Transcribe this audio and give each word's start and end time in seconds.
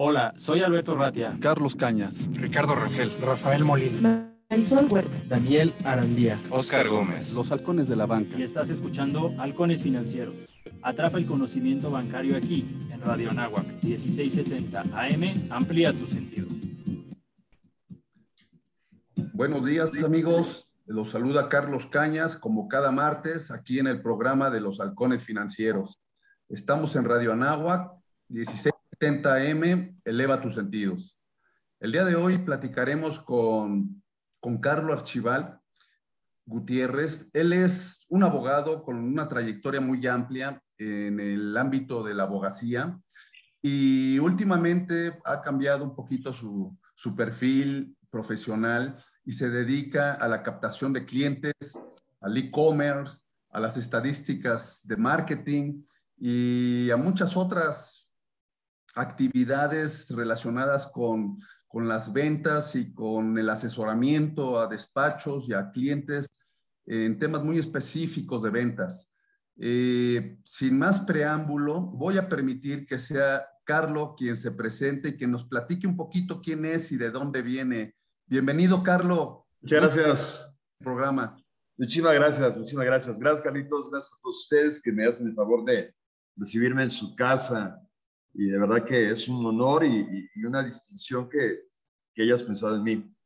Hola, 0.00 0.32
soy 0.36 0.62
Alberto 0.62 0.94
Ratia. 0.94 1.36
Carlos 1.40 1.74
Cañas. 1.74 2.28
Ricardo 2.32 2.76
Rangel. 2.76 3.20
Rafael 3.20 3.64
Molina. 3.64 4.32
Marisol 4.48 4.86
Huerta. 4.88 5.18
Daniel 5.26 5.74
Arandía. 5.84 6.40
Oscar 6.50 6.88
Gómez. 6.88 7.34
Los 7.34 7.50
halcones 7.50 7.88
de 7.88 7.96
la 7.96 8.06
banca. 8.06 8.38
Y 8.38 8.44
estás 8.44 8.70
escuchando 8.70 9.34
Halcones 9.40 9.82
Financieros. 9.82 10.36
Atrapa 10.82 11.18
el 11.18 11.26
conocimiento 11.26 11.90
bancario 11.90 12.36
aquí, 12.36 12.88
en 12.92 13.00
Radio 13.00 13.32
Anáhuac, 13.32 13.66
1670 13.82 14.82
AM. 14.82 15.48
Amplía 15.50 15.92
tus 15.92 16.10
sentidos. 16.10 16.52
Buenos 19.32 19.64
días, 19.64 19.90
amigos. 20.04 20.68
Los 20.86 21.10
saluda 21.10 21.48
Carlos 21.48 21.86
Cañas, 21.86 22.36
como 22.36 22.68
cada 22.68 22.92
martes, 22.92 23.50
aquí 23.50 23.80
en 23.80 23.88
el 23.88 24.00
programa 24.00 24.48
de 24.48 24.60
los 24.60 24.78
halcones 24.78 25.24
financieros. 25.24 25.98
Estamos 26.48 26.94
en 26.94 27.04
Radio 27.04 27.32
Anáhuac, 27.32 27.90
16 28.28 28.77
70M, 29.00 30.00
eleva 30.04 30.40
tus 30.40 30.54
sentidos. 30.54 31.18
El 31.80 31.92
día 31.92 32.04
de 32.04 32.16
hoy 32.16 32.38
platicaremos 32.38 33.20
con, 33.20 34.02
con 34.40 34.58
Carlo 34.58 34.92
Archival 34.92 35.60
Gutiérrez. 36.44 37.30
Él 37.32 37.52
es 37.52 38.04
un 38.08 38.24
abogado 38.24 38.82
con 38.82 38.96
una 38.96 39.28
trayectoria 39.28 39.80
muy 39.80 40.04
amplia 40.06 40.60
en 40.78 41.20
el 41.20 41.56
ámbito 41.56 42.02
de 42.02 42.14
la 42.14 42.24
abogacía 42.24 42.98
y 43.62 44.18
últimamente 44.18 45.18
ha 45.24 45.42
cambiado 45.42 45.84
un 45.84 45.94
poquito 45.94 46.32
su, 46.32 46.76
su 46.94 47.14
perfil 47.14 47.96
profesional 48.10 48.96
y 49.24 49.32
se 49.32 49.50
dedica 49.50 50.14
a 50.14 50.26
la 50.26 50.42
captación 50.42 50.92
de 50.92 51.04
clientes, 51.04 51.54
al 52.20 52.36
e-commerce, 52.36 53.24
a 53.50 53.60
las 53.60 53.76
estadísticas 53.76 54.80
de 54.84 54.96
marketing 54.96 55.82
y 56.16 56.90
a 56.90 56.96
muchas 56.96 57.36
otras 57.36 58.07
actividades 58.94 60.10
relacionadas 60.10 60.86
con, 60.86 61.38
con 61.66 61.88
las 61.88 62.12
ventas 62.12 62.74
y 62.74 62.92
con 62.92 63.38
el 63.38 63.48
asesoramiento 63.50 64.60
a 64.60 64.66
despachos 64.66 65.48
y 65.48 65.54
a 65.54 65.70
clientes 65.70 66.26
en 66.86 67.18
temas 67.18 67.42
muy 67.42 67.58
específicos 67.58 68.42
de 68.42 68.50
ventas. 68.50 69.14
Eh, 69.60 70.38
sin 70.44 70.78
más 70.78 71.00
preámbulo, 71.00 71.80
voy 71.80 72.16
a 72.16 72.28
permitir 72.28 72.86
que 72.86 72.98
sea 72.98 73.46
Carlos 73.64 74.14
quien 74.16 74.36
se 74.36 74.52
presente 74.52 75.10
y 75.10 75.16
que 75.16 75.26
nos 75.26 75.44
platique 75.46 75.86
un 75.86 75.96
poquito 75.96 76.40
quién 76.40 76.64
es 76.64 76.90
y 76.92 76.96
de 76.96 77.10
dónde 77.10 77.42
viene 77.42 77.98
Bienvenido, 78.30 78.82
Carlos. 78.82 79.38
Muchas 79.62 79.96
gracias. 79.96 80.60
Programa. 80.78 81.42
Muchísimas 81.78 82.14
gracias, 82.14 82.54
muchísimas 82.58 82.84
gracias. 82.84 83.18
Gracias, 83.18 83.40
Carlitos. 83.40 83.90
Gracias 83.90 84.12
a 84.12 84.20
todos 84.20 84.40
ustedes 84.40 84.82
que 84.82 84.92
me 84.92 85.06
hacen 85.06 85.28
el 85.28 85.34
favor 85.34 85.64
de 85.64 85.94
recibirme 86.36 86.82
en 86.82 86.90
su 86.90 87.16
casa. 87.16 87.80
Y 88.38 88.46
de 88.46 88.58
verdad 88.58 88.84
que 88.84 89.10
es 89.10 89.28
un 89.28 89.44
honor 89.44 89.84
y, 89.84 90.30
y 90.34 90.44
una 90.44 90.62
distinción 90.62 91.28
que, 91.28 91.64
que, 92.14 92.22
hayas 92.22 92.42
pensado 92.42 92.76
en 92.76 92.82
mí. 92.84 93.16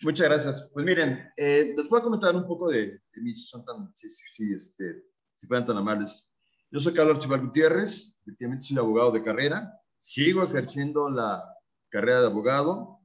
Muchas 0.00 0.28
gracias. 0.28 0.70
Pues 0.72 0.84
miren, 0.84 1.30
eh, 1.36 1.74
les 1.76 1.88
voy 1.88 2.00
a 2.00 2.02
comentar 2.02 2.34
un 2.34 2.46
poco 2.46 2.68
de, 2.70 2.86
de 2.86 3.22
mí, 3.22 3.34
si 3.34 3.44
son 3.44 3.64
tan, 3.64 3.94
si, 3.94 4.08
si, 4.08 4.54
este, 4.54 5.04
si 5.34 5.46
fueran 5.46 5.66
tan 5.66 5.76
amables. 5.76 6.34
Yo 6.70 6.80
soy 6.80 6.94
Carlos 6.94 7.16
Archival 7.16 7.42
Gutiérrez, 7.42 8.18
efectivamente 8.22 8.64
soy 8.64 8.78
abogado 8.78 9.12
de 9.12 9.22
carrera. 9.22 9.72
Sigo 9.98 10.42
ejerciendo 10.42 11.10
la 11.10 11.44
carrera 11.90 12.22
de 12.22 12.26
abogado 12.26 12.96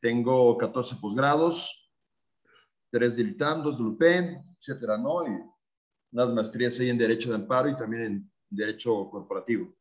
tengo 0.00 0.56
14 0.56 0.96
posgrados, 1.00 1.90
tres 2.90 3.16
de 3.16 3.24
ITAM, 3.24 3.62
dos 3.62 3.78
de 3.78 3.84
LUPEN, 3.84 4.40
etcétera, 4.56 4.96
¿no? 4.96 5.26
Y 5.26 5.36
unas 6.12 6.32
maestrías 6.32 6.78
ahí 6.78 6.90
en 6.90 6.98
Derecho 6.98 7.30
de 7.30 7.36
Amparo 7.36 7.68
y 7.68 7.76
también 7.76 8.02
en 8.02 8.32
Derecho 8.48 9.08
Corporativo. 9.10 9.74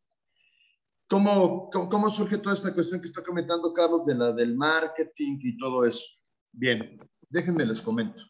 ¿Cómo, 1.08 1.70
cómo, 1.70 1.90
cómo 1.90 2.10
surge 2.10 2.38
toda 2.38 2.56
esta 2.56 2.74
cuestión 2.74 3.00
que 3.00 3.08
está 3.08 3.24
comentando 3.24 3.74
Carlos 3.74 4.06
de 4.06 4.16
la 4.16 4.32
del 4.32 4.56
marketing 4.56 5.38
y 5.42 5.58
todo 5.58 5.86
eso? 5.86 6.06
Bien, 6.52 7.00
déjenme 7.30 7.66
les 7.66 7.82
comento. 7.82 8.24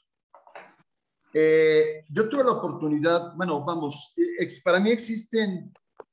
Eh, 1.34 2.06
yo 2.09 2.30
tuve 2.30 2.44
la 2.44 2.52
oportunidad, 2.52 3.34
bueno, 3.36 3.63
vamos, 3.66 4.13
ex, 4.40 4.62
para 4.62 4.80
mí 4.80 4.90
existen 4.90 5.72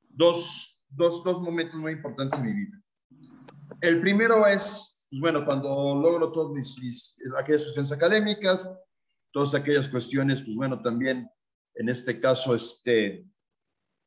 dos, 0.08 0.84
dos, 0.88 1.22
dos 1.22 1.40
momentos 1.40 1.78
muy 1.78 1.92
importantes 1.92 2.38
en 2.38 2.46
mi 2.46 2.52
vida. 2.52 2.82
El 3.80 4.00
primero 4.00 4.46
es 4.46 4.92
pues 5.12 5.20
bueno, 5.20 5.44
cuando 5.44 5.68
logro 5.68 6.32
todas 6.32 6.52
mis, 6.52 6.82
mis, 6.82 7.18
aquellas 7.38 7.64
cuestiones 7.64 7.92
académicas, 7.92 8.74
todas 9.30 9.54
aquellas 9.54 9.86
cuestiones, 9.86 10.40
pues 10.40 10.56
bueno, 10.56 10.80
también 10.80 11.28
en 11.74 11.88
este 11.90 12.18
caso, 12.18 12.54
este, 12.54 13.26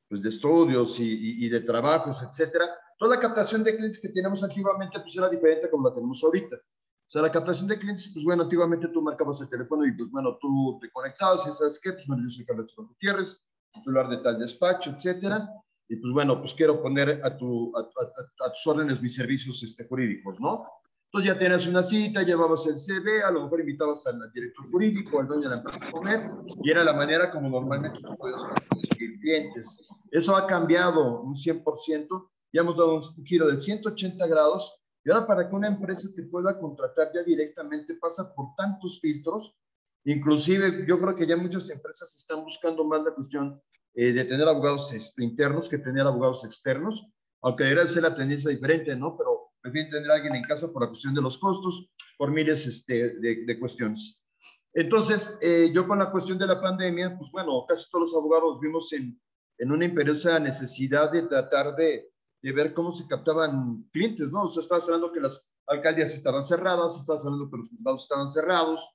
pues 0.07 0.21
de 0.21 0.29
estudios 0.29 0.99
y, 0.99 1.03
y, 1.03 1.45
y 1.45 1.49
de 1.49 1.61
trabajos, 1.61 2.23
etcétera. 2.23 2.65
Toda 2.97 3.15
la 3.15 3.21
captación 3.21 3.63
de 3.63 3.75
clientes 3.75 3.99
que 3.99 4.09
teníamos 4.09 4.43
antiguamente, 4.43 4.99
pues 4.99 5.15
era 5.17 5.29
diferente 5.29 5.69
como 5.69 5.89
la 5.89 5.93
tenemos 5.93 6.23
ahorita. 6.23 6.55
O 6.55 7.09
sea, 7.09 7.21
la 7.21 7.31
captación 7.31 7.67
de 7.67 7.77
clientes, 7.77 8.09
pues 8.13 8.25
bueno, 8.25 8.43
antiguamente 8.43 8.87
tú 8.87 9.01
marcabas 9.01 9.39
el 9.41 9.49
teléfono 9.49 9.85
y 9.85 9.91
pues 9.95 10.09
bueno, 10.09 10.37
tú 10.41 10.79
te 10.81 10.89
conectabas 10.91 11.45
y 11.47 11.51
sabes 11.51 11.79
qué, 11.81 11.93
pues 11.93 12.07
bueno, 12.07 12.23
yo 12.23 12.29
soy 12.29 12.45
Carlos 12.45 12.73
Gutiérrez, 12.75 13.45
titular 13.71 14.09
de 14.09 14.17
tal 14.17 14.39
despacho, 14.39 14.91
etcétera. 14.91 15.47
Y 15.87 15.97
pues 15.97 16.13
bueno, 16.13 16.39
pues 16.39 16.53
quiero 16.55 16.81
poner 16.81 17.21
a, 17.23 17.37
tu, 17.37 17.71
a, 17.77 17.81
a, 17.81 18.47
a 18.47 18.51
tus 18.51 18.65
órdenes 18.65 18.99
mis 19.01 19.13
servicios 19.13 19.61
este, 19.61 19.87
jurídicos, 19.87 20.39
¿no? 20.39 20.65
Entonces 21.15 21.33
ya 21.33 21.39
tenías 21.39 21.65
una 21.67 21.81
cita, 21.81 22.23
llevabas 22.23 22.67
el 22.67 22.77
CV, 22.77 23.23
a 23.23 23.31
lo 23.31 23.43
mejor 23.43 23.61
invitabas 23.61 24.05
al 24.05 24.29
director 24.33 24.69
jurídico, 24.69 25.21
al 25.21 25.27
dueño 25.27 25.43
de 25.43 25.49
la 25.49 25.61
empresa 25.61 25.87
a 25.87 25.91
comer, 25.91 26.29
y 26.61 26.69
era 26.69 26.83
la 26.83 26.91
manera 26.91 27.31
como 27.31 27.47
normalmente 27.47 28.01
tú 28.01 28.17
podías 28.17 28.43
conseguir 28.43 29.17
clientes. 29.21 29.87
Eso 30.11 30.35
ha 30.35 30.45
cambiado 30.45 31.21
un 31.21 31.33
100%, 31.33 32.29
ya 32.51 32.59
hemos 32.59 32.75
dado 32.75 32.95
un 32.95 33.25
giro 33.25 33.47
de 33.47 33.61
180 33.61 34.27
grados, 34.27 34.83
y 35.05 35.09
ahora 35.09 35.25
para 35.25 35.47
que 35.47 35.55
una 35.55 35.69
empresa 35.69 36.09
te 36.13 36.23
pueda 36.23 36.59
contratar 36.59 37.07
ya 37.15 37.23
directamente 37.23 37.95
pasa 37.95 38.33
por 38.35 38.47
tantos 38.57 38.99
filtros, 38.99 39.55
inclusive 40.03 40.85
yo 40.85 40.99
creo 40.99 41.15
que 41.15 41.25
ya 41.25 41.37
muchas 41.37 41.69
empresas 41.69 42.13
están 42.17 42.43
buscando 42.43 42.83
más 42.83 43.01
la 43.05 43.15
cuestión 43.15 43.61
eh, 43.93 44.11
de 44.11 44.25
tener 44.25 44.45
abogados 44.45 44.91
este, 44.91 45.23
internos 45.23 45.69
que 45.69 45.77
tener 45.77 46.05
abogados 46.05 46.43
externos, 46.43 47.07
aunque 47.41 47.63
debería 47.63 47.87
ser 47.87 48.03
la 48.03 48.13
tendencia 48.13 48.51
diferente, 48.51 48.93
¿no? 48.97 49.15
Pero 49.17 49.44
prefieren 49.65 49.89
tener 49.89 50.11
a 50.11 50.13
alguien 50.13 50.35
en 50.35 50.43
casa 50.43 50.71
por 50.71 50.83
la 50.83 50.89
cuestión 50.89 51.15
de 51.15 51.23
los 51.23 51.39
costos, 51.39 51.89
por 52.19 52.29
miles 52.29 52.67
este, 52.67 53.17
de, 53.19 53.45
de, 53.45 53.59
cuestiones. 53.59 54.23
Entonces, 54.71 55.39
eh, 55.41 55.71
yo 55.73 55.87
con 55.87 55.97
la 55.97 56.11
cuestión 56.11 56.37
de 56.37 56.45
la 56.45 56.61
pandemia, 56.61 57.17
pues 57.17 57.31
bueno, 57.31 57.65
casi 57.67 57.89
todos 57.89 58.11
los 58.11 58.15
abogados 58.15 58.59
vimos 58.59 58.93
en, 58.93 59.19
en 59.57 59.71
una 59.71 59.85
imperiosa 59.85 60.39
necesidad 60.39 61.11
de 61.11 61.23
tratar 61.23 61.75
de, 61.75 62.11
de, 62.43 62.51
ver 62.51 62.75
cómo 62.75 62.91
se 62.91 63.07
captaban 63.07 63.89
clientes, 63.91 64.31
¿no? 64.31 64.43
O 64.43 64.47
sea, 64.47 64.61
estabas 64.61 64.85
hablando 64.85 65.11
que 65.11 65.19
las 65.19 65.51
alcaldías 65.65 66.13
estaban 66.13 66.45
cerradas, 66.45 66.97
estabas 66.97 67.25
hablando 67.25 67.49
que 67.49 67.57
los 67.57 67.69
juzgados 67.69 68.03
estaban 68.03 68.31
cerrados, 68.31 68.87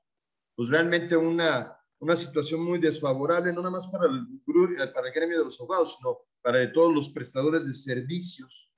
pues 0.54 0.68
realmente 0.68 1.16
una, 1.16 1.76
una 1.98 2.14
situación 2.14 2.62
muy 2.62 2.78
desfavorable, 2.78 3.52
no 3.52 3.60
nada 3.60 3.72
más 3.72 3.88
para 3.88 4.04
el, 4.06 4.40
para 4.94 5.08
el 5.08 5.14
gremio 5.14 5.38
de 5.38 5.44
los 5.44 5.60
abogados, 5.60 5.96
sino 5.98 6.18
para 6.40 6.72
todos 6.72 6.94
los 6.94 7.10
prestadores 7.10 7.66
de 7.66 7.74
servicios 7.74 8.69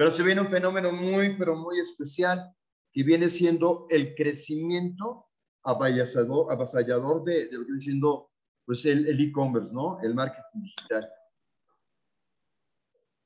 pero 0.00 0.10
se 0.10 0.22
viene 0.22 0.40
un 0.40 0.48
fenómeno 0.48 0.92
muy, 0.92 1.36
pero 1.36 1.54
muy 1.54 1.78
especial 1.78 2.56
que 2.90 3.02
viene 3.02 3.28
siendo 3.28 3.86
el 3.90 4.14
crecimiento 4.14 5.26
avasallador, 5.62 6.50
avasallador 6.50 7.22
de, 7.22 7.48
de 7.48 7.52
lo 7.52 7.66
que 7.66 7.66
viene 7.66 7.80
siendo 7.82 8.30
pues, 8.64 8.86
el 8.86 9.20
e-commerce, 9.20 9.74
¿no? 9.74 10.00
El 10.00 10.14
marketing 10.14 10.62
digital. 10.62 11.06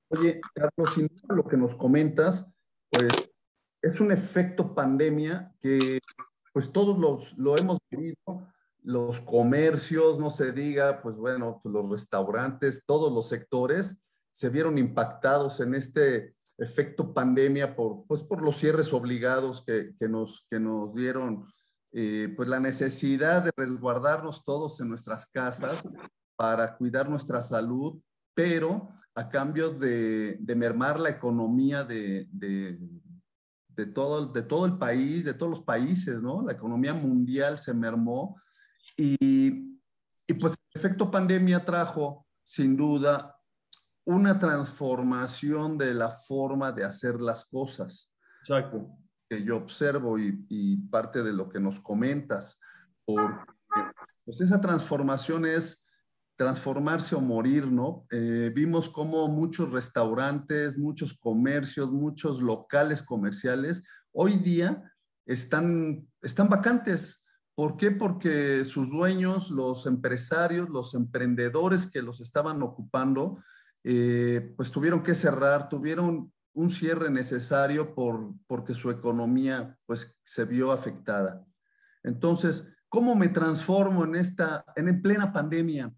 Oye, 0.08 0.40
Carlos, 0.52 0.94
sin 0.94 1.06
duda 1.06 1.36
lo 1.36 1.44
que 1.44 1.56
nos 1.56 1.76
comentas, 1.76 2.44
pues 2.90 3.12
es 3.80 4.00
un 4.00 4.10
efecto 4.10 4.74
pandemia 4.74 5.54
que 5.60 6.00
pues 6.52 6.72
todos 6.72 6.98
los, 6.98 7.38
lo 7.38 7.56
hemos 7.56 7.78
vivido, 7.88 8.16
los 8.82 9.20
comercios, 9.20 10.18
no 10.18 10.28
se 10.28 10.50
diga, 10.50 11.00
pues 11.02 11.18
bueno, 11.18 11.60
los 11.62 11.88
restaurantes, 11.88 12.84
todos 12.84 13.12
los 13.12 13.28
sectores 13.28 13.96
se 14.32 14.50
vieron 14.50 14.76
impactados 14.76 15.60
en 15.60 15.76
este 15.76 16.34
efecto 16.58 17.12
pandemia 17.12 17.74
por, 17.74 18.04
pues, 18.06 18.22
por 18.22 18.42
los 18.42 18.56
cierres 18.56 18.92
obligados 18.92 19.64
que, 19.64 19.94
que 19.98 20.08
nos, 20.08 20.46
que 20.50 20.60
nos 20.60 20.94
dieron, 20.94 21.46
eh, 21.92 22.32
pues 22.36 22.48
la 22.48 22.60
necesidad 22.60 23.44
de 23.44 23.52
resguardarnos 23.56 24.44
todos 24.44 24.80
en 24.80 24.88
nuestras 24.88 25.26
casas 25.26 25.86
para 26.36 26.76
cuidar 26.76 27.08
nuestra 27.08 27.42
salud, 27.42 28.00
pero 28.34 28.90
a 29.14 29.28
cambio 29.28 29.70
de, 29.70 30.36
de 30.40 30.56
mermar 30.56 30.98
la 30.98 31.10
economía 31.10 31.84
de, 31.84 32.26
de, 32.32 32.78
de, 33.68 33.86
todo, 33.86 34.26
de 34.32 34.42
todo 34.42 34.66
el 34.66 34.78
país, 34.78 35.24
de 35.24 35.34
todos 35.34 35.50
los 35.50 35.62
países, 35.62 36.20
¿no? 36.20 36.42
La 36.42 36.52
economía 36.52 36.94
mundial 36.94 37.58
se 37.58 37.72
mermó 37.72 38.40
y, 38.96 39.78
y 40.26 40.34
pues 40.34 40.54
el 40.54 40.80
efecto 40.80 41.10
pandemia 41.10 41.64
trajo 41.64 42.26
sin 42.42 42.76
duda 42.76 43.33
una 44.04 44.38
transformación 44.38 45.78
de 45.78 45.94
la 45.94 46.10
forma 46.10 46.72
de 46.72 46.84
hacer 46.84 47.20
las 47.20 47.44
cosas. 47.44 48.12
Exacto. 48.40 48.88
Que 49.28 49.42
yo 49.42 49.56
observo 49.56 50.18
y, 50.18 50.46
y 50.48 50.76
parte 50.88 51.22
de 51.22 51.32
lo 51.32 51.48
que 51.48 51.60
nos 51.60 51.80
comentas, 51.80 52.60
porque 53.04 53.34
pues 54.24 54.40
esa 54.40 54.60
transformación 54.60 55.46
es 55.46 55.84
transformarse 56.36 57.14
o 57.14 57.20
morir, 57.20 57.66
¿no? 57.70 58.06
Eh, 58.10 58.50
vimos 58.54 58.88
como 58.88 59.28
muchos 59.28 59.70
restaurantes, 59.70 60.76
muchos 60.76 61.14
comercios, 61.14 61.92
muchos 61.92 62.40
locales 62.40 63.02
comerciales 63.02 63.84
hoy 64.12 64.36
día 64.36 64.82
están, 65.26 66.08
están 66.22 66.48
vacantes. 66.48 67.24
¿Por 67.54 67.76
qué? 67.76 67.92
Porque 67.92 68.64
sus 68.64 68.90
dueños, 68.90 69.50
los 69.50 69.86
empresarios, 69.86 70.68
los 70.70 70.94
emprendedores 70.94 71.88
que 71.88 72.02
los 72.02 72.20
estaban 72.20 72.62
ocupando, 72.62 73.38
eh, 73.84 74.54
pues 74.56 74.70
tuvieron 74.70 75.02
que 75.02 75.14
cerrar, 75.14 75.68
tuvieron 75.68 76.32
un 76.54 76.70
cierre 76.70 77.10
necesario 77.10 77.94
por, 77.94 78.32
porque 78.46 78.72
su 78.72 78.90
economía 78.90 79.76
pues 79.86 80.18
se 80.24 80.44
vio 80.44 80.72
afectada. 80.72 81.44
Entonces, 82.02 82.66
¿cómo 82.88 83.14
me 83.14 83.28
transformo 83.28 84.04
en 84.04 84.14
esta, 84.14 84.64
en 84.76 85.02
plena 85.02 85.32
pandemia? 85.32 85.92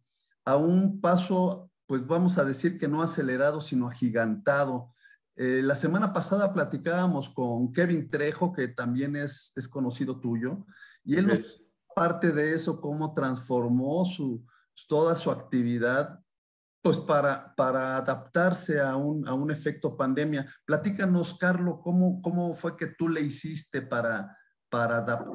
A 0.44 0.56
un 0.56 1.00
paso, 1.00 1.71
pues 1.87 2.06
vamos 2.06 2.38
a 2.38 2.44
decir 2.44 2.79
que 2.79 2.88
no 2.88 3.03
acelerado, 3.03 3.61
sino 3.61 3.89
agigantado. 3.89 4.93
Eh, 5.37 5.61
la 5.62 5.77
semana 5.77 6.12
pasada 6.12 6.53
platicábamos 6.53 7.29
con 7.29 7.73
Kevin 7.73 8.11
Trejo, 8.11 8.53
que 8.53 8.69
también 8.69 9.17
es, 9.17 9.53
es 9.55 9.69
conocido 9.69 10.19
tuyo, 10.19 10.67
y 11.05 11.17
él 11.17 11.27
nos 11.27 11.67
parte 11.94 12.32
de 12.32 12.53
eso, 12.53 12.81
cómo 12.81 13.15
transformó 13.15 14.05
su, 14.05 14.44
toda 14.87 15.17
su 15.17 15.31
actividad 15.31 16.21
pues 16.87 16.99
para, 16.99 17.53
para 17.56 17.97
adaptarse 17.97 18.81
a 18.81 18.94
un, 18.94 19.27
a 19.27 19.35
un 19.35 19.50
efecto 19.50 19.97
pandemia. 19.97 20.47
Platícanos, 20.65 21.35
Carlos, 21.35 21.81
¿cómo, 21.83 22.23
¿cómo 22.23 22.55
fue 22.55 22.77
que 22.77 22.87
tú 22.87 23.09
le 23.09 23.23
hiciste 23.23 23.83
para, 23.83 24.38
para 24.71 24.99
adaptar? 24.99 25.27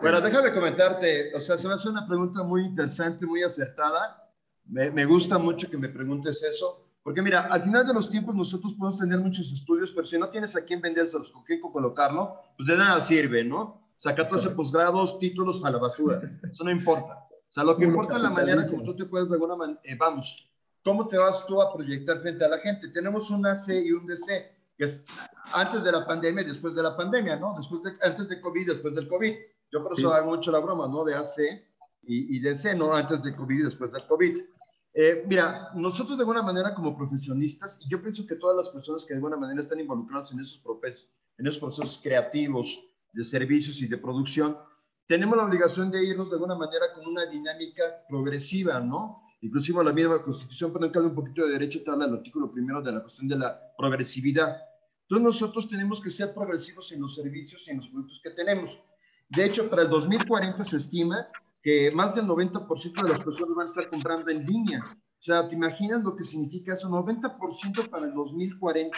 Bueno, 0.00 0.22
déjame 0.22 0.50
comentarte, 0.50 1.34
o 1.36 1.40
sea, 1.40 1.58
se 1.58 1.68
me 1.68 1.74
hace 1.74 1.90
una 1.90 2.06
pregunta 2.06 2.42
muy 2.42 2.64
interesante, 2.64 3.26
muy 3.26 3.42
acertada. 3.42 4.32
Me, 4.64 4.90
me, 4.90 5.04
gusta 5.04 5.36
mucho 5.36 5.68
que 5.68 5.76
me 5.76 5.90
preguntes 5.90 6.42
eso, 6.42 6.88
porque 7.02 7.20
mira, 7.20 7.42
al 7.42 7.62
final 7.62 7.86
de 7.86 7.92
los 7.92 8.08
tiempos 8.08 8.34
nosotros 8.34 8.72
podemos 8.78 8.98
tener 8.98 9.18
muchos 9.18 9.52
estudios, 9.52 9.92
pero 9.92 10.06
si 10.06 10.18
no 10.18 10.30
tienes 10.30 10.56
a 10.56 10.64
quién 10.64 10.80
vendérselos, 10.80 11.32
con 11.32 11.44
quién 11.44 11.60
colocarlo, 11.60 12.34
pues 12.56 12.66
de 12.66 12.78
nada 12.78 12.98
sirve, 13.02 13.44
¿no? 13.44 13.92
Sacar 13.98 14.24
14 14.24 14.50
posgrados, 14.50 15.18
títulos 15.18 15.62
a 15.66 15.70
la 15.70 15.76
basura, 15.76 16.22
eso 16.50 16.64
no 16.64 16.70
importa. 16.70 17.23
O 17.54 17.56
sea, 17.56 17.62
lo 17.62 17.76
que 17.76 17.84
importa 17.84 18.16
es 18.16 18.22
la 18.22 18.30
manera 18.30 18.66
como 18.66 18.82
tú 18.82 18.96
te 18.96 19.04
puedes 19.04 19.28
de 19.28 19.36
alguna 19.36 19.54
manera, 19.54 19.80
eh, 19.84 19.94
vamos, 19.96 20.50
¿cómo 20.82 21.06
te 21.06 21.16
vas 21.16 21.46
tú 21.46 21.62
a 21.62 21.72
proyectar 21.72 22.20
frente 22.20 22.44
a 22.44 22.48
la 22.48 22.58
gente? 22.58 22.88
Tenemos 22.88 23.30
un 23.30 23.46
AC 23.46 23.68
y 23.84 23.92
un 23.92 24.04
DC, 24.04 24.50
que 24.76 24.84
es 24.86 25.06
antes 25.52 25.84
de 25.84 25.92
la 25.92 26.04
pandemia 26.04 26.42
y 26.42 26.46
después 26.46 26.74
de 26.74 26.82
la 26.82 26.96
pandemia, 26.96 27.36
¿no? 27.36 27.54
Después 27.56 27.80
de, 27.84 27.92
antes 28.02 28.28
de 28.28 28.40
COVID, 28.40 28.66
después 28.66 28.92
del 28.92 29.06
COVID. 29.06 29.36
Yo 29.70 29.84
por 29.84 29.96
eso 29.96 30.12
hago 30.12 30.30
mucho 30.34 30.50
la 30.50 30.58
broma, 30.58 30.88
¿no? 30.88 31.04
De 31.04 31.14
AC 31.14 31.38
y, 32.02 32.36
y 32.36 32.40
DC, 32.40 32.74
¿no? 32.74 32.92
Antes 32.92 33.22
de 33.22 33.32
COVID 33.36 33.60
y 33.60 33.62
después 33.62 33.92
del 33.92 34.04
COVID. 34.04 34.36
Eh, 34.92 35.24
mira, 35.24 35.70
nosotros 35.76 36.18
de 36.18 36.22
alguna 36.22 36.42
manera 36.42 36.74
como 36.74 36.96
profesionistas, 36.96 37.82
y 37.86 37.88
yo 37.88 38.02
pienso 38.02 38.26
que 38.26 38.34
todas 38.34 38.56
las 38.56 38.68
personas 38.70 39.04
que 39.04 39.14
de 39.14 39.18
alguna 39.18 39.36
manera 39.36 39.60
están 39.60 39.78
involucradas 39.78 40.32
en 40.32 40.40
esos 40.40 40.58
procesos, 40.58 41.08
en 41.38 41.46
esos 41.46 41.60
procesos 41.60 42.00
creativos 42.02 42.84
de 43.12 43.22
servicios 43.22 43.80
y 43.80 43.86
de 43.86 43.96
producción, 43.96 44.58
tenemos 45.06 45.36
la 45.36 45.44
obligación 45.44 45.90
de 45.90 46.04
irnos 46.04 46.30
de 46.30 46.36
alguna 46.36 46.54
manera 46.54 46.86
con 46.94 47.06
una 47.06 47.26
dinámica 47.26 47.82
progresiva, 48.08 48.80
¿no? 48.80 49.22
Inclusive 49.40 49.84
la 49.84 49.92
misma 49.92 50.22
Constitución, 50.22 50.72
que 50.90 50.98
un 50.98 51.14
poquito 51.14 51.46
de 51.46 51.52
derecho, 51.52 51.82
te 51.84 51.90
habla 51.90 52.06
el 52.06 52.14
artículo 52.14 52.50
primero 52.50 52.80
de 52.80 52.92
la 52.92 53.00
cuestión 53.00 53.28
de 53.28 53.36
la 53.36 53.60
progresividad. 53.76 54.56
Entonces 55.02 55.24
nosotros 55.24 55.68
tenemos 55.68 56.00
que 56.00 56.08
ser 56.08 56.32
progresivos 56.32 56.90
en 56.92 57.02
los 57.02 57.14
servicios 57.14 57.62
y 57.66 57.72
en 57.72 57.76
los 57.76 57.88
productos 57.88 58.20
que 58.22 58.30
tenemos. 58.30 58.80
De 59.28 59.44
hecho, 59.44 59.68
para 59.68 59.82
el 59.82 59.90
2040 59.90 60.64
se 60.64 60.76
estima 60.76 61.28
que 61.62 61.90
más 61.90 62.14
del 62.14 62.26
90% 62.26 63.02
de 63.02 63.08
las 63.08 63.20
personas 63.20 63.54
van 63.54 63.66
a 63.66 63.70
estar 63.70 63.90
comprando 63.90 64.30
en 64.30 64.46
línea. 64.46 64.82
O 64.82 65.22
sea, 65.26 65.46
¿te 65.46 65.54
imaginas 65.54 66.02
lo 66.02 66.16
que 66.16 66.24
significa 66.24 66.72
eso? 66.74 66.88
90% 66.88 67.90
para 67.90 68.06
el 68.06 68.14
2040, 68.14 68.96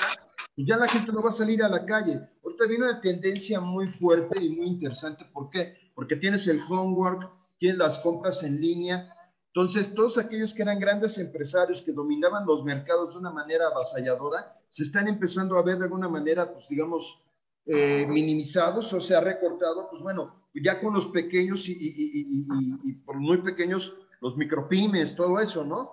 y 0.56 0.64
ya 0.64 0.76
la 0.76 0.88
gente 0.88 1.12
no 1.12 1.22
va 1.22 1.30
a 1.30 1.34
salir 1.34 1.62
a 1.62 1.68
la 1.68 1.84
calle. 1.84 2.20
Ahorita 2.42 2.66
viene 2.66 2.84
una 2.84 3.00
tendencia 3.00 3.60
muy 3.60 3.88
fuerte 3.88 4.42
y 4.42 4.48
muy 4.48 4.66
interesante. 4.66 5.24
¿Por 5.32 5.50
qué? 5.50 5.85
Porque 5.96 6.14
tienes 6.14 6.46
el 6.46 6.60
homework, 6.60 7.28
tienes 7.58 7.78
las 7.78 7.98
compras 8.00 8.42
en 8.42 8.60
línea. 8.60 9.12
Entonces, 9.46 9.94
todos 9.94 10.18
aquellos 10.18 10.52
que 10.52 10.60
eran 10.60 10.78
grandes 10.78 11.16
empresarios 11.16 11.80
que 11.80 11.92
dominaban 11.92 12.44
los 12.44 12.62
mercados 12.62 13.14
de 13.14 13.20
una 13.20 13.30
manera 13.30 13.68
avasalladora, 13.68 14.60
se 14.68 14.82
están 14.82 15.08
empezando 15.08 15.56
a 15.56 15.62
ver 15.62 15.78
de 15.78 15.84
alguna 15.84 16.10
manera, 16.10 16.52
pues 16.52 16.68
digamos, 16.68 17.24
eh, 17.64 18.06
minimizados 18.06 18.92
o 18.92 19.00
sea, 19.00 19.22
recortado, 19.22 19.88
pues 19.88 20.02
bueno, 20.02 20.50
ya 20.54 20.78
con 20.78 20.92
los 20.92 21.06
pequeños 21.06 21.66
y, 21.66 21.72
y, 21.72 22.46
y, 22.84 22.92
por 22.96 23.16
muy 23.16 23.38
pequeños, 23.38 23.94
los 24.20 24.36
micropymes, 24.36 25.16
todo 25.16 25.40
eso, 25.40 25.64
¿no? 25.64 25.90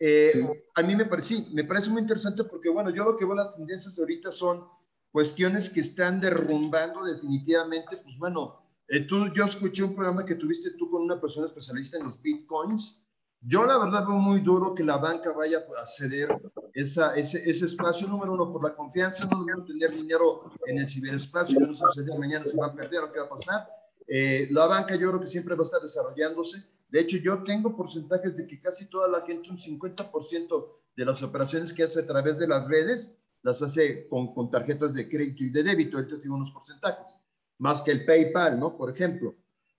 Eh, 0.00 0.64
a 0.74 0.82
mí 0.82 0.96
me 0.96 1.04
parece, 1.04 1.46
me 1.52 1.62
parece 1.62 1.90
muy 1.90 2.02
interesante 2.02 2.42
porque, 2.42 2.68
bueno, 2.68 2.90
yo 2.90 3.04
lo 3.04 3.16
que 3.16 3.24
veo 3.24 3.34
las 3.36 3.56
tendencias 3.56 3.96
ahorita 3.96 4.32
son 4.32 4.66
cuestiones 5.12 5.70
que 5.70 5.80
están 5.80 6.20
derrumbando 6.20 7.04
definitivamente, 7.04 7.96
pues 7.98 8.18
bueno, 8.18 8.65
eh, 8.88 9.00
tú, 9.00 9.32
yo 9.32 9.44
escuché 9.44 9.82
un 9.82 9.94
programa 9.94 10.24
que 10.24 10.36
tuviste 10.36 10.70
tú 10.72 10.88
con 10.88 11.02
una 11.02 11.20
persona 11.20 11.46
especialista 11.46 11.98
en 11.98 12.04
los 12.04 12.20
bitcoins. 12.22 13.02
Yo 13.40 13.66
la 13.66 13.78
verdad 13.78 14.06
veo 14.06 14.16
muy 14.16 14.40
duro 14.40 14.74
que 14.74 14.84
la 14.84 14.96
banca 14.96 15.32
vaya 15.32 15.64
a 15.80 15.86
ceder 15.86 16.28
esa, 16.72 17.14
ese, 17.16 17.48
ese 17.48 17.64
espacio, 17.64 18.08
número 18.08 18.32
uno, 18.32 18.52
por 18.52 18.62
la 18.62 18.74
confianza, 18.74 19.26
no 19.26 19.44
debemos 19.44 19.66
tener 19.66 19.92
dinero 19.92 20.50
en 20.66 20.78
el 20.78 20.88
ciberespacio, 20.88 21.60
no 21.60 21.72
sé 21.72 21.84
si 21.92 22.18
mañana 22.18 22.44
se 22.44 22.56
va 22.58 22.66
a 22.66 22.74
perder 22.74 23.02
o 23.02 23.12
qué 23.12 23.18
va 23.20 23.26
a 23.26 23.28
pasar. 23.28 23.68
Eh, 24.06 24.48
la 24.50 24.66
banca 24.66 24.94
yo 24.94 25.08
creo 25.08 25.20
que 25.20 25.26
siempre 25.26 25.54
va 25.54 25.62
a 25.62 25.64
estar 25.64 25.80
desarrollándose. 25.80 26.64
De 26.88 27.00
hecho, 27.00 27.16
yo 27.18 27.42
tengo 27.42 27.76
porcentajes 27.76 28.36
de 28.36 28.46
que 28.46 28.60
casi 28.60 28.88
toda 28.88 29.08
la 29.08 29.22
gente, 29.26 29.50
un 29.50 29.58
50% 29.58 30.68
de 30.96 31.04
las 31.04 31.22
operaciones 31.22 31.72
que 31.72 31.82
hace 31.82 32.00
a 32.00 32.06
través 32.06 32.38
de 32.38 32.46
las 32.46 32.66
redes, 32.66 33.18
las 33.42 33.62
hace 33.62 34.08
con, 34.08 34.32
con 34.32 34.50
tarjetas 34.50 34.94
de 34.94 35.08
crédito 35.08 35.44
y 35.44 35.50
de 35.50 35.62
débito. 35.62 35.98
Ahorita 35.98 36.20
tengo 36.20 36.36
unos 36.36 36.52
porcentajes 36.52 37.20
más 37.58 37.82
que 37.82 37.90
el 37.90 38.04
PayPal, 38.04 38.58
¿no? 38.58 38.76
Por 38.76 38.90
ejemplo. 38.90 39.34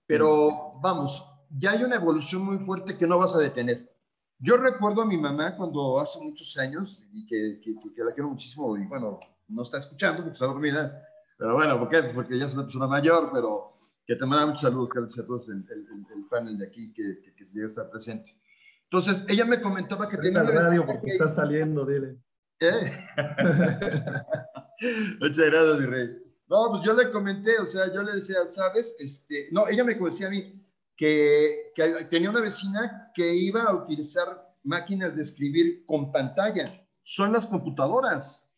Pero 0.06 0.78
vamos, 0.80 1.24
ya 1.50 1.72
hay 1.72 1.84
una 1.84 1.96
evolución 1.96 2.42
muy 2.42 2.58
fuerte 2.58 2.96
que 2.96 3.06
no 3.06 3.18
vas 3.18 3.34
a 3.36 3.40
detener. 3.40 3.92
Yo 4.38 4.56
recuerdo 4.56 5.02
a 5.02 5.06
mi 5.06 5.16
mamá 5.16 5.56
cuando 5.56 5.98
hace 5.98 6.20
muchos 6.20 6.56
años, 6.58 7.04
y 7.12 7.26
que, 7.26 7.60
que, 7.60 8.04
la 8.04 8.12
quiero 8.12 8.30
muchísimo, 8.30 8.76
y 8.76 8.86
bueno, 8.86 9.18
no 9.48 9.62
está 9.62 9.78
escuchando 9.78 10.22
porque 10.22 10.34
está 10.34 10.46
dormida, 10.46 11.02
pero 11.36 11.54
bueno, 11.54 11.78
¿por 11.78 11.88
qué? 11.88 12.02
Porque 12.14 12.34
ella 12.34 12.46
es 12.46 12.54
una 12.54 12.62
persona 12.62 12.86
mayor, 12.86 13.30
pero 13.32 13.76
que 14.06 14.16
te 14.16 14.24
manda 14.24 14.46
muchos 14.46 14.62
saludos, 14.62 14.90
Carlos, 14.90 15.18
a 15.18 15.26
todos 15.26 15.48
el, 15.48 15.66
el, 15.68 16.06
el, 16.16 16.26
panel 16.30 16.56
de 16.56 16.66
aquí 16.66 16.92
que, 16.92 17.20
que, 17.22 17.34
que 17.34 17.44
llega 17.44 17.64
a 17.64 17.66
estar 17.66 17.90
presente. 17.90 18.36
Entonces, 18.84 19.26
ella 19.28 19.44
me 19.44 19.60
comentaba 19.60 20.08
que 20.08 20.16
tenía... 20.16 20.42
la 20.42 20.50
radio 20.50 20.86
porque 20.86 21.10
está 21.10 21.28
saliendo, 21.28 21.84
dile. 21.84 22.16
¿Eh? 22.60 22.92
Muchas 25.20 25.46
gracias, 25.46 25.80
mi 25.80 25.86
rey. 25.86 26.27
No, 26.48 26.70
pues 26.70 26.82
yo 26.84 26.94
le 26.94 27.10
comenté, 27.10 27.58
o 27.58 27.66
sea, 27.66 27.92
yo 27.92 28.02
le 28.02 28.12
decía, 28.12 28.46
¿sabes? 28.46 28.96
Este, 28.98 29.48
no, 29.52 29.68
ella 29.68 29.84
me 29.84 29.94
decía 29.94 30.28
a 30.28 30.30
mí 30.30 30.64
que, 30.96 31.72
que 31.74 32.06
tenía 32.10 32.30
una 32.30 32.40
vecina 32.40 33.10
que 33.14 33.34
iba 33.34 33.64
a 33.64 33.74
utilizar 33.74 34.54
máquinas 34.64 35.16
de 35.16 35.22
escribir 35.22 35.84
con 35.84 36.10
pantalla. 36.10 36.86
Son 37.02 37.32
las 37.32 37.46
computadoras. 37.46 38.54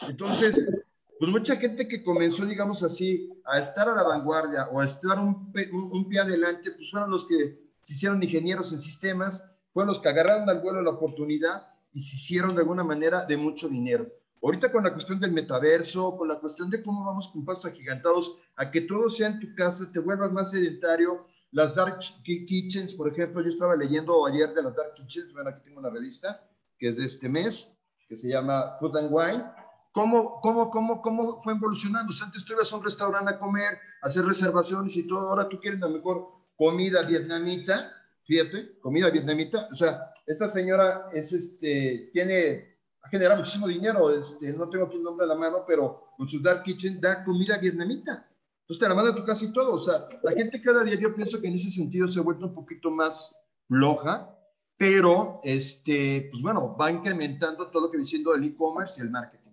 Entonces, 0.00 0.70
pues 1.18 1.30
mucha 1.30 1.56
gente 1.56 1.86
que 1.86 2.02
comenzó, 2.02 2.46
digamos 2.46 2.82
así, 2.82 3.30
a 3.44 3.58
estar 3.58 3.88
a 3.88 3.94
la 3.94 4.02
vanguardia 4.02 4.68
o 4.72 4.80
a 4.80 4.84
estar 4.84 5.18
un, 5.18 5.52
un, 5.72 5.90
un, 5.92 6.08
pie 6.08 6.20
adelante, 6.20 6.72
pues 6.72 6.90
fueron 6.90 7.10
los 7.10 7.26
que 7.26 7.72
se 7.82 7.92
hicieron 7.92 8.22
ingenieros 8.22 8.72
en 8.72 8.78
sistemas, 8.78 9.50
fueron 9.72 9.88
los 9.88 10.00
que 10.00 10.08
agarraron 10.08 10.48
al 10.48 10.60
vuelo 10.60 10.82
la 10.82 10.90
oportunidad 10.90 11.68
y 11.92 12.00
se 12.00 12.16
hicieron 12.16 12.54
de 12.54 12.62
alguna 12.62 12.84
manera 12.84 13.24
de 13.24 13.36
mucho 13.36 13.68
dinero. 13.68 14.06
Ahorita 14.44 14.70
con 14.70 14.84
la 14.84 14.92
cuestión 14.92 15.18
del 15.18 15.32
metaverso, 15.32 16.18
con 16.18 16.28
la 16.28 16.38
cuestión 16.38 16.68
de 16.68 16.82
cómo 16.82 17.02
vamos 17.06 17.30
con 17.30 17.46
pasos 17.46 17.72
agigantados 17.72 18.36
a 18.56 18.70
que 18.70 18.82
todo 18.82 19.08
sea 19.08 19.28
en 19.28 19.40
tu 19.40 19.54
casa, 19.54 19.90
te 19.90 20.00
vuelvas 20.00 20.30
más 20.32 20.50
sedentario. 20.50 21.26
Las 21.50 21.74
dark 21.74 21.98
kitchens, 22.22 22.92
por 22.92 23.08
ejemplo, 23.08 23.40
yo 23.40 23.48
estaba 23.48 23.74
leyendo 23.74 24.26
ayer 24.26 24.52
de 24.52 24.62
las 24.62 24.76
dark 24.76 24.92
kitchens, 24.96 25.32
bueno, 25.32 25.48
aquí 25.48 25.62
tengo 25.64 25.80
una 25.80 25.88
revista 25.88 26.46
que 26.76 26.88
es 26.88 26.98
de 26.98 27.06
este 27.06 27.30
mes, 27.30 27.80
que 28.06 28.18
se 28.18 28.28
llama 28.28 28.76
Food 28.78 28.98
and 28.98 29.08
Wine. 29.10 29.44
¿Cómo, 29.92 30.38
cómo, 30.42 30.68
cómo, 30.68 31.00
cómo 31.00 31.40
fue 31.40 31.54
evolucionando? 31.54 32.12
antes 32.22 32.44
tú 32.44 32.52
ibas 32.52 32.70
a 32.70 32.76
un 32.76 32.84
restaurante 32.84 33.32
a 33.32 33.38
comer, 33.38 33.78
a 34.02 34.08
hacer 34.08 34.26
reservaciones 34.26 34.94
y 34.98 35.06
todo, 35.06 35.30
ahora 35.30 35.48
tú 35.48 35.58
quieres 35.58 35.80
la 35.80 35.88
mejor 35.88 36.28
comida 36.54 37.00
vietnamita, 37.00 37.92
fíjate, 38.24 38.78
comida 38.80 39.08
vietnamita. 39.08 39.70
O 39.72 39.76
sea, 39.76 40.12
esta 40.26 40.48
señora 40.48 41.08
es 41.14 41.32
este, 41.32 42.10
tiene 42.12 42.73
ha 43.04 43.08
generado 43.08 43.38
muchísimo 43.38 43.68
dinero. 43.68 44.10
Este, 44.10 44.52
no 44.52 44.68
tengo 44.68 44.86
aquí 44.86 44.96
el 44.96 45.02
nombre 45.02 45.24
a 45.24 45.28
la 45.28 45.34
mano, 45.34 45.64
pero 45.66 46.14
con 46.16 46.26
su 46.26 46.40
Dark 46.40 46.62
Kitchen 46.62 47.00
da 47.00 47.22
comida 47.22 47.58
vietnamita. 47.58 48.28
Entonces 48.60 48.80
te 48.80 48.88
la 48.88 48.94
manda 48.94 49.10
a 49.10 49.14
tu 49.14 49.52
todo. 49.52 49.74
O 49.74 49.78
sea, 49.78 50.08
la 50.22 50.32
gente 50.32 50.60
cada 50.60 50.82
día, 50.82 50.98
yo 50.98 51.14
pienso 51.14 51.40
que 51.40 51.48
en 51.48 51.54
ese 51.54 51.68
sentido 51.68 52.08
se 52.08 52.18
ha 52.18 52.22
vuelto 52.22 52.46
un 52.46 52.54
poquito 52.54 52.90
más 52.90 53.50
floja, 53.68 54.34
pero 54.76 55.40
este, 55.44 56.28
pues 56.30 56.42
bueno, 56.42 56.74
va 56.76 56.90
incrementando 56.90 57.70
todo 57.70 57.82
lo 57.82 57.90
que 57.90 57.98
diciendo 57.98 58.34
el 58.34 58.44
e-commerce 58.44 59.00
y 59.00 59.04
el 59.04 59.10
marketing. 59.10 59.50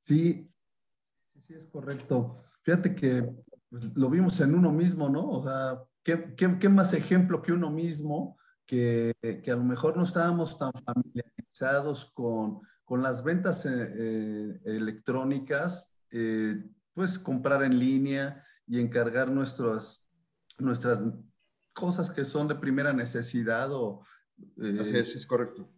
Sí, 0.00 0.50
sí, 1.46 1.54
es 1.54 1.66
correcto. 1.66 2.42
Fíjate 2.62 2.94
que 2.94 3.30
pues, 3.68 3.94
lo 3.94 4.08
vimos 4.08 4.40
en 4.40 4.54
uno 4.54 4.72
mismo, 4.72 5.10
¿no? 5.10 5.28
O 5.28 5.44
sea, 5.44 5.84
¿qué, 6.02 6.34
qué, 6.34 6.58
qué 6.58 6.68
más 6.70 6.94
ejemplo 6.94 7.42
que 7.42 7.52
uno 7.52 7.70
mismo 7.70 8.38
que, 8.72 9.40
que, 9.42 9.50
a 9.50 9.56
lo 9.56 9.64
mejor 9.64 9.96
no 9.96 10.04
estábamos 10.04 10.58
tan 10.58 10.72
familiarizados 10.72 12.10
con, 12.14 12.60
con 12.84 13.02
las 13.02 13.22
ventas 13.22 13.66
eh, 13.66 13.70
eh, 13.70 14.60
electrónicas, 14.64 15.98
eh, 16.10 16.64
pues 16.94 17.18
comprar 17.18 17.62
en 17.64 17.78
línea 17.78 18.44
y 18.66 18.80
encargar 18.80 19.30
nuestras, 19.30 20.10
nuestras 20.58 21.00
cosas 21.72 22.10
que 22.10 22.24
son 22.24 22.48
de 22.48 22.54
primera 22.54 22.92
necesidad 22.92 23.72
o... 23.72 24.04
Así 24.58 24.96
es, 24.96 25.14
es 25.14 25.26
correcto 25.26 25.70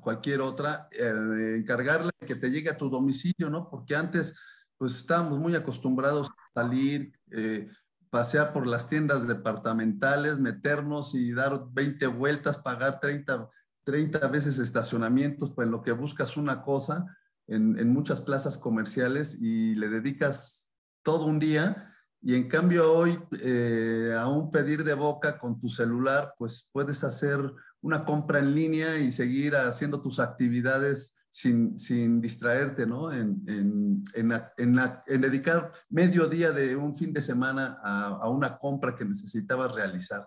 cualquier 0.00 0.40
otra, 0.40 0.88
eh, 0.90 1.56
encargarle 1.58 2.10
que 2.26 2.36
te 2.36 2.50
llegue 2.50 2.70
a 2.70 2.78
tu 2.78 2.88
domicilio, 2.88 3.50
¿no? 3.50 3.68
Porque 3.68 3.94
antes, 3.94 4.38
pues 4.76 4.96
estábamos 4.96 5.38
muy 5.38 5.54
acostumbrados 5.54 6.28
a 6.28 6.60
salir, 6.60 7.12
eh, 7.30 7.68
pasear 8.16 8.54
por 8.54 8.66
las 8.66 8.88
tiendas 8.88 9.28
departamentales, 9.28 10.38
meternos 10.38 11.14
y 11.14 11.32
dar 11.32 11.66
20 11.70 12.06
vueltas, 12.06 12.56
pagar 12.56 12.98
30, 12.98 13.50
30 13.84 14.26
veces 14.28 14.58
estacionamientos, 14.58 15.52
pues 15.52 15.68
lo 15.68 15.82
que 15.82 15.92
buscas 15.92 16.38
una 16.38 16.62
cosa 16.62 17.04
en, 17.46 17.78
en 17.78 17.90
muchas 17.90 18.22
plazas 18.22 18.56
comerciales 18.56 19.36
y 19.38 19.74
le 19.74 19.90
dedicas 19.90 20.72
todo 21.02 21.26
un 21.26 21.38
día. 21.38 21.92
Y 22.22 22.34
en 22.34 22.48
cambio 22.48 22.90
hoy, 22.90 23.18
eh, 23.38 24.16
a 24.18 24.26
un 24.28 24.50
pedir 24.50 24.82
de 24.82 24.94
boca 24.94 25.36
con 25.36 25.60
tu 25.60 25.68
celular, 25.68 26.32
pues 26.38 26.70
puedes 26.72 27.04
hacer 27.04 27.38
una 27.82 28.06
compra 28.06 28.38
en 28.38 28.54
línea 28.54 28.96
y 28.96 29.12
seguir 29.12 29.56
haciendo 29.56 30.00
tus 30.00 30.20
actividades 30.20 31.15
sin, 31.36 31.78
sin 31.78 32.18
distraerte, 32.18 32.86
¿no? 32.86 33.12
En, 33.12 33.42
en, 33.46 34.02
en, 34.14 34.80
en, 35.06 35.20
dedicar 35.20 35.70
medio 35.90 36.28
día 36.28 36.50
de 36.50 36.74
un 36.74 36.94
fin 36.94 37.12
de 37.12 37.20
semana 37.20 37.78
a, 37.82 38.06
a, 38.22 38.30
una 38.30 38.56
compra 38.56 38.94
que 38.94 39.04
necesitabas 39.04 39.74
realizar. 39.74 40.26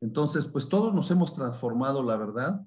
Entonces, 0.00 0.46
pues 0.46 0.66
todos 0.66 0.94
nos 0.94 1.10
hemos 1.10 1.34
transformado, 1.34 2.02
la 2.02 2.16
verdad. 2.16 2.62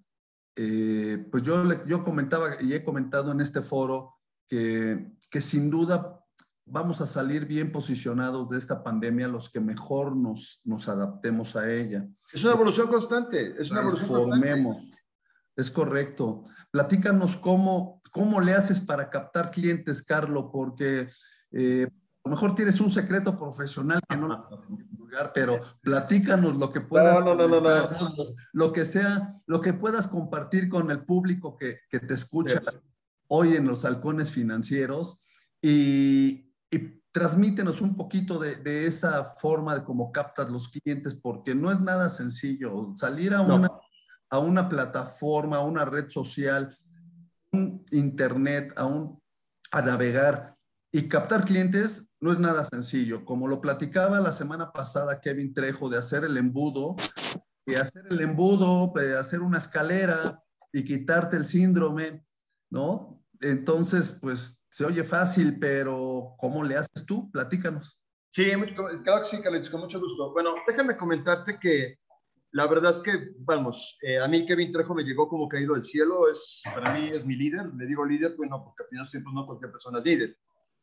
Eh, 0.55 1.27
pues 1.31 1.41
yo, 1.41 1.63
yo 1.87 2.03
comentaba 2.03 2.61
y 2.61 2.73
he 2.73 2.83
comentado 2.83 3.31
en 3.31 3.41
este 3.41 3.63
foro 3.63 4.17
que, 4.47 5.11
que 5.31 5.41
sin 5.41 5.71
duda 5.71 6.23
vamos 6.65 7.01
a 7.01 7.07
salir 7.07 7.47
bien 7.47 7.71
posicionados 7.71 8.47
de 8.51 8.59
esta 8.59 8.83
pandemia 8.83 9.27
los 9.27 9.49
que 9.49 9.61
mejor 9.61 10.15
nos, 10.15 10.61
nos 10.63 10.87
adaptemos 10.87 11.55
a 11.55 11.71
ella. 11.71 12.07
Es 12.31 12.43
una 12.43 12.53
evolución 12.53 12.87
constante, 12.87 13.59
es 13.59 13.71
una 13.71 13.81
evolución 13.81 14.09
constante. 14.09 14.77
Es 15.55 15.71
correcto. 15.71 16.45
Platícanos 16.71 17.35
cómo, 17.37 18.01
cómo 18.11 18.39
le 18.41 18.53
haces 18.53 18.79
para 18.79 19.09
captar 19.09 19.51
clientes, 19.51 20.03
Carlos, 20.03 20.45
porque 20.51 21.09
eh, 21.51 21.87
a 22.23 22.29
lo 22.29 22.31
mejor 22.31 22.55
tienes 22.55 22.79
un 22.79 22.91
secreto 22.91 23.37
profesional 23.37 23.99
que 24.07 24.17
no 24.17 24.27
lo 24.27 24.49
pero 25.33 25.59
platícanos 25.81 26.55
lo 26.55 26.71
que 26.71 26.81
puedas, 26.81 27.23
no, 27.23 27.35
no, 27.35 27.47
no, 27.47 27.61
lo 28.53 28.73
que 28.73 28.85
sea, 28.85 29.31
lo 29.47 29.61
que 29.61 29.73
puedas 29.73 30.07
compartir 30.07 30.69
con 30.69 30.91
el 30.91 31.03
público 31.03 31.57
que, 31.57 31.79
que 31.89 31.99
te 31.99 32.13
escucha 32.13 32.61
hoy 33.27 33.55
en 33.55 33.65
los 33.65 33.85
halcones 33.85 34.31
financieros 34.31 35.21
y, 35.61 36.53
y 36.69 37.01
transmítenos 37.11 37.81
un 37.81 37.95
poquito 37.95 38.39
de, 38.39 38.57
de, 38.57 38.85
esa 38.85 39.23
forma 39.23 39.75
de 39.75 39.83
cómo 39.83 40.11
captas 40.11 40.49
los 40.49 40.69
clientes, 40.69 41.15
porque 41.15 41.55
no 41.55 41.71
es 41.71 41.79
nada 41.79 42.09
sencillo. 42.09 42.93
Salir 42.95 43.33
a, 43.33 43.41
una, 43.41 43.69
a 44.29 44.39
una 44.39 44.69
plataforma, 44.69 45.57
a 45.57 45.61
una 45.61 45.85
red 45.85 46.09
social, 46.09 46.77
un 47.51 47.83
internet, 47.91 48.73
a, 48.75 48.85
un, 48.85 49.19
a 49.71 49.81
navegar 49.81 50.55
y 50.91 51.07
captar 51.07 51.45
clientes 51.45 52.11
no 52.19 52.31
es 52.31 52.39
nada 52.39 52.65
sencillo. 52.65 53.23
Como 53.25 53.47
lo 53.47 53.61
platicaba 53.61 54.19
la 54.19 54.31
semana 54.31 54.71
pasada 54.71 55.21
Kevin 55.21 55.53
Trejo 55.53 55.89
de 55.89 55.97
hacer 55.97 56.23
el 56.23 56.37
embudo, 56.37 56.95
y 57.69 57.75
hacer 57.75 58.05
el 58.09 58.21
embudo, 58.21 58.91
de 58.95 59.17
hacer 59.17 59.41
una 59.41 59.59
escalera 59.59 60.43
y 60.73 60.83
quitarte 60.83 61.37
el 61.37 61.45
síndrome, 61.45 62.25
¿no? 62.71 63.23
Entonces, 63.41 64.17
pues 64.19 64.63
se 64.69 64.85
oye 64.85 65.03
fácil, 65.03 65.59
pero 65.59 66.35
¿cómo 66.37 66.63
le 66.63 66.77
haces 66.77 67.05
tú? 67.05 67.29
Platícanos. 67.31 68.01
Sí, 68.31 68.51
claro 69.03 69.21
que 69.21 69.27
sí, 69.27 69.41
Carlitos, 69.41 69.69
con 69.69 69.81
mucho 69.81 69.99
gusto. 69.99 70.31
Bueno, 70.33 70.55
déjame 70.67 70.97
comentarte 70.97 71.57
que 71.59 71.99
la 72.51 72.67
verdad 72.67 72.91
es 72.91 73.01
que, 73.01 73.33
vamos, 73.39 73.97
eh, 74.01 74.17
a 74.19 74.27
mí 74.27 74.45
Kevin 74.45 74.71
Trejo 74.71 74.95
me 74.95 75.03
llegó 75.03 75.27
como 75.29 75.47
caído 75.47 75.75
del 75.75 75.83
cielo, 75.83 76.29
es, 76.31 76.61
para 76.63 76.93
mí 76.93 77.07
es 77.07 77.25
mi 77.25 77.35
líder, 77.35 77.67
le 77.75 77.85
digo 77.85 78.05
líder, 78.05 78.35
pues 78.35 78.49
no, 78.49 78.63
porque 78.63 78.83
al 78.83 78.89
final 78.89 79.07
siempre 79.07 79.31
no 79.33 79.45
cualquier 79.45 79.71
persona 79.71 79.99
es 79.99 80.05
líder, 80.05 80.37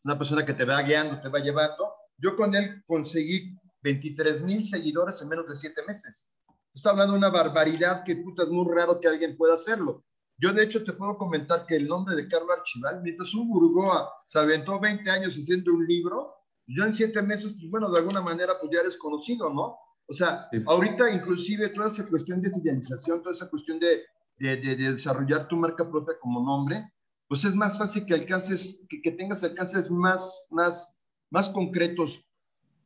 una 0.05 0.17
persona 0.17 0.47
que 0.47 0.55
te 0.55 0.65
va 0.65 0.81
guiando, 0.83 1.21
te 1.21 1.29
va 1.29 1.41
llevando. 1.41 1.93
Yo 2.19 2.37
con 2.37 2.55
él 2.55 2.85
conseguí 2.87 3.59
23 3.83 4.43
mil 4.45 4.63
seguidores 4.63 5.21
en 5.23 5.29
menos 5.29 5.49
de 5.49 5.57
siete 5.57 5.83
meses. 5.87 6.35
Está 6.73 6.91
hablando 6.91 7.15
de 7.15 7.19
una 7.19 7.31
barbaridad 7.31 8.05
que 8.05 8.17
puta 8.17 8.45
es 8.45 8.49
muy 8.49 8.67
raro 8.73 9.01
que 9.01 9.09
alguien 9.09 9.37
pueda 9.37 9.55
hacerlo. 9.55 10.05
Yo, 10.39 10.53
de 10.53 10.63
hecho, 10.63 10.85
te 10.85 10.93
puedo 10.93 11.17
comentar 11.17 11.67
que 11.67 11.77
el 11.77 11.89
nombre 11.89 12.15
de 12.15 12.29
Carlos 12.29 12.51
Archival, 12.57 13.01
mientras 13.03 13.35
un 13.35 13.49
Burgoa 13.49 14.13
se 14.27 14.39
aventó 14.39 14.79
20 14.79 15.11
años 15.11 15.35
haciendo 15.35 15.73
un 15.73 15.85
libro, 15.87 16.35
yo 16.67 16.85
en 16.85 16.95
siete 16.95 17.23
meses, 17.23 17.55
pues 17.59 17.71
bueno, 17.71 17.91
de 17.91 17.99
alguna 17.99 18.21
manera, 18.21 18.55
pues 18.61 18.71
ya 18.73 18.81
eres 18.81 18.97
conocido, 18.99 19.53
¿no? 19.53 19.79
O 20.09 20.13
sea, 20.13 20.49
ahorita 20.67 21.11
inclusive 21.11 21.69
toda 21.71 21.89
esa 21.89 22.09
cuestión 22.09 22.41
de 22.41 22.51
fidelización, 22.51 23.23
toda 23.23 23.33
esa 23.33 23.51
cuestión 23.51 23.79
de, 23.81 24.03
de, 24.39 24.57
de, 24.57 24.77
de, 24.77 24.93
desarrollar 24.93 25.49
tu 25.49 25.57
marca 25.57 25.89
propia 25.91 26.15
como 26.21 26.45
nombre, 26.45 26.93
pues 27.29 27.45
es 27.45 27.57
más 27.57 27.77
fácil 27.77 28.07
que 28.07 28.15
alcances, 28.15 28.85
que, 28.89 29.03
que 29.03 29.11
tengas 29.13 29.43
alcances 29.43 29.91
más, 29.91 30.47
más, 30.51 31.03
más 31.31 31.51
concretos 31.51 32.25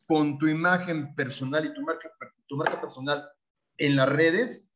con 0.06 0.38
tu 0.38 0.48
imagen 0.48 1.14
personal 1.14 1.66
y 1.66 1.74
tu 1.74 1.82
marca, 1.82 2.10
tu 2.48 2.56
marca 2.56 2.80
personal 2.80 3.28
en 3.76 3.96
las 3.96 4.08
redes 4.08 4.70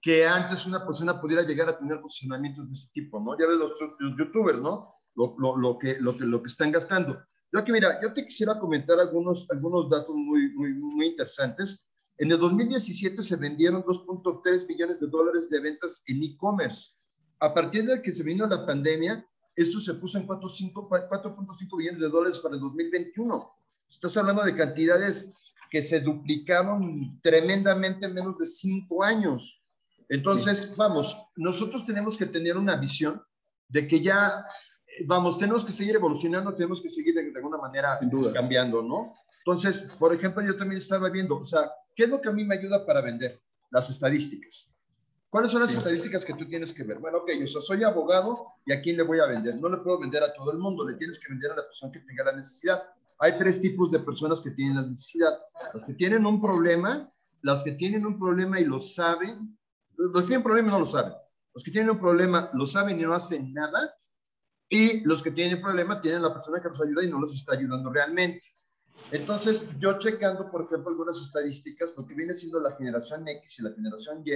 que 0.00 0.26
antes 0.26 0.66
una 0.66 0.86
persona 0.86 1.20
pudiera 1.20 1.42
llegar 1.42 1.68
a 1.68 1.76
tener 1.76 2.00
posicionamientos 2.00 2.66
de 2.66 2.72
ese 2.72 2.88
tipo, 2.92 3.20
¿no? 3.20 3.38
Ya 3.38 3.46
ves 3.46 3.58
los, 3.58 3.72
los 3.98 4.16
youtubers, 4.16 4.58
¿no? 4.58 4.94
Lo, 5.14 5.34
lo, 5.38 5.56
lo, 5.56 5.78
que, 5.78 5.98
lo, 6.00 6.16
que, 6.16 6.24
lo 6.24 6.42
que 6.42 6.48
están 6.48 6.70
gastando. 6.70 7.22
Yo 7.52 7.58
aquí, 7.58 7.72
mira, 7.72 8.00
yo 8.00 8.12
te 8.12 8.24
quisiera 8.24 8.58
comentar 8.58 8.98
algunos, 8.98 9.50
algunos 9.50 9.90
datos 9.90 10.14
muy, 10.14 10.52
muy, 10.54 10.74
muy 10.74 11.06
interesantes. 11.06 11.88
En 12.16 12.30
el 12.30 12.38
2017 12.38 13.22
se 13.22 13.36
vendieron 13.36 13.82
2.3 13.82 14.68
millones 14.68 15.00
de 15.00 15.06
dólares 15.06 15.48
de 15.50 15.60
ventas 15.60 16.02
en 16.06 16.22
e-commerce. 16.22 16.92
A 17.40 17.52
partir 17.52 17.84
de 17.86 18.02
que 18.02 18.12
se 18.12 18.22
vino 18.22 18.46
la 18.46 18.64
pandemia, 18.66 19.26
esto 19.56 19.80
se 19.80 19.94
puso 19.94 20.18
en 20.18 20.26
4.5 20.26 21.76
millones 21.76 22.00
de 22.00 22.08
dólares 22.08 22.38
para 22.38 22.54
el 22.54 22.60
2021. 22.60 23.50
Estás 23.88 24.16
hablando 24.16 24.44
de 24.44 24.54
cantidades 24.54 25.32
que 25.70 25.82
se 25.82 26.00
duplicaron 26.00 27.20
tremendamente 27.22 28.06
en 28.06 28.14
menos 28.14 28.36
de 28.38 28.46
cinco 28.46 29.02
años. 29.02 29.64
Entonces, 30.08 30.74
vamos, 30.76 31.16
nosotros 31.36 31.86
tenemos 31.86 32.16
que 32.16 32.26
tener 32.26 32.56
una 32.56 32.76
visión 32.76 33.22
de 33.68 33.86
que 33.86 34.00
ya, 34.00 34.44
vamos, 35.06 35.38
tenemos 35.38 35.64
que 35.64 35.72
seguir 35.72 35.96
evolucionando, 35.96 36.54
tenemos 36.54 36.80
que 36.80 36.88
seguir 36.88 37.14
de, 37.14 37.30
de 37.30 37.36
alguna 37.36 37.58
manera 37.58 37.98
cambiando, 38.32 38.82
¿no? 38.82 39.14
Entonces, 39.44 39.92
por 39.98 40.12
ejemplo, 40.14 40.42
yo 40.42 40.56
también 40.56 40.78
estaba 40.78 41.08
viendo, 41.08 41.38
o 41.38 41.44
sea, 41.44 41.70
¿qué 41.94 42.04
es 42.04 42.08
lo 42.08 42.20
que 42.20 42.28
a 42.28 42.32
mí 42.32 42.44
me 42.44 42.56
ayuda 42.56 42.84
para 42.84 43.00
vender? 43.00 43.40
Las 43.70 43.88
estadísticas. 43.90 44.74
¿Cuáles 45.30 45.52
son 45.52 45.60
las 45.60 45.70
sí. 45.70 45.76
estadísticas 45.76 46.24
que 46.24 46.34
tú 46.34 46.46
tienes 46.48 46.74
que 46.74 46.82
ver? 46.82 46.98
Bueno, 46.98 47.18
ok, 47.18 47.30
yo 47.38 47.46
soy 47.46 47.84
abogado 47.84 48.46
y 48.66 48.72
a 48.72 48.82
quién 48.82 48.96
le 48.96 49.04
voy 49.04 49.20
a 49.20 49.26
vender. 49.26 49.56
No 49.60 49.68
le 49.68 49.76
puedo 49.76 50.00
vender 50.00 50.24
a 50.24 50.32
todo 50.32 50.50
el 50.50 50.58
mundo, 50.58 50.86
le 50.88 50.96
tienes 50.96 51.20
que 51.20 51.28
vender 51.28 51.52
a 51.52 51.56
la 51.56 51.62
persona 51.62 51.92
que 51.92 52.00
tenga 52.00 52.24
la 52.24 52.32
necesidad. 52.32 52.82
Hay 53.20 53.38
tres 53.38 53.60
tipos 53.60 53.92
de 53.92 54.00
personas 54.00 54.40
que 54.40 54.50
tienen 54.50 54.76
la 54.76 54.82
necesidad. 54.82 55.38
Las 55.72 55.84
que 55.84 55.94
tienen 55.94 56.26
un 56.26 56.40
problema, 56.40 57.12
las 57.42 57.62
que 57.62 57.72
tienen 57.72 58.04
un 58.06 58.18
problema 58.18 58.58
y 58.58 58.64
lo 58.64 58.80
saben, 58.80 59.56
los 59.96 60.22
que 60.22 60.28
tienen 60.28 60.42
problemas 60.42 60.72
no 60.72 60.80
lo 60.80 60.86
saben. 60.86 61.12
Los 61.54 61.62
que 61.62 61.70
tienen 61.70 61.90
un 61.90 62.00
problema 62.00 62.50
lo 62.54 62.66
saben 62.66 62.98
y 62.98 63.04
no 63.04 63.12
hacen 63.12 63.52
nada. 63.52 63.94
Y 64.72 65.00
los 65.00 65.22
que 65.22 65.32
tienen 65.32 65.60
problema 65.60 66.00
tienen 66.00 66.22
la 66.22 66.32
persona 66.32 66.62
que 66.62 66.68
nos 66.68 66.80
ayuda 66.80 67.04
y 67.04 67.10
no 67.10 67.20
los 67.20 67.34
está 67.34 67.54
ayudando 67.54 67.92
realmente. 67.92 68.46
Entonces, 69.10 69.76
yo 69.78 69.98
checando, 69.98 70.48
por 70.50 70.62
ejemplo, 70.62 70.90
algunas 70.90 71.20
estadísticas, 71.20 71.94
lo 71.96 72.06
que 72.06 72.14
viene 72.14 72.34
siendo 72.34 72.60
la 72.60 72.76
generación 72.76 73.26
X 73.26 73.58
y 73.58 73.62
la 73.62 73.72
generación 73.72 74.22
Y, 74.24 74.30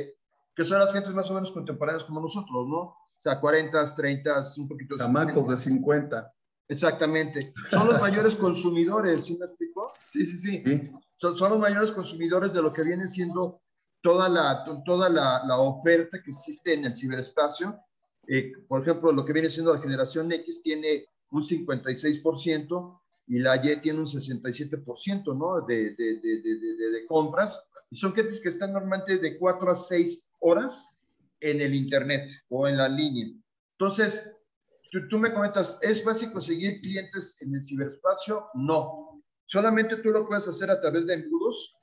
que 0.55 0.65
son 0.65 0.81
las 0.81 0.93
gentes 0.93 1.13
más 1.15 1.31
o 1.31 1.35
menos 1.35 1.53
contemporáneas 1.53 2.05
como 2.05 2.21
nosotros, 2.21 2.67
¿no? 2.69 2.79
O 2.79 3.17
sea, 3.17 3.41
40, 3.41 3.95
30, 3.95 4.43
un 4.59 4.69
poquito... 4.69 4.99
Chamacos 4.99 5.49
de 5.49 5.57
50. 5.57 6.35
Exactamente. 6.67 7.53
Son 7.71 7.87
los 7.87 8.01
mayores 8.01 8.35
consumidores, 8.35 9.25
¿sí 9.25 9.37
me 9.39 9.47
explico? 9.47 9.93
Sí, 10.09 10.27
sí, 10.27 10.39
sí. 10.39 10.63
sí. 10.65 10.93
Son, 11.17 11.37
son, 11.37 11.53
los 11.53 11.61
mayores 11.61 11.93
consumidores 11.93 12.53
de 12.53 12.61
lo 12.61 12.73
que 12.73 12.83
viene 12.83 13.09
siendo 13.09 13.63
toda 14.03 14.29
la, 14.29 14.65
toda 14.85 15.09
la, 15.09 15.45
la 15.47 15.59
oferta 15.59 16.21
que 16.23 16.31
existe 16.31 16.75
en 16.75 16.87
el 16.87 16.97
ciberespacio. 16.97 17.79
Eh, 18.29 18.53
por 18.67 18.83
ejemplo, 18.83 19.13
lo 19.13 19.25
que 19.25 19.33
viene 19.33 19.51
siendo 19.51 19.75
la 19.75 19.81
generación 19.81 20.31
X 20.33 20.63
tiene 20.63 21.07
un 21.31 21.43
56% 21.43 23.01
y 23.27 23.39
la 23.39 23.57
Y 23.57 23.81
tiene 23.81 23.99
un 23.99 24.07
67% 24.07 25.37
¿no? 25.37 25.67
de, 25.67 25.95
de, 25.95 26.21
de, 26.21 26.91
de, 26.91 27.07
compras. 27.07 27.69
Y 27.91 27.97
son 27.97 28.15
gentes 28.15 28.41
que 28.41 28.49
están 28.49 28.73
normalmente 28.73 29.19
de 29.19 29.39
4 29.39 29.71
a 29.71 29.75
6 29.75 30.29
horas 30.41 30.97
en 31.41 31.61
el 31.61 31.75
Internet 31.75 32.31
o 32.49 32.69
en 32.69 32.77
la 32.77 32.89
línea. 32.89 33.27
Entonces, 33.73 34.41
tú, 34.91 35.09
tú 35.09 35.19
me 35.19 35.33
comentas, 35.33 35.79
¿es 35.83 36.03
fácil 36.03 36.33
conseguir 36.33 36.81
clientes 36.81 37.41
en 37.43 37.55
el 37.55 37.65
ciberespacio? 37.65 38.49
No. 38.55 39.23
Solamente 39.47 39.97
tú 39.99 40.11
lo 40.11 40.27
puedes 40.27 40.49
hacer 40.49 40.71
a 40.71 40.81
través 40.81 41.07
de 41.07 41.15
embudos 41.15 41.77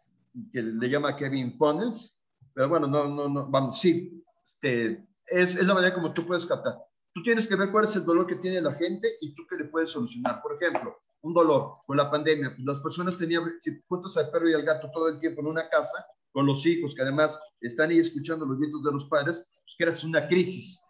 que 0.52 0.62
le 0.62 0.90
llama 0.90 1.16
Kevin 1.16 1.58
Funnels, 1.58 2.20
pero 2.54 2.70
bueno, 2.70 2.88
no, 2.88 3.08
no, 3.08 3.30
no, 3.30 3.48
vamos, 3.48 3.80
sí, 3.80 4.24
este, 4.44 5.08
es, 5.32 5.56
es 5.56 5.66
la 5.66 5.74
manera 5.74 5.94
como 5.94 6.14
tú 6.14 6.26
puedes 6.26 6.46
captar. 6.46 6.76
Tú 7.14 7.24
tienes 7.24 7.48
que 7.48 7.56
ver 7.56 7.72
cuál 7.72 7.86
es 7.86 7.96
el 7.96 8.06
dolor 8.06 8.28
que 8.28 8.36
tiene 8.36 8.62
la 8.62 8.74
gente 8.74 9.10
y 9.22 9.34
tú 9.34 9.44
qué 9.50 9.56
le 9.58 9.66
puedes 9.66 9.90
solucionar. 9.90 10.42
Por 10.42 10.56
ejemplo, 10.56 10.98
un 11.22 11.34
dolor 11.34 11.78
con 11.86 11.98
la 11.98 12.10
pandemia, 12.10 12.54
pues 12.56 12.66
las 12.66 12.80
personas 12.80 13.18
tenían, 13.18 13.44
si 13.60 13.82
juntas 13.88 14.16
al 14.18 14.30
perro 14.30 14.50
y 14.50 14.54
al 14.54 14.64
gato 14.64 14.90
todo 14.92 15.10
el 15.10 15.20
tiempo 15.20 15.42
en 15.42 15.48
una 15.48 15.68
casa, 15.70 16.06
con 16.32 16.46
los 16.46 16.66
hijos, 16.66 16.96
que 16.96 17.02
además 17.02 17.40
están 17.60 17.90
ahí 17.90 18.00
escuchando 18.00 18.46
los 18.46 18.58
gritos 18.58 18.84
de 18.84 18.92
los 18.92 19.06
padres, 19.06 19.46
pues 19.64 19.76
que 19.78 19.84
era 19.84 19.94
una 20.06 20.28
crisis. 20.28 20.82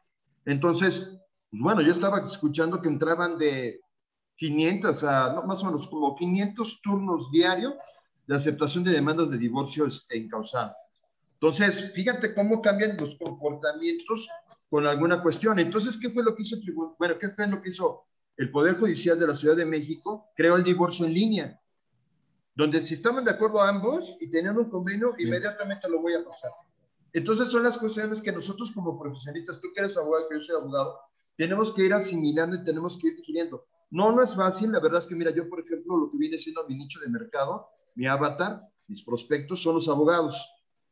Entonces, 0.45 1.17
pues 1.49 1.61
bueno, 1.61 1.81
yo 1.81 1.91
estaba 1.91 2.19
escuchando 2.25 2.81
que 2.81 2.87
entraban 2.87 3.37
de 3.37 3.81
500 4.37 5.03
a, 5.03 5.33
no, 5.33 5.43
más 5.43 5.63
o 5.63 5.65
menos 5.65 5.87
como 5.87 6.15
500 6.15 6.81
turnos 6.81 7.31
diarios 7.31 7.73
de 8.27 8.35
aceptación 8.35 8.83
de 8.83 8.91
demandas 8.91 9.29
de 9.29 9.37
divorcio 9.37 9.85
este, 9.85 10.17
encausado. 10.17 10.73
Entonces, 11.41 11.91
fíjate 11.95 12.35
cómo 12.35 12.61
cambian 12.61 12.95
los 12.99 13.15
comportamientos 13.15 14.29
con 14.69 14.85
alguna 14.85 15.23
cuestión. 15.23 15.57
Entonces, 15.57 15.97
¿qué 15.97 16.11
fue 16.11 16.23
lo 16.23 16.35
que 16.35 16.43
hizo 16.43 16.55
el 16.55 16.61
Bueno, 16.99 17.17
¿qué 17.17 17.29
fue 17.29 17.47
lo 17.47 17.59
que 17.59 17.69
hizo 17.69 18.03
el 18.37 18.51
Poder 18.51 18.75
Judicial 18.75 19.17
de 19.19 19.25
la 19.25 19.33
Ciudad 19.33 19.55
de 19.55 19.65
México? 19.65 20.29
Creó 20.35 20.55
el 20.55 20.63
divorcio 20.63 21.07
en 21.07 21.15
línea, 21.15 21.59
donde 22.53 22.85
si 22.85 22.93
estaban 22.93 23.25
de 23.25 23.31
acuerdo 23.31 23.59
ambos 23.59 24.17
y 24.21 24.29
tenían 24.29 24.55
un 24.55 24.69
convenio, 24.69 25.15
inmediatamente 25.17 25.89
lo 25.89 25.99
voy 25.99 26.13
a 26.13 26.23
pasar. 26.23 26.51
Entonces, 27.11 27.47
son 27.49 27.63
las 27.63 27.79
cuestiones 27.79 28.21
que 28.21 28.31
nosotros 28.31 28.71
como 28.71 28.99
profesionistas, 29.01 29.59
tú 29.59 29.69
que 29.73 29.81
eres 29.81 29.97
abogado, 29.97 30.29
que 30.29 30.35
yo 30.35 30.41
soy 30.43 30.57
abogado, 30.57 30.99
tenemos 31.35 31.73
que 31.73 31.85
ir 31.85 31.93
asimilando 31.95 32.55
y 32.55 32.63
tenemos 32.63 32.99
que 32.99 33.07
ir 33.07 33.13
adquiriendo. 33.17 33.65
No, 33.89 34.11
no 34.11 34.21
es 34.21 34.35
fácil. 34.35 34.71
La 34.71 34.79
verdad 34.79 34.99
es 34.99 35.07
que, 35.07 35.15
mira, 35.15 35.31
yo, 35.31 35.49
por 35.49 35.59
ejemplo, 35.59 35.97
lo 35.97 36.07
que 36.07 36.19
viene 36.19 36.37
siendo 36.37 36.67
mi 36.67 36.75
nicho 36.75 36.99
de 36.99 37.09
mercado, 37.09 37.67
mi 37.95 38.05
avatar, 38.05 38.61
mis 38.85 39.03
prospectos 39.03 39.63
son 39.63 39.73
los 39.73 39.89
abogados. 39.89 40.47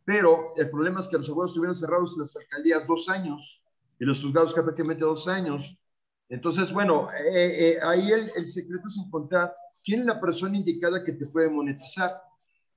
Pero 0.10 0.54
el 0.56 0.68
problema 0.72 1.02
es 1.02 1.08
que 1.08 1.18
los 1.18 1.30
abogados 1.30 1.52
estuvieron 1.52 1.76
cerrados 1.76 2.16
en 2.16 2.22
las 2.22 2.36
alcaldías 2.36 2.88
dos 2.88 3.08
años 3.10 3.62
y 4.00 4.06
los 4.06 4.20
juzgados 4.24 4.56
prácticamente 4.56 5.04
dos 5.04 5.28
años. 5.28 5.80
Entonces, 6.28 6.74
bueno, 6.74 7.10
eh, 7.12 7.76
eh, 7.76 7.80
ahí 7.84 8.12
el, 8.12 8.32
el, 8.36 8.48
secreto 8.50 8.88
es 8.88 8.98
encontrar 8.98 9.54
quién 9.84 10.00
es 10.00 10.08
la 10.08 10.20
persona 10.20 10.58
indicada 10.58 11.04
que 11.04 11.12
te 11.12 11.28
puede 11.28 11.52
monetizar. 11.52 12.20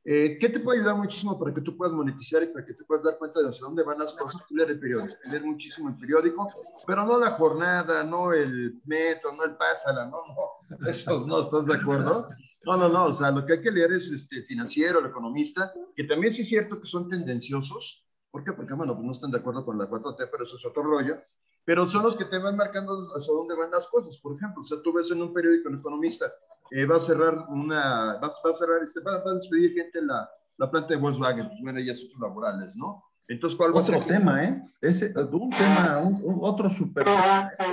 Eh, 0.05 0.37
¿Qué 0.39 0.51
te 0.51 0.61
puede 0.61 0.81
ayudar 0.81 0.97
muchísimo 0.97 1.39
para 1.39 1.55
que 1.55 1.63
tú 1.63 1.75
puedas 1.75 1.95
monetizar 1.95 2.43
y 2.43 2.49
para 2.49 2.67
que 2.67 2.75
te 2.75 2.85
puedas 2.85 3.03
dar 3.03 3.17
cuenta 3.17 3.41
de 3.41 3.49
hacia 3.49 3.65
dónde 3.65 3.83
van 3.83 3.99
las 3.99 4.13
cosas? 4.13 4.43
Leer 4.51 4.73
el 4.73 4.79
periódico, 4.79 5.15
leer 5.25 5.43
muchísimo 5.43 5.89
el 5.89 5.97
periódico, 5.97 6.51
pero 6.87 7.07
no 7.07 7.19
la 7.19 7.31
jornada, 7.31 8.05
no 8.05 8.35
el 8.35 8.79
metro, 8.85 9.33
no 9.33 9.45
el 9.45 9.57
pásala, 9.57 10.05
no, 10.05 10.19
no, 10.27 10.87
esos 10.87 11.27
no, 11.27 11.41
¿estás 11.41 11.65
de 11.65 11.77
acuerdo? 11.77 12.29
No, 12.65 12.77
no, 12.77 12.89
no, 12.89 13.07
o 13.07 13.13
sea, 13.13 13.31
lo 13.31 13.45
que 13.45 13.55
hay 13.55 13.61
que 13.61 13.71
leer 13.71 13.93
es 13.93 14.11
este 14.11 14.43
financiero, 14.43 15.01
el 15.01 15.07
economista, 15.07 15.73
que 15.95 16.05
también 16.05 16.33
sí 16.33 16.43
es 16.43 16.49
cierto 16.49 16.81
que 16.81 16.87
son 16.87 17.09
tendenciosos, 17.09 18.07
¿por 18.31 18.45
qué? 18.45 18.53
Porque, 18.53 18.75
bueno, 18.75 18.95
pues 18.95 19.05
no 19.05 19.13
están 19.13 19.31
de 19.31 19.39
acuerdo 19.39 19.65
con 19.65 19.77
la 19.79 19.89
4T, 19.89 20.29
pero 20.31 20.45
eso 20.45 20.57
es 20.57 20.65
otro 20.65 20.83
rollo, 20.83 21.17
pero 21.65 21.87
son 21.87 22.03
los 22.03 22.17
que 22.17 22.25
te 22.25 22.39
van 22.39 22.57
marcando 22.57 23.09
hacia 23.15 23.33
dónde 23.33 23.57
van 23.57 23.71
las 23.71 23.89
cosas. 23.89 24.19
Por 24.19 24.37
ejemplo, 24.37 24.63
o 24.63 24.65
sea, 24.65 24.79
tú 24.83 24.93
ves 24.93 25.11
en 25.11 25.23
un 25.23 25.33
periódico, 25.33 25.69
un 25.69 25.79
economista, 25.79 26.27
eh, 26.71 26.87
va 26.87 26.97
a 26.97 27.01
cerrar 27.01 27.47
una, 27.49 28.15
va, 28.15 28.21
va 28.21 28.51
a 28.51 28.55
cerrar, 28.55 28.83
este, 28.83 29.01
va, 29.01 29.23
va, 29.23 29.31
a 29.31 29.35
despedir 29.35 29.73
gente 29.75 29.99
en 29.99 30.07
la, 30.09 30.29
la 30.57 30.71
planta 30.71 30.95
de 30.95 31.01
Volkswagen, 31.01 31.49
pues 31.49 31.61
bueno, 31.63 31.81
ya 31.81 31.95
son 31.95 32.21
laborales, 32.21 32.77
¿no? 32.77 33.05
Entonces, 33.29 33.57
¿cuál 33.57 33.75
va 33.75 33.81
otro 33.81 33.97
a 33.97 34.03
ser? 34.03 34.19
tema, 34.19 34.45
¿eh? 34.45 34.63
Ese, 34.81 35.13
un 35.17 35.51
tema, 35.51 36.01
un, 36.05 36.21
un, 36.25 36.39
otro 36.43 36.69
súper 36.69 37.05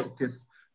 porque 0.03 0.29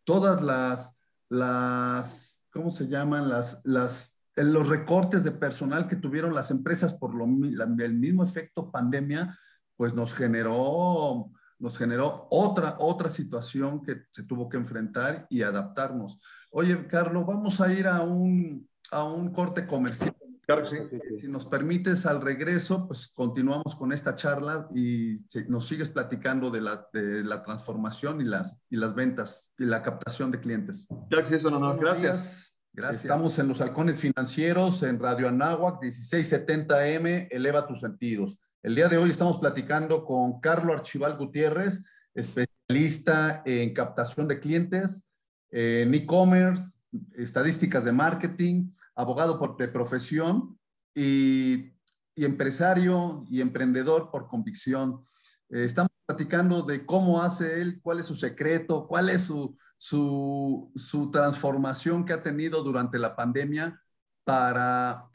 todas 0.05 0.43
las, 0.43 0.99
las, 1.29 2.34
¿cómo 2.55 2.71
se 2.71 2.87
llaman? 2.87 3.29
Las, 3.29 3.61
las, 3.65 4.19
los 4.37 4.69
recortes 4.69 5.25
de 5.25 5.33
personal 5.33 5.89
que 5.89 5.97
tuvieron 5.97 6.35
las 6.35 6.51
empresas 6.51 6.95
por 6.95 7.15
lo, 7.15 7.25
el 7.25 7.95
mismo 7.95 8.23
efecto 8.23 8.71
pandemia, 8.71 9.37
pues 9.77 9.93
nos 9.93 10.15
generó 10.15 11.31
nos 11.59 11.79
generó 11.79 12.27
otra, 12.31 12.77
otra 12.79 13.09
situación 13.09 13.81
que 13.81 14.03
se 14.11 14.25
tuvo 14.25 14.49
que 14.49 14.57
enfrentar 14.57 15.27
y 15.31 15.43
adaptarnos. 15.43 16.21
Oye, 16.51 16.87
Carlos, 16.87 17.25
vamos 17.25 17.61
a 17.61 17.73
ir 17.73 17.87
a 17.87 18.03
un, 18.03 18.69
a 18.91 19.05
un 19.05 19.33
corte 19.33 19.67
comercial. 19.67 20.15
Claro 20.47 20.63
que 20.63 20.69
sí. 20.69 20.77
Si 21.21 21.29
nos 21.29 21.47
permites 21.47 22.07
al 22.07 22.21
regreso, 22.21 22.87
pues 22.87 23.09
continuamos 23.09 23.75
con 23.77 23.93
esta 23.93 24.15
charla 24.15 24.69
y 24.75 25.25
nos 25.49 25.67
sigues 25.67 25.89
platicando 25.89 26.51
de 26.51 26.61
la, 26.61 26.89
de 26.93 27.25
la 27.25 27.43
transformación 27.43 28.21
y 28.21 28.25
las, 28.25 28.63
y 28.69 28.77
las 28.77 28.95
ventas 28.95 29.55
y 29.59 29.65
la 29.65 29.83
captación 29.83 30.31
de 30.31 30.41
clientes. 30.41 30.87
Claro 31.09 31.23
que 31.23 31.29
sí, 31.31 31.35
eso 31.37 31.51
no, 31.51 31.59
no. 31.59 31.77
Gracias. 31.77 32.53
Gracias. 32.73 33.05
Estamos 33.05 33.39
en 33.39 33.47
los 33.47 33.61
halcones 33.61 34.01
financieros 34.01 34.83
en 34.83 34.99
Radio 34.99 35.29
Anáhuac, 35.29 35.81
1670M, 35.81 37.29
eleva 37.31 37.69
tus 37.69 37.81
sentidos. 37.81 38.41
El 38.65 38.75
día 38.75 38.89
de 38.89 38.99
hoy 38.99 39.11
estamos 39.11 39.39
platicando 39.39 40.05
con 40.05 40.41
Carlos 40.41 40.79
Archival 40.79 41.17
Gutiérrez, 41.17 41.85
especialista 42.15 43.43
en 43.47 43.73
captación 43.73 44.27
de 44.27 44.41
clientes, 44.41 45.07
en 45.51 45.95
e-commerce, 45.95 46.79
estadísticas 47.15 47.85
de 47.85 47.93
marketing, 47.93 48.71
abogado 48.95 49.39
por, 49.39 49.57
profesión 49.73 50.59
y, 50.95 51.73
empresario 52.17 53.25
y 53.29 53.41
emprendedor 53.41 54.11
por 54.11 54.29
convicción. 54.29 55.05
Eh, 55.51 55.65
estamos 55.65 55.91
platicando 56.07 56.63
de 56.63 56.87
cómo 56.87 57.23
hace 57.23 57.61
él, 57.61 57.81
cuál 57.83 58.01
es 58.01 58.07
su 58.07 58.15
secreto, 58.15 58.87
cuál 58.87 59.09
es 59.09 59.23
su, 59.23 59.57
su, 59.77 60.71
su 60.77 61.11
transformación 61.11 62.05
que 62.05 62.13
ha 62.13 62.23
tenido 62.23 62.63
durante 62.63 62.99
la 62.99 63.17
pandemia 63.17 63.81
para, 64.23 65.09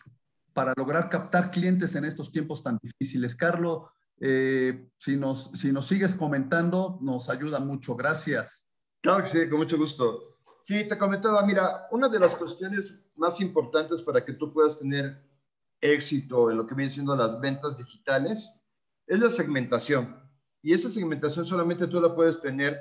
para 0.54 0.74
lograr 0.76 1.10
captar 1.10 1.52
clientes 1.52 1.96
en 1.96 2.06
estos 2.06 2.32
tiempos 2.32 2.64
tan 2.64 2.78
difíciles. 2.82 3.36
Carlos, 3.36 3.84
eh, 4.20 4.90
si, 4.98 5.16
nos, 5.16 5.52
si 5.54 5.72
nos 5.72 5.88
sigues 5.88 6.16
comentando, 6.16 7.00
nos 7.02 7.30
ayuda 7.30 7.60
mucho. 7.60 7.96
Gracias. 7.96 8.70
Claro 9.02 9.24
que 9.24 9.30
sí, 9.30 9.50
con 9.50 9.60
mucho 9.60 9.78
gusto. 9.78 10.38
Sí, 10.62 10.88
te 10.88 10.98
comentaba, 10.98 11.46
mira, 11.46 11.88
una 11.92 12.10
de 12.10 12.20
las 12.20 12.36
cuestiones 12.36 13.00
más 13.20 13.42
importantes 13.42 14.02
para 14.02 14.24
que 14.24 14.34
tú 14.34 14.52
puedas 14.52 14.80
tener 14.80 15.22
éxito 15.82 16.52
en 16.52 16.58
lo 16.58 16.66
que 16.66 16.76
viene 16.76 16.92
siendo 16.92 17.16
las 17.16 17.40
ventas 17.40 17.78
digitales 17.78 18.60
es 19.08 19.20
la 19.20 19.30
segmentación. 19.30 20.16
Y 20.62 20.74
esa 20.74 20.90
segmentación 20.90 21.46
solamente 21.46 21.88
tú 21.88 22.00
la 22.00 22.14
puedes 22.14 22.42
tener 22.42 22.80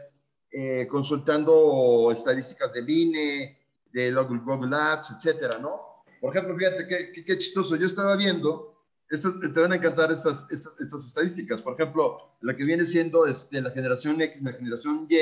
eh, 0.51 0.87
consultando 0.89 2.11
estadísticas 2.13 2.73
del 2.73 2.89
INE, 2.89 3.59
de 3.93 4.13
Google 4.13 4.77
Ads, 4.77 5.13
etcétera, 5.17 5.59
¿no? 5.59 6.05
Por 6.21 6.35
ejemplo, 6.35 6.57
fíjate 6.57 6.87
qué, 6.87 7.25
qué, 7.25 7.39
chistoso. 7.39 7.77
Yo 7.77 7.87
estaba 7.87 8.17
viendo, 8.17 8.85
estas, 9.09 9.35
te 9.41 9.61
van 9.61 9.73
a 9.73 9.77
encantar 9.77 10.11
estas, 10.11 10.51
estas, 10.51 10.75
estas, 10.81 11.07
estadísticas. 11.07 11.63
Por 11.63 11.75
ejemplo, 11.75 12.37
la 12.41 12.55
que 12.55 12.65
viene 12.65 12.85
siendo 12.85 13.27
este, 13.27 13.61
la 13.61 13.71
generación 13.71 14.21
X, 14.21 14.43
la 14.43 14.53
generación 14.53 15.07
Y. 15.09 15.17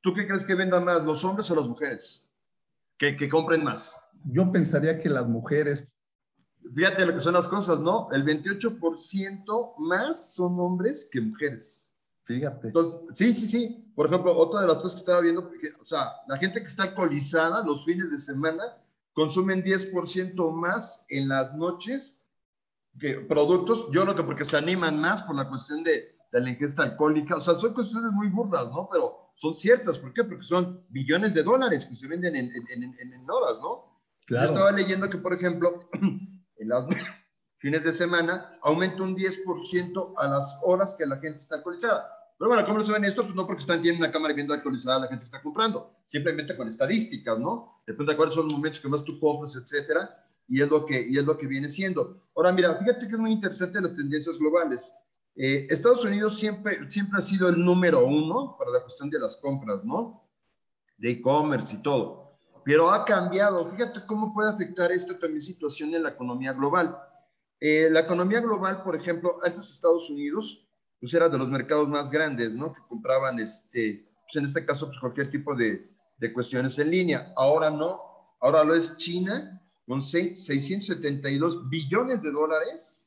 ¿Tú 0.00 0.14
qué 0.14 0.26
crees 0.26 0.44
que 0.44 0.54
vendan 0.54 0.84
más, 0.84 1.04
los 1.04 1.24
hombres 1.24 1.50
o 1.50 1.54
las 1.54 1.68
mujeres? 1.68 2.28
Que, 2.98 3.14
que 3.16 3.28
compren 3.28 3.62
más. 3.62 3.96
Yo 4.24 4.50
pensaría 4.52 5.00
que 5.00 5.08
las 5.08 5.26
mujeres. 5.26 5.96
Fíjate 6.74 7.06
lo 7.06 7.14
que 7.14 7.20
son 7.20 7.34
las 7.34 7.48
cosas, 7.48 7.80
¿no? 7.80 8.08
El 8.12 8.24
28% 8.24 9.74
más 9.78 10.34
son 10.34 10.60
hombres 10.60 11.08
que 11.10 11.20
mujeres. 11.20 11.98
Fíjate. 12.24 12.68
Entonces, 12.68 13.02
sí, 13.14 13.34
sí, 13.34 13.46
sí. 13.46 13.92
Por 13.94 14.06
ejemplo, 14.06 14.36
otra 14.36 14.60
de 14.60 14.68
las 14.68 14.76
cosas 14.76 14.94
que 14.94 15.00
estaba 15.00 15.20
viendo, 15.20 15.50
o 15.80 15.84
sea, 15.84 16.12
la 16.28 16.36
gente 16.36 16.60
que 16.60 16.68
está 16.68 16.84
alcoholizada 16.84 17.64
los 17.64 17.84
fines 17.84 18.10
de 18.10 18.18
semana 18.18 18.62
consumen 19.12 19.64
10% 19.64 20.52
más 20.52 21.06
en 21.08 21.28
las 21.28 21.56
noches 21.56 22.22
que 22.98 23.14
productos, 23.14 23.86
yo 23.92 24.02
creo 24.02 24.14
que 24.14 24.22
porque 24.22 24.44
se 24.44 24.56
animan 24.56 25.00
más 25.00 25.22
por 25.22 25.34
la 25.34 25.48
cuestión 25.48 25.82
de, 25.82 26.16
de, 26.30 26.40
la 26.40 26.50
ingesta 26.50 26.82
alcohólica, 26.82 27.36
o 27.36 27.40
sea, 27.40 27.54
son 27.54 27.74
cuestiones 27.74 28.12
muy 28.12 28.28
burdas, 28.28 28.66
¿no? 28.70 28.88
Pero 28.90 29.32
son 29.34 29.54
ciertas, 29.54 29.98
¿por 29.98 30.12
qué? 30.12 30.24
Porque 30.24 30.42
son 30.42 30.84
billones 30.88 31.34
de 31.34 31.42
dólares 31.42 31.86
que 31.86 31.94
se 31.94 32.08
venden 32.08 32.36
en, 32.36 32.46
en, 32.46 32.82
en, 32.82 33.12
en 33.12 33.30
horas, 33.30 33.60
¿no? 33.60 33.89
Claro. 34.30 34.46
Yo 34.46 34.52
estaba 34.52 34.70
leyendo 34.70 35.10
que, 35.10 35.18
por 35.18 35.32
ejemplo, 35.32 35.90
en 35.92 36.68
las 36.68 36.86
fines 37.58 37.82
de 37.82 37.92
semana 37.92 38.52
aumenta 38.62 39.02
un 39.02 39.16
10% 39.16 40.14
a 40.16 40.28
las 40.28 40.60
horas 40.62 40.94
que 40.94 41.04
la 41.04 41.16
gente 41.16 41.38
está 41.38 41.56
alcoholizada. 41.56 42.08
Pero 42.38 42.48
bueno, 42.48 42.64
¿cómo 42.64 42.78
lo 42.78 42.84
saben 42.84 43.04
esto? 43.04 43.24
Pues 43.24 43.34
no 43.34 43.44
porque 43.44 43.62
están 43.62 43.82
tienen 43.82 44.00
una 44.00 44.12
cámara 44.12 44.32
viendo 44.32 44.54
actualizada 44.54 45.00
la 45.00 45.08
gente 45.08 45.24
está 45.24 45.42
comprando, 45.42 45.96
simplemente 46.06 46.56
con 46.56 46.68
estadísticas, 46.68 47.40
¿no? 47.40 47.82
Depende 47.84 48.12
de 48.12 48.16
cuáles 48.16 48.32
son 48.32 48.44
los 48.44 48.52
momentos 48.52 48.78
que 48.78 48.88
más 48.88 49.04
tú 49.04 49.18
compras, 49.18 49.56
etcétera, 49.56 50.08
y 50.46 50.62
es 50.62 50.70
lo 50.70 50.86
que, 50.86 51.08
y 51.08 51.18
es 51.18 51.24
lo 51.24 51.36
que 51.36 51.48
viene 51.48 51.68
siendo. 51.68 52.22
Ahora, 52.36 52.52
mira, 52.52 52.76
fíjate 52.76 53.08
que 53.08 53.14
es 53.14 53.18
muy 53.18 53.32
interesante 53.32 53.80
las 53.80 53.96
tendencias 53.96 54.38
globales. 54.38 54.94
Eh, 55.34 55.66
Estados 55.70 56.04
Unidos 56.04 56.38
siempre, 56.38 56.88
siempre 56.88 57.18
ha 57.18 57.22
sido 57.22 57.48
el 57.48 57.58
número 57.58 58.06
uno 58.06 58.54
para 58.56 58.70
la 58.70 58.80
cuestión 58.80 59.10
de 59.10 59.18
las 59.18 59.36
compras, 59.38 59.84
¿no? 59.84 60.30
De 60.98 61.10
e-commerce 61.10 61.74
y 61.74 61.82
todo. 61.82 62.29
Pero 62.64 62.90
ha 62.90 63.04
cambiado. 63.04 63.70
Fíjate 63.70 64.04
cómo 64.06 64.32
puede 64.32 64.50
afectar 64.50 64.92
esta 64.92 65.18
también 65.18 65.42
situación 65.42 65.94
en 65.94 66.02
la 66.02 66.10
economía 66.10 66.52
global. 66.52 66.96
Eh, 67.58 67.88
la 67.90 68.00
economía 68.00 68.40
global, 68.40 68.82
por 68.82 68.96
ejemplo, 68.96 69.38
antes 69.42 69.70
Estados 69.70 70.10
Unidos 70.10 70.66
pues 70.98 71.14
era 71.14 71.30
de 71.30 71.38
los 71.38 71.48
mercados 71.48 71.88
más 71.88 72.10
grandes, 72.10 72.54
¿no? 72.54 72.74
Que 72.74 72.80
compraban, 72.86 73.38
este, 73.38 74.06
pues 74.22 74.36
en 74.36 74.44
este 74.44 74.66
caso, 74.66 74.86
pues 74.86 74.98
cualquier 74.98 75.30
tipo 75.30 75.54
de, 75.54 75.90
de 76.18 76.32
cuestiones 76.32 76.78
en 76.78 76.90
línea. 76.90 77.32
Ahora 77.36 77.70
no, 77.70 78.36
ahora 78.38 78.62
lo 78.64 78.74
es 78.74 78.98
China 78.98 79.62
con 79.86 80.02
672 80.02 81.70
billones 81.70 82.20
de 82.20 82.30
dólares 82.30 83.00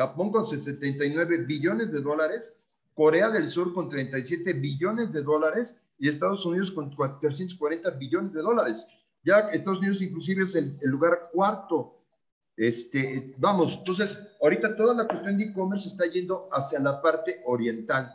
Japón 0.00 0.32
con 0.32 0.46
79 0.46 1.44
billones 1.44 1.92
de 1.92 2.00
dólares, 2.00 2.56
Corea 2.94 3.28
del 3.28 3.50
Sur 3.50 3.74
con 3.74 3.90
37 3.90 4.54
billones 4.54 5.12
de 5.12 5.22
dólares 5.22 5.82
y 6.00 6.08
Estados 6.08 6.44
Unidos 6.46 6.70
con 6.70 6.90
440 6.94 7.90
billones 7.90 8.32
de 8.32 8.40
dólares. 8.40 8.88
Ya 9.22 9.50
Estados 9.52 9.80
Unidos 9.80 10.00
inclusive 10.00 10.44
es 10.44 10.54
el, 10.54 10.78
el 10.80 10.90
lugar 10.90 11.28
cuarto. 11.30 11.98
Este, 12.56 13.34
vamos, 13.38 13.76
entonces, 13.78 14.18
ahorita 14.40 14.74
toda 14.76 14.94
la 14.94 15.06
cuestión 15.06 15.36
de 15.36 15.44
e-commerce 15.44 15.88
está 15.88 16.06
yendo 16.06 16.48
hacia 16.52 16.80
la 16.80 17.00
parte 17.00 17.42
oriental. 17.44 18.10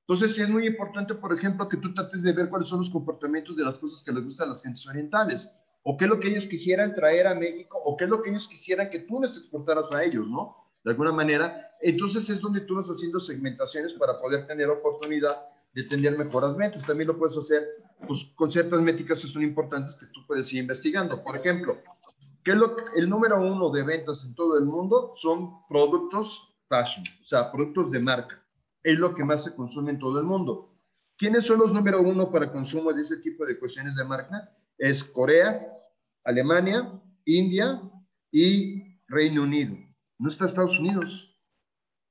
Entonces, 0.00 0.38
es 0.38 0.48
muy 0.48 0.66
importante, 0.68 1.14
por 1.14 1.32
ejemplo, 1.32 1.68
que 1.68 1.76
tú 1.76 1.92
trates 1.92 2.22
de 2.22 2.32
ver 2.32 2.48
cuáles 2.48 2.68
son 2.68 2.78
los 2.78 2.90
comportamientos 2.90 3.56
de 3.56 3.64
las 3.64 3.78
cosas 3.78 4.04
que 4.04 4.12
les 4.12 4.24
gustan 4.24 4.48
a 4.48 4.52
las 4.52 4.62
gentes 4.62 4.86
orientales, 4.86 5.52
o 5.82 5.96
qué 5.96 6.04
es 6.04 6.10
lo 6.10 6.20
que 6.20 6.28
ellos 6.28 6.46
quisieran 6.46 6.94
traer 6.94 7.26
a 7.26 7.34
México, 7.34 7.76
o 7.84 7.96
qué 7.96 8.04
es 8.04 8.10
lo 8.10 8.22
que 8.22 8.30
ellos 8.30 8.46
quisieran 8.48 8.88
que 8.88 9.00
tú 9.00 9.20
les 9.20 9.36
exportaras 9.36 9.92
a 9.92 10.04
ellos, 10.04 10.28
¿no? 10.28 10.56
De 10.84 10.92
alguna 10.92 11.10
manera. 11.10 11.72
Entonces, 11.80 12.30
es 12.30 12.40
donde 12.40 12.60
tú 12.60 12.76
vas 12.76 12.88
haciendo 12.88 13.18
segmentaciones 13.18 13.94
para 13.94 14.20
poder 14.20 14.46
tener 14.46 14.70
oportunidad 14.70 15.36
de 15.76 15.84
tener 15.84 16.16
mejoras 16.16 16.56
ventas. 16.56 16.86
También 16.86 17.08
lo 17.08 17.18
puedes 17.18 17.36
hacer 17.36 17.62
pues, 18.08 18.24
con 18.34 18.50
ciertas 18.50 18.80
métricas 18.80 19.20
que 19.20 19.28
son 19.28 19.42
importantes 19.42 19.94
que 19.94 20.06
tú 20.06 20.26
puedes 20.26 20.50
ir 20.54 20.62
investigando. 20.62 21.22
Por 21.22 21.36
ejemplo, 21.36 21.76
¿qué 22.42 22.52
es 22.52 22.56
lo 22.56 22.74
el 22.96 23.10
número 23.10 23.38
uno 23.38 23.68
de 23.68 23.82
ventas 23.82 24.24
en 24.24 24.34
todo 24.34 24.58
el 24.58 24.64
mundo? 24.64 25.12
Son 25.14 25.66
productos 25.68 26.54
fashion, 26.66 27.04
o 27.20 27.24
sea, 27.24 27.52
productos 27.52 27.90
de 27.90 28.00
marca 28.00 28.42
es 28.82 28.98
lo 28.98 29.14
que 29.14 29.24
más 29.24 29.44
se 29.44 29.54
consume 29.54 29.90
en 29.90 29.98
todo 29.98 30.18
el 30.18 30.24
mundo. 30.24 30.72
¿Quiénes 31.18 31.44
son 31.44 31.58
los 31.58 31.74
número 31.74 32.00
uno 32.00 32.30
para 32.30 32.50
consumo 32.50 32.92
de 32.92 33.02
ese 33.02 33.18
tipo 33.18 33.44
de 33.44 33.58
cuestiones 33.58 33.96
de 33.96 34.04
marca? 34.04 34.48
Es 34.78 35.04
Corea, 35.04 35.66
Alemania, 36.24 37.02
India 37.24 37.82
y 38.30 39.00
Reino 39.08 39.42
Unido. 39.42 39.76
No 40.18 40.28
está 40.28 40.46
Estados 40.46 40.78
Unidos. 40.78 41.36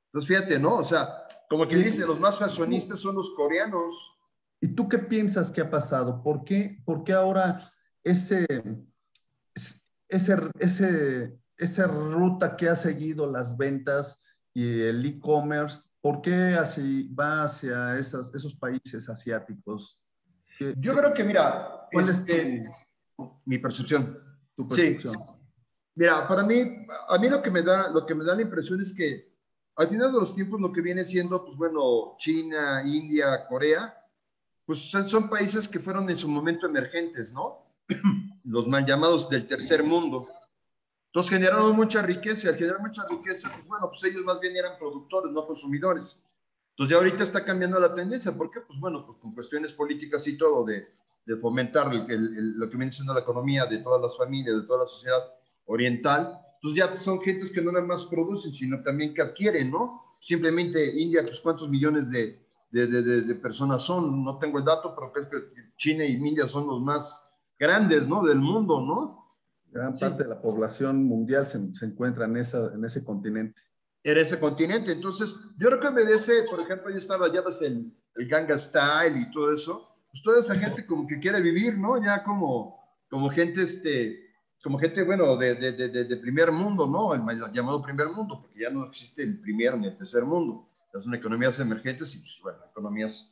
Entonces, 0.07 0.27
fíjate, 0.27 0.59
¿no? 0.59 0.75
O 0.75 0.83
sea, 0.83 1.24
como 1.49 1.67
que 1.67 1.77
dice, 1.77 2.05
los 2.05 2.19
más 2.19 2.37
fashionistas 2.39 2.99
son 2.99 3.15
los 3.15 3.31
coreanos. 3.35 4.13
¿Y 4.61 4.69
tú 4.69 4.87
qué 4.87 4.99
piensas 4.99 5.51
que 5.51 5.61
ha 5.61 5.69
pasado? 5.69 6.23
¿Por 6.23 6.43
qué, 6.43 6.81
por 6.85 7.03
qué 7.03 7.13
ahora 7.13 7.71
ese, 8.03 8.45
ese, 10.07 10.37
ese, 10.59 11.37
esa 11.57 11.87
ruta 11.87 12.55
que 12.55 12.69
ha 12.69 12.75
seguido 12.75 13.29
las 13.29 13.57
ventas 13.57 14.21
y 14.53 14.81
el 14.81 15.05
e-commerce 15.05 15.89
¿Por 16.05 16.21
qué 16.21 16.53
así 16.53 17.11
va 17.19 17.45
hacia 17.45 17.97
esos, 17.97 18.31
esos 18.35 18.53
países 18.53 19.09
asiáticos? 19.09 19.99
Yo 20.77 20.93
creo 20.93 21.11
que, 21.11 21.23
mira, 21.23 21.87
¿cuál 21.91 22.05
es 22.05 22.19
este, 22.19 22.63
mi 23.43 23.57
percepción? 23.57 24.15
Tu 24.55 24.67
percepción. 24.67 25.13
Sí. 25.13 25.19
Mira, 25.95 26.27
para 26.27 26.43
mí, 26.43 26.85
a 27.09 27.17
mí 27.17 27.27
lo 27.27 27.41
que 27.41 27.49
me 27.49 27.63
da, 27.63 27.89
lo 27.89 28.05
que 28.05 28.13
me 28.13 28.23
da 28.23 28.35
la 28.35 28.43
impresión 28.43 28.79
es 28.81 28.93
que 28.93 29.34
al 29.75 29.87
final 29.87 30.11
de 30.11 30.19
los 30.19 30.33
tiempos 30.33 30.61
lo 30.61 30.71
que 30.71 30.81
viene 30.81 31.03
siendo, 31.03 31.43
pues 31.43 31.57
bueno, 31.57 32.15
China, 32.17 32.81
India, 32.85 33.45
Corea, 33.47 33.95
pues 34.65 34.89
son, 34.89 35.29
países 35.29 35.67
que 35.67 35.79
fueron 35.79 36.09
en 36.09 36.17
su 36.17 36.27
momento 36.27 36.65
emergentes, 36.65 37.33
¿no? 37.33 37.65
los 38.45 38.67
mal 38.67 38.85
llamados 38.85 39.29
del 39.29 39.47
tercer 39.47 39.83
mundo. 39.83 40.27
Entonces 41.07 41.29
generaron 41.29 41.75
mucha 41.75 42.01
riqueza 42.01 42.49
al 42.49 42.55
generar 42.55 42.81
mucha 42.81 43.05
riqueza, 43.07 43.51
pues 43.53 43.67
bueno, 43.67 43.89
pues 43.89 44.03
ellos 44.03 44.23
más 44.23 44.39
bien 44.39 44.55
eran 44.55 44.77
productores, 44.77 45.31
no 45.31 45.45
consumidores. 45.45 46.23
Entonces 46.71 46.91
ya 46.91 46.97
ahorita 46.97 47.23
está 47.23 47.45
cambiando 47.45 47.79
la 47.79 47.93
tendencia. 47.93 48.35
¿Por 48.35 48.51
qué? 48.51 48.61
Pues 48.61 48.79
bueno, 48.79 49.05
pues 49.05 49.17
con 49.19 49.33
cuestiones 49.33 49.71
políticas 49.71 50.27
y 50.27 50.37
todo 50.37 50.65
de, 50.65 50.89
de 51.25 51.37
fomentar 51.37 51.93
el, 51.93 52.57
lo 52.57 52.69
que 52.69 52.77
viene 52.77 52.91
siendo 52.91 53.13
la 53.13 53.21
economía 53.21 53.65
de 53.65 53.79
todas 53.79 54.01
las 54.01 54.17
familias, 54.17 54.57
de 54.57 54.67
toda 54.67 54.79
la 54.79 54.85
sociedad 54.85 55.23
oriental. 55.65 56.39
Entonces 56.65 56.83
ya 56.83 56.95
son 56.95 57.21
gentes 57.21 57.51
que 57.51 57.61
no 57.61 57.71
nada 57.71 57.85
más 57.85 58.05
producen, 58.05 58.51
sino 58.51 58.81
también 58.81 59.13
que 59.13 59.21
adquieren, 59.21 59.69
¿no? 59.69 60.15
Simplemente 60.19 60.99
India, 60.99 61.21
pues 61.23 61.39
cuántos 61.39 61.69
millones 61.69 62.09
de, 62.09 62.43
de, 62.71 62.87
de, 62.87 63.21
de 63.21 63.35
personas 63.35 63.83
son, 63.83 64.23
no 64.23 64.39
tengo 64.39 64.57
el 64.57 64.65
dato, 64.65 64.95
pero 64.95 65.11
creo 65.11 65.29
que 65.29 65.37
China 65.77 66.03
y 66.03 66.13
India 66.13 66.47
son 66.47 66.65
los 66.65 66.81
más 66.81 67.31
grandes, 67.59 68.07
¿no? 68.07 68.23
Del 68.23 68.39
mundo, 68.39 68.81
¿no? 68.81 69.31
Gran 69.71 69.93
parte 69.93 70.23
de 70.23 70.29
la 70.29 70.41
población 70.41 71.03
mundial 71.03 71.45
se, 71.45 71.71
se 71.71 71.85
encuentra 71.85 72.25
en, 72.25 72.37
esa, 72.37 72.73
en 72.73 72.83
ese 72.83 73.03
continente. 73.03 73.61
En 74.03 74.17
ese 74.17 74.39
continente. 74.39 74.91
Entonces, 74.91 75.35
yo 75.59 75.67
creo 75.67 75.79
que 75.79 75.87
obedece, 75.89 76.45
por 76.49 76.59
ejemplo, 76.61 76.89
yo 76.89 76.97
estaba, 76.97 77.31
ya 77.31 77.41
ves, 77.41 77.61
el, 77.61 77.93
el 78.15 78.27
Ganga 78.27 78.57
Style 78.57 79.19
y 79.19 79.29
todo 79.29 79.53
eso, 79.53 79.87
pues 80.09 80.23
toda 80.23 80.39
esa 80.39 80.55
gente 80.55 80.87
como 80.87 81.05
que 81.05 81.19
quiere 81.19 81.41
vivir, 81.41 81.77
¿no? 81.77 82.03
Ya 82.03 82.23
como, 82.23 82.79
como 83.07 83.29
gente, 83.29 83.61
este, 83.61 84.24
como 84.65 84.79
gente, 84.79 85.03
bueno, 85.03 85.37
de, 85.37 85.53
de, 85.53 85.73
de, 85.73 86.05
de 86.05 86.17
primer 86.17 86.51
mundo, 86.51 86.87
¿no? 86.87 87.13
El 87.13 87.21
llamado 87.53 87.83
primer 87.83 88.09
mundo, 88.09 88.41
porque 88.41 88.61
ya 88.61 88.71
no 88.71 88.87
existe 88.87 89.21
el 89.21 89.39
primer 89.39 89.77
ni 89.77 89.85
el 89.85 89.95
tercer 89.95 90.23
mundo. 90.23 90.67
Son 90.99 91.13
economías 91.13 91.59
emergentes 91.59 92.15
y, 92.15 92.17
pues, 92.17 92.39
bueno, 92.41 92.57
economías 92.71 93.31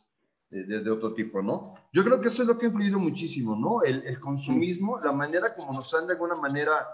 de, 0.52 0.92
otro 0.92 1.16
tipo, 1.16 1.42
¿no? 1.42 1.74
Yo 1.92 2.04
creo 2.04 2.22
que 2.22 2.28
eso 2.28 2.44
es 2.44 2.48
lo 2.48 2.56
que 2.56 2.68
ha 2.68 2.70
influido 2.70 3.00
muchísimo, 3.00 3.56
¿no? 3.56 3.82
El, 3.82 4.04
el, 4.06 4.20
consumismo, 4.20 5.00
la 5.00 5.12
manera 5.12 5.56
como 5.56 5.74
nos 5.74 5.92
han 5.96 6.06
de 6.06 6.14
alguna 6.14 6.36
manera 6.36 6.88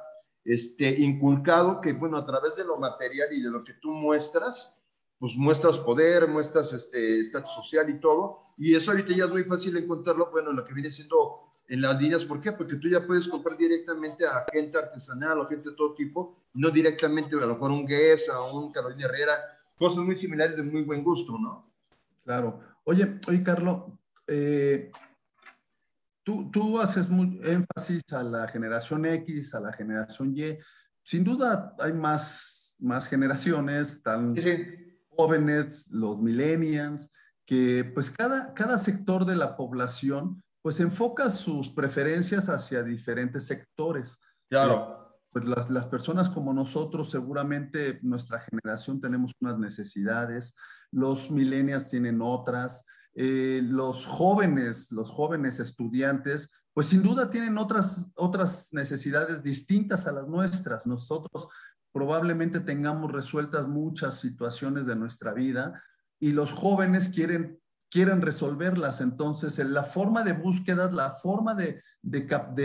este, 0.45 0.89
inculcado 1.01 1.81
que, 1.81 1.91
bueno, 1.91 2.15
a 2.15 2.25
través 2.25 2.55
de 2.55 2.63
lo 2.63 2.77
material 2.77 3.27
y 3.33 3.41
de 3.41 3.51
lo 3.51 3.61
que 3.61 3.73
tú 3.73 3.91
muestras, 3.91 4.85
pues 5.19 5.35
muestras 5.35 5.79
poder, 5.79 6.29
muestras 6.29 6.71
este 6.71 7.19
estatus 7.19 7.51
social 7.51 7.89
y 7.89 7.99
todo, 7.99 8.53
y 8.57 8.73
eso 8.73 8.91
ahorita 8.91 9.13
ya 9.13 9.25
es 9.25 9.31
muy 9.31 9.43
fácil 9.43 9.75
encontrarlo, 9.75 10.31
bueno, 10.31 10.51
en 10.51 10.55
lo 10.55 10.63
que 10.63 10.73
viene 10.73 10.89
siendo 10.89 11.48
en 11.69 11.81
las 11.81 12.01
líneas, 12.01 12.25
¿por 12.25 12.41
qué? 12.41 12.51
Porque 12.51 12.75
tú 12.77 12.89
ya 12.89 13.05
puedes 13.05 13.27
comprar 13.27 13.55
directamente 13.55 14.25
a 14.25 14.43
gente 14.51 14.77
artesanal 14.77 15.39
o 15.39 15.47
gente 15.47 15.69
de 15.69 15.75
todo 15.75 15.93
tipo, 15.93 16.35
no 16.55 16.71
directamente 16.71 17.35
a 17.35 17.41
lo 17.41 17.47
mejor 17.49 17.69
un 17.69 17.85
Guesa 17.85 18.41
o 18.41 18.59
un 18.59 18.71
Carolina 18.71 19.05
Herrera, 19.05 19.33
cosas 19.77 20.03
muy 20.03 20.15
similares 20.15 20.57
de 20.57 20.63
muy 20.63 20.81
buen 20.81 21.03
gusto, 21.03 21.37
¿no? 21.37 21.71
Claro. 22.25 22.59
Oye, 22.83 23.19
oye, 23.27 23.43
Carlos, 23.43 23.83
eh, 24.25 24.91
tú, 26.23 26.49
tú, 26.49 26.79
haces 26.79 27.07
muy 27.07 27.39
énfasis 27.43 28.01
a 28.13 28.23
la 28.23 28.47
generación 28.47 29.05
X, 29.05 29.53
a 29.53 29.59
la 29.59 29.71
generación 29.71 30.35
Y. 30.35 30.57
Sin 31.03 31.23
duda 31.23 31.75
hay 31.77 31.93
más, 31.93 32.77
más 32.79 33.07
generaciones, 33.07 34.01
tan 34.01 34.35
jóvenes, 35.09 35.91
los 35.91 36.19
millennials, 36.19 37.11
que 37.45 37.83
pues 37.93 38.09
cada, 38.09 38.55
cada 38.55 38.79
sector 38.79 39.25
de 39.25 39.35
la 39.35 39.55
población 39.55 40.41
pues 40.61 40.79
enfoca 40.79 41.29
sus 41.29 41.69
preferencias 41.69 42.49
hacia 42.49 42.83
diferentes 42.83 43.45
sectores. 43.45 44.19
Claro. 44.49 45.19
Pues 45.31 45.45
las, 45.45 45.69
las 45.69 45.85
personas 45.85 46.29
como 46.29 46.53
nosotros, 46.53 47.11
seguramente 47.11 47.99
nuestra 48.01 48.39
generación 48.39 48.99
tenemos 48.99 49.31
unas 49.39 49.59
necesidades, 49.59 50.55
los 50.91 51.29
millennials 51.29 51.89
tienen 51.89 52.21
otras, 52.21 52.85
eh, 53.13 53.61
los 53.63 54.05
jóvenes, 54.05 54.91
los 54.91 55.11
jóvenes 55.11 55.59
estudiantes, 55.59 56.51
pues 56.73 56.87
sin 56.87 57.03
duda 57.03 57.29
tienen 57.29 57.57
otras, 57.57 58.07
otras 58.15 58.69
necesidades 58.71 59.43
distintas 59.43 60.07
a 60.07 60.11
las 60.11 60.27
nuestras. 60.27 60.87
Nosotros 60.87 61.49
probablemente 61.91 62.59
tengamos 62.59 63.11
resueltas 63.11 63.67
muchas 63.67 64.19
situaciones 64.19 64.85
de 64.85 64.95
nuestra 64.95 65.33
vida 65.33 65.83
y 66.19 66.31
los 66.31 66.51
jóvenes 66.51 67.09
quieren, 67.09 67.58
quieren 67.89 68.21
resolverlas. 68.21 69.01
Entonces, 69.01 69.57
la 69.59 69.83
forma 69.83 70.23
de 70.23 70.33
búsqueda, 70.33 70.91
la 70.91 71.11
forma 71.11 71.55
de, 71.55 71.81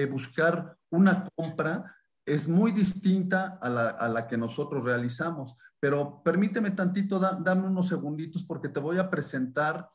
buscar 0.07 0.77
una 0.91 1.29
compra 1.35 1.95
es 2.27 2.49
muy 2.49 2.73
distinta 2.73 3.59
a 3.61 3.69
la, 4.09 4.27
que 4.27 4.37
nosotros 4.37 4.85
realizamos. 4.85 5.57
Pero 5.81 6.23
permíteme 6.23 6.71
tantito, 6.71 7.19
dame 7.19 7.67
unos 7.67 7.89
segunditos 7.89 8.45
porque 8.45 8.69
te 8.69 8.81
voy 8.81 8.99
a 8.99 9.11
presentar 9.11 9.89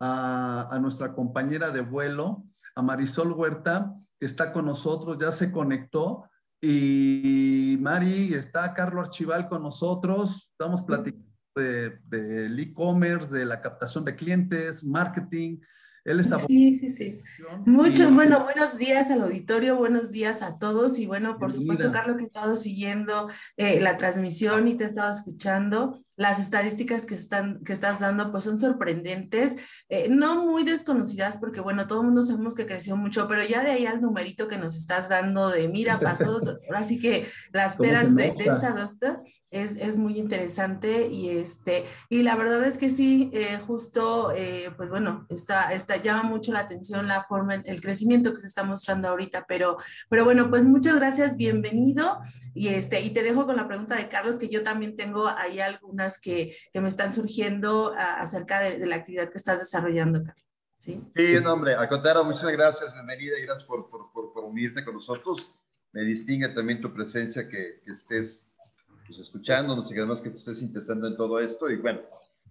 a, 0.00 0.68
a, 0.70 0.78
nuestra 0.78 1.14
compañera 1.14 1.70
de 1.70 1.80
vuelo, 1.80 2.44
a 2.74 2.82
Marisol 2.82 3.32
Huerta, 3.32 3.94
que 4.18 4.26
está 4.26 4.52
con 4.52 4.66
nosotros, 4.66 5.16
ya 5.20 5.32
se 5.32 5.52
conectó. 5.52 6.28
Y 6.60 7.78
Mari, 7.80 8.34
está 8.34 8.74
Carlos 8.74 9.08
Archival 9.08 9.48
con 9.48 9.62
nosotros, 9.62 10.50
estamos 10.50 10.82
platicando 10.82 11.25
del 11.56 12.00
de, 12.56 12.62
e-commerce, 12.62 13.34
de 13.34 13.44
la 13.46 13.60
captación 13.60 14.04
de 14.04 14.14
clientes, 14.14 14.84
marketing, 14.84 15.58
él 16.04 16.20
es 16.20 16.28
Sí, 16.46 16.78
sí, 16.78 16.90
sí. 16.90 17.20
Muchos, 17.64 18.14
bueno, 18.14 18.44
buenos 18.44 18.78
días 18.78 19.10
al 19.10 19.22
auditorio, 19.22 19.76
buenos 19.76 20.12
días 20.12 20.40
a 20.40 20.56
todos 20.56 21.00
y 21.00 21.06
bueno, 21.06 21.36
por 21.38 21.50
supuesto, 21.50 21.90
Carlos, 21.90 22.16
que 22.16 22.22
he 22.22 22.26
estado 22.26 22.54
siguiendo 22.54 23.28
eh, 23.56 23.80
la 23.80 23.96
transmisión 23.96 24.68
y 24.68 24.76
te 24.76 24.84
he 24.84 24.86
estado 24.86 25.10
escuchando. 25.10 26.04
Las 26.16 26.38
estadísticas 26.38 27.06
que, 27.06 27.14
están, 27.14 27.62
que 27.62 27.72
estás 27.72 28.00
dando 28.00 28.32
pues 28.32 28.44
son 28.44 28.58
sorprendentes, 28.58 29.56
eh, 29.88 30.08
no 30.08 30.44
muy 30.44 30.64
desconocidas 30.64 31.36
porque 31.36 31.60
bueno, 31.60 31.86
todo 31.86 32.00
el 32.00 32.06
mundo 32.06 32.22
sabemos 32.22 32.54
que 32.54 32.66
creció 32.66 32.96
mucho, 32.96 33.28
pero 33.28 33.44
ya 33.44 33.62
de 33.62 33.70
ahí 33.70 33.86
al 33.86 34.00
numerito 34.00 34.48
que 34.48 34.56
nos 34.56 34.74
estás 34.76 35.08
dando 35.08 35.50
de 35.50 35.68
mira, 35.68 36.00
pasó, 36.00 36.40
ahora 36.68 36.82
sí 36.82 36.98
que 36.98 37.28
las 37.52 37.76
peras 37.76 38.14
de, 38.14 38.32
de, 38.32 38.44
esta 38.44 38.70
dosta 38.70 39.22
es, 39.50 39.76
es, 39.76 39.96
muy 39.96 40.18
interesante 40.18 41.06
y 41.06 41.28
este, 41.30 41.84
y 42.10 42.22
la 42.22 42.34
verdad 42.34 42.64
es 42.64 42.78
que 42.78 42.90
sí, 42.90 43.30
eh, 43.32 43.58
justo, 43.66 44.32
eh, 44.34 44.72
pues 44.76 44.90
bueno, 44.90 45.26
está, 45.30 45.72
está, 45.72 45.96
llama 45.96 46.24
mucho 46.24 46.52
la 46.52 46.60
atención 46.60 47.06
la 47.06 47.24
forma, 47.24 47.54
el 47.54 47.80
crecimiento 47.80 48.34
que 48.34 48.40
se 48.40 48.48
está 48.48 48.64
mostrando 48.64 49.08
ahorita, 49.08 49.46
pero, 49.46 49.78
pero 50.08 50.24
bueno, 50.24 50.50
pues 50.50 50.64
muchas 50.64 50.96
gracias, 50.96 51.36
bienvenido. 51.36 52.20
Y 52.54 52.68
este, 52.68 53.02
y 53.02 53.10
te 53.10 53.22
dejo 53.22 53.44
con 53.44 53.56
la 53.56 53.68
pregunta 53.68 53.96
de 53.96 54.08
Carlos, 54.08 54.38
que 54.38 54.48
yo 54.48 54.62
también 54.62 54.96
tengo 54.96 55.28
ahí 55.28 55.60
algunas 55.60 56.05
que, 56.20 56.56
que 56.72 56.80
me 56.80 56.88
están 56.88 57.12
surgiendo 57.12 57.92
acerca 57.96 58.60
de, 58.60 58.78
de, 58.78 58.86
la 58.86 58.96
actividad 58.96 59.30
que 59.30 59.38
estás 59.38 59.58
desarrollando, 59.58 60.22
Carlos. 60.22 60.44
Sí, 60.78 61.02
sí 61.10 61.34
no, 61.42 61.54
hombre, 61.54 61.74
al 61.74 61.88
muchas 62.24 62.50
gracias, 62.52 62.92
bienvenida 62.92 63.38
y 63.38 63.42
gracias 63.42 63.66
por, 63.66 63.88
por, 63.88 64.12
por, 64.12 64.32
por, 64.32 64.44
unirte 64.44 64.84
con 64.84 64.94
nosotros. 64.94 65.58
Me 65.92 66.02
distingue 66.02 66.48
también 66.50 66.80
tu 66.80 66.92
presencia, 66.92 67.48
que, 67.48 67.80
que 67.84 67.90
estés 67.92 68.54
pues, 69.06 69.18
escuchándonos 69.18 69.90
y 69.90 69.96
además 69.96 70.20
que 70.20 70.30
te 70.30 70.36
estés 70.36 70.62
interesando 70.62 71.06
en 71.06 71.16
todo 71.16 71.40
esto. 71.40 71.70
Y 71.70 71.76
bueno, 71.76 72.00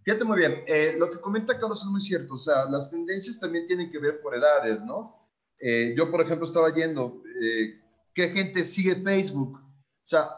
fíjate 0.04 0.24
muy 0.24 0.38
bien, 0.38 0.64
eh, 0.66 0.96
lo 0.98 1.10
que 1.10 1.20
comenta 1.20 1.60
Carlos 1.60 1.82
es 1.84 1.90
muy 1.90 2.02
cierto, 2.02 2.36
o 2.36 2.40
sea, 2.40 2.66
las 2.66 2.90
tendencias 2.90 3.40
también 3.40 3.68
tienen 3.68 3.92
que 3.92 4.00
ver 4.00 4.20
por 4.22 4.36
edades, 4.36 4.82
¿no? 4.82 5.30
Eh, 5.60 5.94
yo, 5.98 6.12
por 6.12 6.22
ejemplo, 6.22 6.46
estaba 6.46 6.74
yendo, 6.74 7.22
eh, 7.42 7.82
¿qué 8.14 8.30
gente 8.30 8.64
sigue 8.66 8.96
Facebook? 8.96 9.60
O 9.60 10.08
sea, 10.08 10.30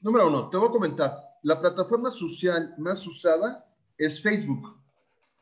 número 0.00 0.28
uno, 0.28 0.48
te 0.48 0.56
voy 0.56 0.68
a 0.68 0.72
comentar, 0.72 1.12
la 1.42 1.60
plataforma 1.60 2.10
social 2.10 2.74
más 2.78 3.06
usada 3.06 3.66
es 3.96 4.22
Facebook, 4.22 4.80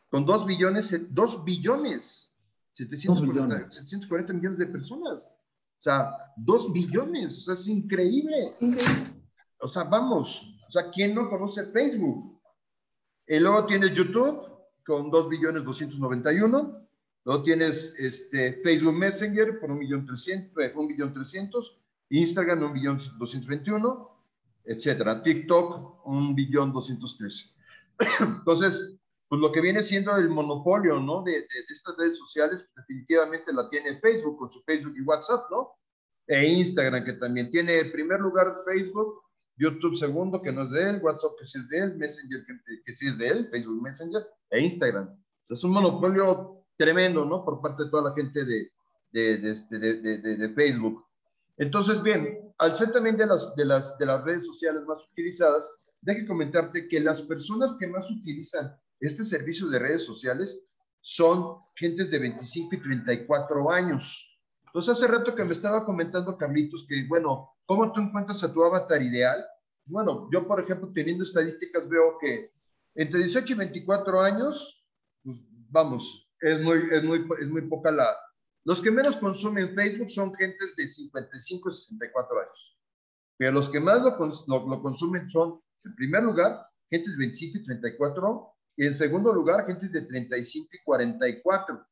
con 0.08 0.24
2 0.24 0.46
billones, 0.46 1.14
2 1.14 1.44
billones, 1.44 2.34
740, 2.72 3.70
740 3.70 4.32
millones 4.32 4.58
de 4.58 4.66
personas. 4.66 5.32
O 5.78 5.82
sea, 5.82 6.14
2 6.36 6.72
billones, 6.72 7.38
o 7.38 7.40
sea, 7.40 7.54
es 7.54 7.68
increíble. 7.68 8.54
increíble. 8.60 9.22
O 9.60 9.68
sea, 9.68 9.84
vamos, 9.84 10.42
o 10.66 10.72
sea, 10.72 10.90
¿quién 10.90 11.14
no 11.14 11.28
conoce 11.28 11.66
Facebook? 11.66 12.40
Y 13.26 13.38
luego 13.38 13.66
tienes 13.66 13.92
YouTube 13.92 14.50
con 14.84 15.10
2 15.10 15.28
billones 15.28 15.64
291. 15.64 16.88
Luego 17.24 17.42
tienes 17.42 17.98
este, 17.98 18.60
Facebook 18.62 18.94
Messenger 18.94 19.60
por 19.60 19.70
1 19.70 19.78
millón 19.78 20.06
300, 20.06 20.72
1 20.74 20.88
billón 20.88 21.12
300. 21.12 21.80
Instagram 22.10 22.58
1 22.58 22.72
billón 22.72 22.96
221, 22.96 24.09
etcétera. 24.70 25.22
TikTok 25.22 26.06
1 26.06 26.34
billón 26.34 26.72
213. 26.72 27.50
Entonces, 28.20 28.96
pues 29.28 29.40
lo 29.40 29.50
que 29.50 29.60
viene 29.60 29.82
siendo 29.82 30.14
el 30.16 30.28
monopolio, 30.28 31.00
¿no? 31.00 31.22
De, 31.22 31.32
de, 31.32 31.38
de 31.38 31.72
estas 31.72 31.96
redes 31.96 32.16
sociales, 32.16 32.60
pues 32.60 32.86
definitivamente 32.86 33.52
la 33.52 33.68
tiene 33.68 33.98
Facebook 33.98 34.38
con 34.38 34.50
su 34.50 34.62
Facebook 34.62 34.94
y 34.96 35.02
WhatsApp, 35.02 35.50
¿no? 35.50 35.72
E 36.26 36.46
Instagram, 36.46 37.04
que 37.04 37.14
también 37.14 37.50
tiene 37.50 37.80
el 37.80 37.90
primer 37.90 38.20
lugar 38.20 38.62
Facebook, 38.64 39.22
YouTube 39.56 39.96
segundo, 39.96 40.40
que 40.40 40.52
no 40.52 40.62
es 40.62 40.70
de 40.70 40.88
él, 40.88 41.00
WhatsApp 41.02 41.32
que 41.36 41.44
sí 41.44 41.58
es 41.58 41.68
de 41.68 41.78
él, 41.78 41.96
Messenger 41.96 42.44
que, 42.46 42.82
que 42.84 42.94
sí 42.94 43.08
es 43.08 43.18
de 43.18 43.28
él, 43.28 43.48
Facebook 43.50 43.82
Messenger 43.82 44.22
e 44.50 44.60
Instagram. 44.62 45.08
O 45.08 45.46
sea, 45.46 45.56
es 45.56 45.64
un 45.64 45.72
monopolio 45.72 46.64
tremendo, 46.76 47.24
¿no? 47.24 47.44
Por 47.44 47.60
parte 47.60 47.84
de 47.84 47.90
toda 47.90 48.08
la 48.08 48.14
gente 48.14 48.44
de, 48.44 48.70
de, 49.10 49.38
de, 49.38 49.50
este, 49.50 49.78
de 49.78 50.54
Facebook. 50.54 51.04
Entonces, 51.60 52.02
bien, 52.02 52.54
al 52.56 52.74
ser 52.74 52.90
también 52.90 53.18
de 53.18 53.26
las, 53.26 53.54
de, 53.54 53.66
las, 53.66 53.98
de 53.98 54.06
las 54.06 54.24
redes 54.24 54.46
sociales 54.46 54.82
más 54.86 55.06
utilizadas, 55.12 55.70
deje 56.00 56.26
comentarte 56.26 56.88
que 56.88 57.00
las 57.00 57.20
personas 57.20 57.76
que 57.78 57.86
más 57.86 58.10
utilizan 58.10 58.74
este 58.98 59.24
servicio 59.24 59.68
de 59.68 59.78
redes 59.78 60.06
sociales 60.06 60.66
son 61.02 61.58
gentes 61.76 62.10
de 62.10 62.18
25 62.18 62.76
y 62.76 62.82
34 62.82 63.70
años. 63.70 64.40
Entonces, 64.64 64.96
hace 64.96 65.06
rato 65.06 65.34
que 65.34 65.44
me 65.44 65.52
estaba 65.52 65.84
comentando 65.84 66.38
Carlitos 66.38 66.86
que, 66.88 67.06
bueno, 67.06 67.50
¿cómo 67.66 67.92
tú 67.92 68.00
encuentras 68.00 68.42
a 68.42 68.50
tu 68.50 68.64
avatar 68.64 69.02
ideal? 69.02 69.44
Bueno, 69.84 70.30
yo, 70.32 70.48
por 70.48 70.60
ejemplo, 70.60 70.90
teniendo 70.94 71.24
estadísticas, 71.24 71.86
veo 71.86 72.16
que 72.18 72.52
entre 72.94 73.20
18 73.20 73.52
y 73.52 73.56
24 73.56 74.18
años, 74.22 74.86
pues, 75.22 75.36
vamos, 75.68 76.32
es 76.40 76.62
muy, 76.62 76.88
es, 76.90 77.04
muy, 77.04 77.28
es 77.38 77.50
muy 77.50 77.68
poca 77.68 77.90
la... 77.90 78.16
Los 78.64 78.80
que 78.80 78.90
menos 78.90 79.16
consumen 79.16 79.74
Facebook 79.74 80.10
son 80.10 80.34
gentes 80.34 80.76
de 80.76 80.86
55 80.86 81.68
y 81.68 81.72
64 81.72 82.40
años. 82.40 82.78
Pero 83.38 83.52
los 83.52 83.68
que 83.68 83.80
más 83.80 84.02
lo, 84.02 84.16
lo, 84.18 84.68
lo 84.68 84.82
consumen 84.82 85.28
son, 85.28 85.60
en 85.84 85.94
primer 85.94 86.22
lugar, 86.22 86.66
gentes 86.90 87.12
de 87.12 87.18
25 87.18 87.58
y 87.58 87.64
34, 87.64 88.54
y 88.76 88.86
en 88.86 88.94
segundo 88.94 89.32
lugar, 89.32 89.64
gentes 89.66 89.90
de 89.92 90.02
35 90.02 90.68
y 90.72 90.84
44. 90.84 91.86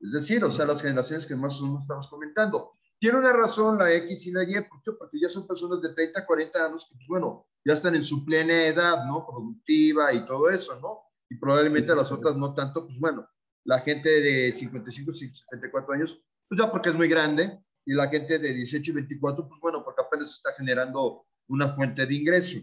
Es 0.00 0.12
decir, 0.12 0.44
o 0.44 0.50
sea, 0.50 0.66
las 0.66 0.80
generaciones 0.80 1.26
que 1.26 1.36
más 1.36 1.60
o 1.60 1.66
menos 1.66 1.82
estamos 1.82 2.08
comentando. 2.08 2.72
Tiene 2.98 3.18
una 3.18 3.32
razón 3.32 3.78
la 3.78 3.92
X 3.92 4.26
y 4.26 4.32
la 4.32 4.42
Y, 4.42 4.54
¿por 4.68 4.82
qué? 4.82 4.92
Porque 4.92 5.20
ya 5.20 5.28
son 5.28 5.46
personas 5.46 5.80
de 5.80 5.94
30, 5.94 6.26
40 6.26 6.64
años 6.66 6.86
que, 6.88 6.94
pues, 6.96 7.06
bueno, 7.08 7.46
ya 7.64 7.74
están 7.74 7.94
en 7.94 8.02
su 8.02 8.24
plena 8.24 8.66
edad, 8.66 9.04
¿no? 9.06 9.26
Productiva 9.26 10.12
y 10.12 10.26
todo 10.26 10.48
eso, 10.48 10.78
¿no? 10.80 11.02
Y 11.30 11.36
probablemente 11.36 11.94
las 11.94 12.10
otras 12.10 12.36
no 12.36 12.54
tanto, 12.54 12.86
pues 12.86 12.98
bueno, 12.98 13.28
la 13.68 13.78
gente 13.80 14.08
de 14.08 14.50
55, 14.50 15.12
54 15.12 15.92
años, 15.92 16.24
pues 16.48 16.58
ya 16.58 16.70
porque 16.70 16.88
es 16.88 16.94
muy 16.94 17.06
grande, 17.06 17.60
y 17.84 17.92
la 17.92 18.08
gente 18.08 18.38
de 18.38 18.54
18 18.54 18.90
y 18.90 18.94
24, 18.94 19.46
pues 19.46 19.60
bueno, 19.60 19.84
porque 19.84 20.00
apenas 20.00 20.32
está 20.32 20.54
generando 20.54 21.26
una 21.48 21.74
fuente 21.74 22.06
de 22.06 22.14
ingreso. 22.14 22.60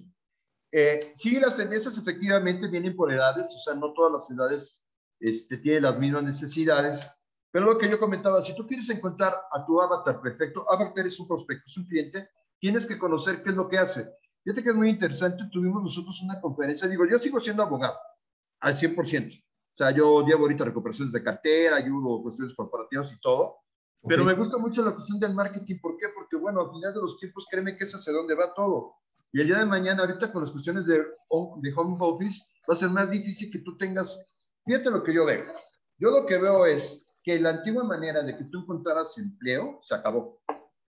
Eh, 0.71 1.11
sí, 1.13 1.39
las 1.39 1.57
tendencias 1.57 1.95
efectivamente 1.99 2.67
vienen 2.69 2.95
por 2.95 3.13
edades, 3.13 3.53
o 3.53 3.59
sea, 3.59 3.75
no 3.75 3.93
todas 3.93 4.13
las 4.13 4.31
edades 4.31 4.83
este, 5.19 5.57
tienen 5.57 5.83
las 5.83 5.99
mismas 5.99 6.23
necesidades, 6.23 7.07
pero 7.51 7.67
lo 7.67 7.77
que 7.77 7.87
yo 7.87 7.99
comentaba, 7.99 8.41
si 8.41 8.55
tú 8.55 8.65
quieres 8.65 8.89
encontrar 8.89 9.35
a 9.51 9.63
tu 9.63 9.79
avatar 9.79 10.19
perfecto, 10.19 10.65
avatar 10.67 11.05
es 11.05 11.19
un 11.19 11.27
prospecto, 11.27 11.65
es 11.67 11.77
un 11.77 11.85
cliente, 11.85 12.29
tienes 12.59 12.87
que 12.87 12.97
conocer 12.97 13.43
qué 13.43 13.51
es 13.51 13.55
lo 13.55 13.69
que 13.69 13.77
hace. 13.77 14.09
Fíjate 14.43 14.63
que 14.63 14.69
es 14.69 14.75
muy 14.75 14.89
interesante, 14.89 15.43
tuvimos 15.51 15.83
nosotros 15.83 16.19
una 16.23 16.41
conferencia, 16.41 16.87
digo, 16.87 17.05
yo 17.07 17.19
sigo 17.19 17.39
siendo 17.39 17.61
abogado 17.61 17.95
al 18.59 18.73
100%. 18.73 19.44
O 19.75 19.77
sea, 19.77 19.91
yo 19.91 20.25
llevo 20.25 20.43
ahorita 20.43 20.63
recuperaciones 20.63 21.11
de 21.11 21.21
cartera, 21.21 21.75
ayudo 21.75 22.21
cuestiones 22.23 22.53
corporativas 22.53 23.11
y 23.11 23.19
todo, 23.19 23.57
pero 24.07 24.23
me 24.23 24.33
gusta 24.33 24.57
mucho 24.57 24.81
la 24.85 24.93
cuestión 24.93 25.19
del 25.19 25.33
marketing. 25.33 25.79
¿Por 25.81 25.97
qué? 25.97 26.07
Porque, 26.15 26.37
bueno, 26.37 26.61
al 26.61 26.71
final 26.71 26.93
de 26.93 27.01
los 27.01 27.19
tiempos, 27.19 27.45
créeme 27.51 27.75
que 27.75 27.83
es 27.83 27.93
hacia 27.93 28.13
dónde 28.13 28.35
va 28.35 28.53
todo. 28.53 28.93
Y 29.33 29.41
el 29.41 29.47
día 29.47 29.59
de 29.59 29.65
mañana, 29.65 30.03
ahorita 30.03 30.31
con 30.31 30.43
las 30.43 30.51
cuestiones 30.51 30.85
de, 30.85 30.99
de 30.99 31.73
home 31.75 31.97
office, 31.99 32.41
va 32.69 32.73
a 32.73 32.77
ser 32.77 32.89
más 32.89 33.09
difícil 33.09 33.51
que 33.51 33.59
tú 33.59 33.77
tengas. 33.77 34.37
Fíjate 34.63 34.89
lo 34.89 35.03
que 35.03 35.13
yo 35.13 35.25
veo. 35.25 35.43
Yo 35.97 36.09
lo 36.09 36.25
que 36.25 36.37
veo 36.37 36.65
es 36.65 37.11
que 37.21 37.37
la 37.39 37.49
antigua 37.49 37.83
manera 37.83 38.23
de 38.23 38.37
que 38.37 38.45
tú 38.45 38.59
encontraras 38.59 39.17
empleo 39.17 39.79
se 39.81 39.93
acabó. 39.93 40.39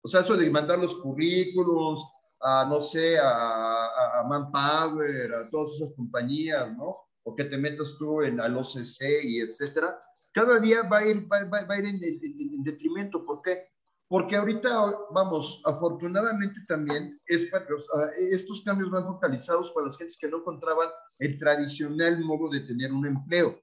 O 0.02 0.08
sea, 0.08 0.20
eso 0.20 0.36
de 0.36 0.50
mandar 0.50 0.78
los 0.78 0.96
currículums 0.96 2.02
a, 2.40 2.66
no 2.68 2.82
sé, 2.82 3.18
a, 3.18 4.20
a, 4.20 4.24
Manpower, 4.28 5.32
a 5.32 5.50
todas 5.50 5.74
esas 5.76 5.92
compañías, 5.96 6.76
¿no? 6.76 7.05
O 7.26 7.34
que 7.34 7.44
te 7.44 7.58
metas 7.58 7.96
tú 7.98 8.22
en 8.22 8.40
al 8.40 8.56
OCC 8.56 9.24
y 9.24 9.40
etcétera, 9.40 10.00
cada 10.32 10.60
día 10.60 10.82
va 10.82 10.98
a 10.98 11.06
ir, 11.06 11.26
va, 11.30 11.44
va, 11.44 11.66
va 11.66 11.74
a 11.74 11.78
ir 11.78 11.86
en, 11.86 11.96
en, 11.96 12.20
en, 12.22 12.62
detrimento. 12.62 13.24
¿Por 13.24 13.42
qué? 13.42 13.68
Porque 14.08 14.36
ahorita, 14.36 14.70
vamos, 15.12 15.60
afortunadamente 15.64 16.60
también 16.68 17.20
es, 17.26 17.50
sea, 17.50 18.10
estos 18.30 18.62
cambios 18.62 18.90
van 18.90 19.04
focalizados 19.04 19.72
para 19.72 19.86
las 19.86 19.98
gentes 19.98 20.16
que 20.16 20.28
no 20.28 20.38
encontraban 20.38 20.88
el 21.18 21.36
tradicional 21.36 22.20
modo 22.20 22.48
de 22.48 22.60
tener 22.60 22.92
un 22.92 23.06
empleo. 23.06 23.60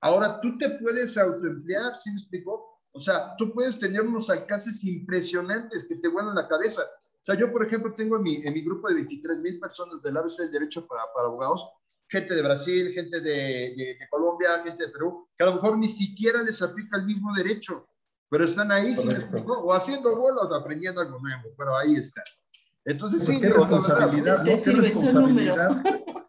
Ahora 0.00 0.40
tú 0.40 0.56
te 0.56 0.70
puedes 0.70 1.18
autoemplear, 1.18 1.96
¿sí 1.96 2.10
me 2.10 2.16
explico? 2.16 2.80
O 2.92 3.00
sea, 3.00 3.34
tú 3.36 3.52
puedes 3.52 3.78
tener 3.78 4.02
unos 4.02 4.30
alcances 4.30 4.84
impresionantes 4.84 5.86
que 5.86 5.96
te 5.96 6.08
vuelan 6.08 6.34
la 6.34 6.48
cabeza. 6.48 6.82
O 6.82 7.24
sea, 7.24 7.34
yo, 7.36 7.52
por 7.52 7.64
ejemplo, 7.64 7.94
tengo 7.94 8.16
en 8.16 8.22
mi, 8.22 8.36
en 8.36 8.52
mi 8.52 8.62
grupo 8.64 8.88
de 8.88 8.94
23 8.94 9.38
mil 9.40 9.60
personas 9.60 10.02
del 10.02 10.16
ABC 10.16 10.38
del 10.38 10.50
Derecho 10.50 10.86
para, 10.86 11.02
para, 11.14 11.28
abogados, 11.28 11.68
gente 12.12 12.34
de 12.34 12.42
Brasil, 12.42 12.92
gente 12.92 13.20
de, 13.20 13.74
de, 13.74 13.96
de, 13.98 14.08
Colombia, 14.10 14.62
gente 14.62 14.86
de 14.86 14.92
Perú, 14.92 15.28
que 15.36 15.42
a 15.42 15.46
lo 15.46 15.54
mejor 15.54 15.78
ni 15.78 15.88
siquiera 15.88 16.42
les 16.42 16.60
aplica 16.62 16.98
el 16.98 17.06
mismo 17.06 17.34
derecho, 17.34 17.88
pero 18.28 18.44
están 18.44 18.70
ahí, 18.70 18.94
¿sí 18.94 19.08
me 19.08 19.14
explico? 19.14 19.52
O 19.52 19.72
haciendo 19.72 20.16
vuelo 20.16 20.42
o 20.42 20.54
aprendiendo 20.54 21.00
algo 21.00 21.18
nuevo, 21.18 21.48
pero 21.56 21.76
ahí 21.76 21.94
está. 21.94 22.22
Entonces, 22.84 23.24
pues 23.24 23.36
sí, 23.36 23.40
qué 23.40 23.48
digo, 23.48 23.60
responsabilidad, 23.60 24.44
¿no? 24.44 24.44
¿Qué 24.44 24.72
responsabilidad, 24.72 25.82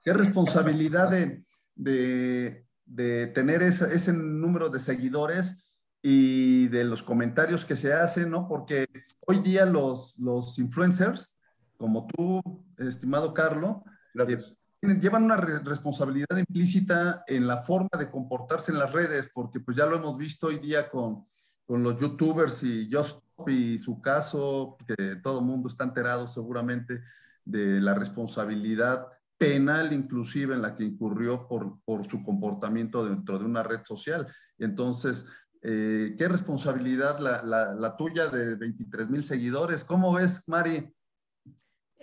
qué 0.03 0.13
responsabilidad 0.13 1.09
de, 1.09 1.43
de 1.75 2.63
de 2.85 3.27
tener 3.27 3.63
ese, 3.63 3.93
ese, 3.93 4.13
número 4.13 4.69
de 4.69 4.79
seguidores 4.79 5.57
y 6.01 6.67
de 6.67 6.83
los 6.83 7.01
comentarios 7.01 7.65
que 7.65 7.75
se 7.75 7.93
hacen, 7.93 8.29
¿no? 8.29 8.47
Porque 8.47 8.87
hoy 9.25 9.39
día 9.39 9.65
los, 9.65 10.17
los 10.19 10.59
influencers, 10.59 11.39
como 11.77 12.07
tú, 12.07 12.41
estimado 12.77 13.33
Carlos, 13.33 13.77
Gracias. 14.13 14.51
Eh, 14.51 14.57
llevan 14.83 15.23
una 15.23 15.37
re 15.37 15.59
responsabilidad 15.59 16.37
implícita 16.37 17.23
en 17.27 17.47
la 17.47 17.57
forma 17.57 17.89
de 17.97 18.09
comportarse 18.09 18.71
en 18.71 18.79
las 18.79 18.91
redes, 18.91 19.29
porque 19.33 19.59
pues 19.59 19.77
ya 19.77 19.85
lo 19.85 19.95
hemos 19.95 20.17
visto 20.17 20.47
hoy 20.47 20.59
día 20.59 20.89
con, 20.89 21.25
con 21.65 21.83
los 21.83 21.99
youtubers 21.99 22.63
y 22.63 22.89
Just 22.91 23.23
y 23.47 23.79
su 23.79 24.01
caso, 24.01 24.77
que 24.87 25.17
todo 25.17 25.39
el 25.39 25.45
mundo 25.45 25.67
está 25.67 25.83
enterado 25.83 26.27
seguramente 26.27 27.01
de 27.43 27.81
la 27.81 27.93
responsabilidad 27.93 29.07
penal 29.37 29.91
inclusive 29.91 30.53
en 30.55 30.61
la 30.61 30.75
que 30.75 30.83
incurrió 30.83 31.47
por, 31.47 31.81
por 31.83 32.07
su 32.09 32.23
comportamiento 32.23 33.05
dentro 33.05 33.39
de 33.39 33.45
una 33.45 33.63
red 33.63 33.81
social. 33.83 34.27
Entonces, 34.57 35.25
eh, 35.61 36.15
¿qué 36.17 36.27
responsabilidad 36.27 37.19
la, 37.19 37.73
la 37.73 37.97
tuya 37.97 38.27
de 38.27 38.55
23 38.55 39.09
mil 39.09 39.23
seguidores? 39.23 39.83
¿Cómo 39.83 40.13
ves, 40.13 40.47
Mari? 40.47 40.93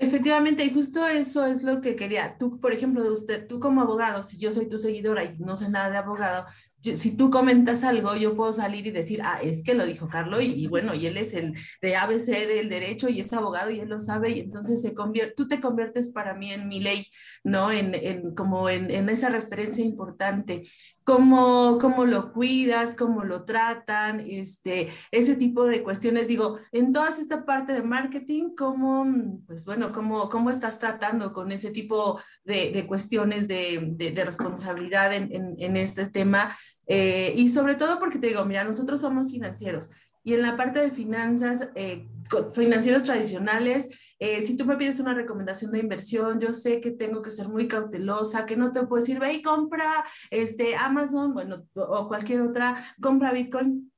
Efectivamente, 0.03 0.65
y 0.65 0.73
justo 0.73 1.07
eso 1.07 1.45
es 1.45 1.63
lo 1.63 1.83
que 1.83 1.95
quería. 1.95 2.39
Tú, 2.39 2.59
por 2.59 2.73
ejemplo, 2.73 3.03
de 3.05 3.11
usted, 3.11 3.47
tú 3.47 3.61
como 3.61 3.83
abogado, 3.83 4.23
si 4.23 4.39
yo 4.39 4.51
soy 4.51 4.67
tu 4.67 4.79
seguidora 4.79 5.25
y 5.25 5.37
no 5.39 5.55
sé 5.57 5.69
nada 5.69 5.91
de 5.91 5.99
abogado, 5.99 6.47
si 6.83 7.17
tú 7.17 7.29
comentas 7.29 7.85
algo, 7.85 8.17
yo 8.17 8.35
puedo 8.35 8.51
salir 8.51 8.87
y 8.87 8.91
decir, 8.91 9.21
ah, 9.23 9.41
es 9.43 9.63
que 9.63 9.75
lo 9.75 9.85
dijo 9.85 10.09
Carlos 10.09 10.43
y, 10.43 10.67
bueno, 10.69 10.95
y 10.95 11.07
él 11.07 11.19
es 11.19 11.35
el 11.35 11.55
de 11.83 11.97
ABC 11.97 12.29
del 12.49 12.71
derecho 12.71 13.11
y 13.11 13.21
es 13.21 13.31
abogado 13.35 13.71
y 13.71 13.81
él 13.81 13.91
lo 13.91 13.99
sabe 13.99 14.31
y 14.31 14.41
entonces 14.41 14.81
se 14.81 14.95
convierte, 14.95 15.35
tú 15.37 15.47
te 15.47 15.61
conviertes 15.61 16.09
para 16.09 16.33
mí 16.33 16.51
en 16.51 16.69
mi 16.69 16.81
ley, 16.81 17.07
¿no? 17.45 17.71
En, 17.71 17.95
en 17.95 18.35
como 18.35 18.71
en, 18.71 18.91
en, 18.91 19.11
esa 19.11 19.29
referencia 19.29 19.85
importante. 19.85 20.63
Cómo, 21.05 21.79
cómo 21.81 22.05
lo 22.05 22.33
cuidas, 22.33 22.95
cómo 22.95 23.25
lo 23.25 23.45
tratan, 23.45 24.21
este, 24.21 24.89
ese 25.11 25.35
tipo 25.35 25.65
de 25.65 25.83
cuestiones. 25.83 26.29
Digo, 26.29 26.59
en 26.73 26.93
toda 26.93 27.09
esta 27.09 27.45
parte 27.45 27.73
de 27.73 27.83
marketing, 27.83 28.55
cómo, 28.57 29.41
pues 29.47 29.65
bueno, 29.65 29.93
cómo, 29.93 30.29
cómo 30.29 30.51
estás 30.51 30.79
tratando 30.79 31.33
con 31.33 31.51
ese 31.53 31.71
tipo 31.71 32.21
de, 32.45 32.71
de 32.71 32.87
cuestiones 32.87 33.49
de, 33.49 33.95
de, 33.97 34.13
de 34.13 34.25
responsabilidad 34.25 35.13
en, 35.13 35.57
en 35.59 35.77
este 35.77 36.07
tema 36.07 36.57
eh, 36.93 37.33
y 37.37 37.49
sobre 37.51 37.77
todo 37.77 38.01
porque 38.01 38.19
te 38.19 38.27
digo, 38.27 38.45
mira, 38.45 38.65
nosotros 38.65 39.01
somos 39.01 39.31
financieros 39.31 39.91
y 40.25 40.35
en 40.35 40.43
la 40.43 40.57
parte 40.57 40.81
de 40.81 40.91
finanzas, 40.91 41.71
eh, 41.77 42.09
financieros 42.53 43.05
tradicionales, 43.05 43.89
eh, 44.21 44.43
si 44.43 44.57
tú 44.57 44.67
me 44.67 44.77
pides 44.77 45.01
una 45.01 45.15
recomendación 45.15 45.73
de 45.73 45.81
inversión, 45.81 46.39
yo 46.39 46.53
sé 46.53 46.81
que 46.81 46.91
tengo 46.91 47.23
que 47.23 47.31
ser 47.31 47.49
muy 47.49 47.67
cautelosa, 47.67 48.47
que 48.47 48.57
no 48.57 48.71
te 48.71 48.87
puedo 48.87 49.01
decir, 49.01 49.19
ve 49.19 49.33
y 49.33 49.43
compra 49.43 50.05
este, 50.31 50.77
Amazon, 50.77 51.33
bueno, 51.33 51.67
o 51.75 52.07
cualquier 52.07 52.43
otra, 52.43 52.77
compra 53.01 53.33
Bitcoin 53.33 53.91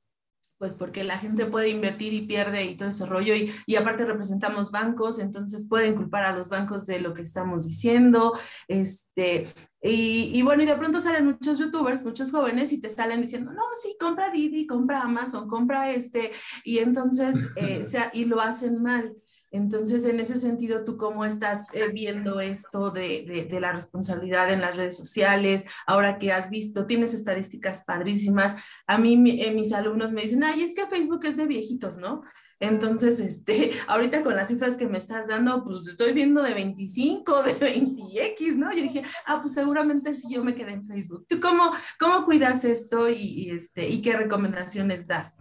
pues 0.63 0.75
porque 0.75 1.03
la 1.03 1.17
gente 1.17 1.45
puede 1.45 1.67
invertir 1.67 2.13
y 2.13 2.21
pierde 2.21 2.63
y 2.63 2.77
todo 2.77 2.87
ese 2.87 3.05
rollo, 3.05 3.35
y, 3.35 3.51
y, 3.65 3.75
aparte 3.75 4.05
representamos 4.05 4.71
bancos, 4.71 5.19
entonces 5.19 5.67
pueden 5.67 5.93
culpar 5.93 6.23
a 6.23 6.31
los 6.31 6.47
bancos 6.47 6.85
de 6.85 7.01
lo 7.01 7.13
que 7.13 7.23
estamos 7.23 7.65
diciendo, 7.65 8.39
este, 8.69 9.49
y, 9.83 10.31
y, 10.33 10.41
bueno, 10.43 10.63
y 10.63 10.65
de 10.65 10.77
pronto 10.77 11.01
salen 11.01 11.25
muchos 11.25 11.59
youtubers, 11.59 12.03
muchos 12.03 12.31
jóvenes, 12.31 12.71
y 12.71 12.79
te 12.79 12.87
salen 12.87 13.21
diciendo, 13.21 13.51
no, 13.51 13.63
sí, 13.81 13.97
compra 13.99 14.29
Didi, 14.29 14.65
compra 14.65 15.01
Amazon, 15.01 15.49
compra 15.49 15.91
este, 15.91 16.31
y 16.63 16.77
entonces, 16.77 17.35
eh, 17.57 17.83
sea, 17.83 18.09
y 18.13 18.23
lo 18.23 18.39
hacen 18.39 18.81
mal. 18.81 19.13
Entonces, 19.51 20.05
en 20.05 20.21
ese 20.21 20.37
sentido, 20.37 20.85
¿tú 20.85 20.95
cómo 20.95 21.25
estás 21.25 21.65
eh, 21.73 21.89
viendo 21.93 22.39
esto 22.39 22.91
de, 22.91 23.25
de, 23.27 23.45
de, 23.45 23.59
la 23.59 23.73
responsabilidad 23.73 24.49
en 24.51 24.61
las 24.61 24.77
redes 24.77 24.95
sociales? 24.95 25.65
Ahora 25.85 26.17
que 26.17 26.31
has 26.31 26.49
visto, 26.49 26.85
tienes 26.85 27.13
estadísticas 27.13 27.83
padrísimas. 27.83 28.55
A 28.87 28.97
mí, 28.97 29.17
mi, 29.17 29.41
eh, 29.41 29.51
mis 29.51 29.73
alumnos 29.73 30.13
me 30.13 30.21
dicen, 30.21 30.43
ay, 30.43 30.63
es 30.63 30.73
que 30.73 30.87
Facebook 30.87 31.25
es 31.25 31.35
de 31.35 31.45
viejitos, 31.45 31.97
¿no? 31.97 32.23
Entonces, 32.63 33.19
este, 33.19 33.71
ahorita 33.87 34.23
con 34.23 34.35
las 34.35 34.47
cifras 34.47 34.77
que 34.77 34.87
me 34.87 34.97
estás 34.97 35.27
dando, 35.27 35.63
pues 35.63 35.87
estoy 35.87 36.13
viendo 36.13 36.41
de 36.41 36.53
25, 36.53 37.43
de 37.43 37.59
20X, 37.59 38.55
¿no? 38.55 38.71
Yo 38.71 38.81
dije, 38.81 39.03
ah, 39.25 39.41
pues 39.41 39.53
seguramente 39.53 40.13
si 40.13 40.33
yo 40.33 40.43
me 40.43 40.55
quedé 40.55 40.71
en 40.71 40.87
Facebook. 40.87 41.25
¿Tú 41.27 41.39
cómo, 41.41 41.71
cómo 41.99 42.23
cuidas 42.23 42.63
esto 42.63 43.09
y, 43.09 43.15
y, 43.15 43.51
este, 43.51 43.87
y 43.89 44.01
qué 44.01 44.15
recomendaciones 44.15 45.05
das? 45.05 45.37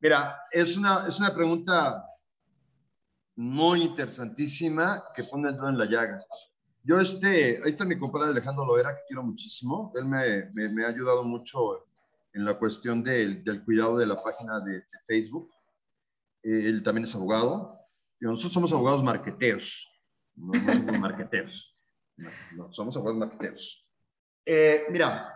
Mira, 0.00 0.38
es 0.52 0.76
una, 0.76 1.06
es 1.08 1.18
una 1.18 1.34
pregunta 1.34 2.04
muy 3.34 3.82
interesantísima 3.82 5.02
que 5.14 5.24
pone 5.24 5.48
el 5.48 5.56
dedo 5.56 5.68
en 5.68 5.78
la 5.78 5.86
llaga. 5.86 6.22
Yo, 6.84 7.00
este, 7.00 7.60
ahí 7.64 7.70
está 7.70 7.84
mi 7.84 7.98
compadre 7.98 8.30
Alejandro 8.30 8.64
Loera, 8.64 8.94
que 8.94 9.02
quiero 9.08 9.24
muchísimo. 9.24 9.90
Él 9.96 10.04
me, 10.04 10.50
me, 10.52 10.68
me 10.68 10.84
ha 10.84 10.88
ayudado 10.88 11.24
mucho 11.24 11.86
en 12.32 12.44
la 12.44 12.54
cuestión 12.58 13.02
del, 13.02 13.42
del, 13.42 13.64
cuidado 13.64 13.96
de 13.96 14.06
la 14.06 14.16
página 14.16 14.60
de, 14.60 14.74
de 14.74 14.98
Facebook. 15.08 15.50
Él 16.44 16.82
también 16.82 17.04
es 17.04 17.14
abogado. 17.14 17.78
Y 18.20 18.26
nosotros 18.26 18.52
somos 18.52 18.72
abogados 18.72 19.02
marqueteros. 19.02 19.90
No, 20.36 20.52
no 20.52 20.72
somos 20.72 20.98
marqueteros. 20.98 21.76
No, 22.16 22.30
no, 22.56 22.72
somos 22.72 22.96
abogados 22.96 23.18
marqueteros. 23.18 23.88
Eh, 24.46 24.84
mira, 24.90 25.28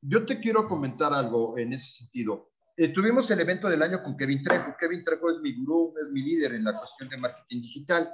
yo 0.00 0.24
te 0.24 0.38
quiero 0.38 0.68
comentar 0.68 1.12
algo 1.12 1.58
en 1.58 1.72
ese 1.72 2.04
sentido. 2.04 2.52
Eh, 2.76 2.88
tuvimos 2.88 3.30
el 3.30 3.40
evento 3.40 3.68
del 3.68 3.82
año 3.82 4.02
con 4.02 4.16
Kevin 4.16 4.42
Trejo. 4.42 4.74
Kevin 4.78 5.04
Trejo 5.04 5.30
es 5.30 5.38
mi 5.38 5.52
gurú, 5.54 5.94
es 6.02 6.10
mi 6.10 6.22
líder 6.22 6.54
en 6.54 6.64
la 6.64 6.76
cuestión 6.76 7.08
de 7.08 7.16
marketing 7.16 7.60
digital. 7.60 8.10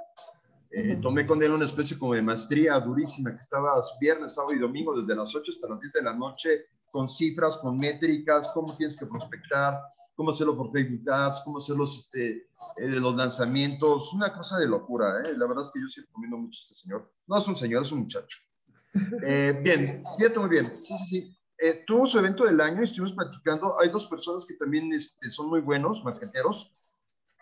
Eh, 0.69 0.99
tomé 1.01 1.25
con 1.25 1.41
él 1.43 1.51
una 1.51 1.65
especie 1.65 1.97
como 1.97 2.13
de 2.13 2.21
maestría 2.21 2.79
durísima 2.79 3.31
que 3.31 3.39
estaba 3.39 3.73
viernes, 3.99 4.33
sábado 4.33 4.53
y 4.53 4.59
domingo 4.59 4.99
desde 4.99 5.15
las 5.15 5.35
8 5.35 5.51
hasta 5.51 5.67
las 5.67 5.79
10 5.79 5.93
de 5.93 6.01
la 6.03 6.13
noche 6.13 6.65
con 6.91 7.09
cifras, 7.09 7.57
con 7.57 7.77
métricas, 7.77 8.51
cómo 8.53 8.75
tienes 8.75 8.97
que 8.97 9.05
prospectar, 9.05 9.81
cómo 10.21 10.29
hacerlo 10.29 10.55
por 10.55 10.71
Facebook 10.71 11.09
Ads, 11.09 11.41
cómo 11.43 11.57
hacer 11.57 11.75
los, 11.75 11.97
este, 11.97 12.47
eh, 12.77 12.87
los 12.87 13.15
lanzamientos, 13.15 14.13
una 14.13 14.31
cosa 14.31 14.59
de 14.59 14.67
locura, 14.67 15.19
¿eh? 15.25 15.33
La 15.35 15.47
verdad 15.47 15.63
es 15.63 15.71
que 15.73 15.81
yo 15.81 15.87
sí 15.87 16.01
recomiendo 16.01 16.37
mucho 16.37 16.59
a 16.59 16.61
este 16.61 16.75
señor. 16.75 17.11
No 17.25 17.39
es 17.39 17.47
un 17.47 17.55
señor, 17.55 17.81
es 17.81 17.91
un 17.91 18.01
muchacho. 18.01 18.37
Eh, 19.25 19.59
bien, 19.63 20.03
fíjate 20.15 20.37
muy 20.37 20.49
bien. 20.49 20.77
Sí, 20.83 20.95
sí, 20.95 21.05
sí. 21.05 21.37
Eh, 21.57 21.83
tuvo 21.87 22.05
su 22.05 22.19
evento 22.19 22.45
del 22.45 22.61
año 22.61 22.81
y 22.81 22.83
estuvimos 22.83 23.13
platicando. 23.13 23.79
Hay 23.79 23.89
dos 23.89 24.05
personas 24.05 24.45
que 24.45 24.53
también 24.53 24.93
este, 24.93 25.27
son 25.31 25.49
muy 25.49 25.61
buenos, 25.61 26.03
marqueteros, 26.03 26.71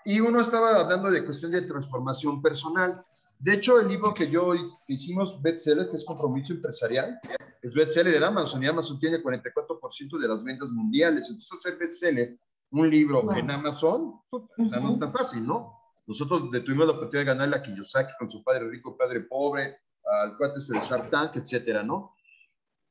y 0.06 0.22
uno 0.22 0.40
estaba 0.40 0.80
hablando 0.80 1.12
de 1.12 1.26
cuestión 1.26 1.52
de 1.52 1.64
transformación 1.64 2.42
personal. 2.42 3.04
De 3.38 3.56
hecho, 3.56 3.78
el 3.78 3.90
libro 3.90 4.14
que 4.14 4.32
yo 4.32 4.54
hicimos, 4.88 5.42
bestseller, 5.42 5.90
que 5.90 5.98
es 5.98 6.06
Compromiso 6.06 6.54
Empresarial, 6.54 7.20
es 7.62 7.74
bestseller 7.74 8.16
en 8.16 8.24
Amazon 8.24 8.64
y 8.64 8.68
Amazon 8.68 8.98
tiene 8.98 9.22
44% 9.22 10.18
de 10.18 10.28
las 10.30 10.42
ventas 10.46 10.70
mundiales. 10.70 11.28
Entonces, 11.28 11.60
hacer 11.60 11.78
bestseller, 11.78 12.40
un 12.72 12.90
libro 12.90 13.24
wow. 13.24 13.34
en 13.34 13.52
Amazon, 13.52 14.22
o 14.30 14.48
sea, 14.68 14.80
no 14.80 14.90
es 14.90 15.00
tan 15.00 15.12
fácil, 15.12 15.46
¿no? 15.46 15.80
Nosotros 16.06 16.50
tuvimos 16.66 16.88
la 16.88 16.94
oportunidad 16.94 17.22
de 17.22 17.26
ganar 17.26 17.50
la 17.50 17.62
Kiyosaki 17.62 18.14
con 18.18 18.30
su 18.30 18.44
padre 18.44 18.68
rico, 18.70 18.98
padre 18.98 19.22
pobre, 19.22 19.78
al 20.04 20.38
cuate 20.38 20.60
este 20.60 20.74
de 20.74 20.82
Shark 20.82 21.10
Tank, 21.10 21.36
etcétera, 21.36 21.84
¿no? 21.84 22.16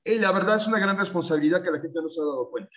Y 0.04 0.18
la 0.18 0.32
verdad 0.32 0.56
es 0.56 0.66
una 0.68 0.78
gran 0.78 0.96
responsabilidad 0.96 1.62
que 1.62 1.70
la 1.70 1.80
gente 1.80 2.00
no 2.00 2.08
se 2.08 2.20
ha 2.20 2.24
dado 2.24 2.48
cuenta. 2.50 2.76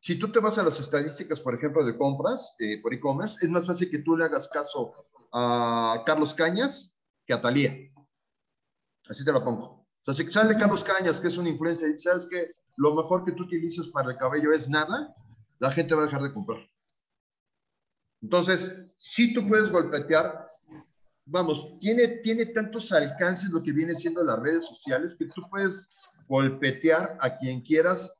Si 0.00 0.18
tú 0.18 0.30
te 0.30 0.38
vas 0.38 0.56
a 0.58 0.62
las 0.62 0.78
estadísticas, 0.78 1.40
por 1.40 1.54
ejemplo, 1.54 1.84
de 1.84 1.98
compras 1.98 2.54
eh, 2.60 2.80
por 2.80 2.94
e-commerce, 2.94 3.44
es 3.44 3.50
más 3.50 3.66
fácil 3.66 3.90
que 3.90 3.98
tú 3.98 4.16
le 4.16 4.24
hagas 4.24 4.48
caso 4.48 4.94
a 5.32 6.02
Carlos 6.06 6.32
Cañas 6.32 6.96
que 7.26 7.34
a 7.34 7.40
Talía. 7.40 7.74
Así 9.08 9.24
te 9.24 9.32
lo 9.32 9.42
pongo. 9.44 9.64
O 9.66 10.04
sea, 10.04 10.14
si 10.14 10.30
sale 10.30 10.56
Carlos 10.56 10.84
Cañas, 10.84 11.20
que 11.20 11.26
es 11.26 11.36
un 11.36 11.48
influencer, 11.48 11.90
y 11.90 11.98
sabes 11.98 12.28
que 12.30 12.52
lo 12.76 12.94
mejor 12.94 13.24
que 13.24 13.32
tú 13.32 13.42
utilizas 13.42 13.88
para 13.88 14.12
el 14.12 14.16
cabello 14.16 14.52
es 14.52 14.68
nada, 14.68 15.12
la 15.58 15.70
gente 15.70 15.94
va 15.94 16.02
a 16.02 16.06
dejar 16.06 16.22
de 16.22 16.32
comprar. 16.32 16.68
Entonces, 18.22 18.92
si 18.96 19.32
tú 19.32 19.46
puedes 19.46 19.70
golpetear, 19.70 20.50
vamos, 21.24 21.78
tiene, 21.78 22.08
tiene 22.18 22.46
tantos 22.46 22.92
alcances 22.92 23.50
lo 23.50 23.62
que 23.62 23.72
viene 23.72 23.94
siendo 23.94 24.22
las 24.24 24.40
redes 24.40 24.66
sociales 24.66 25.14
que 25.14 25.26
tú 25.26 25.42
puedes 25.50 25.96
golpetear 26.28 27.18
a 27.20 27.36
quien 27.38 27.60
quieras 27.60 28.16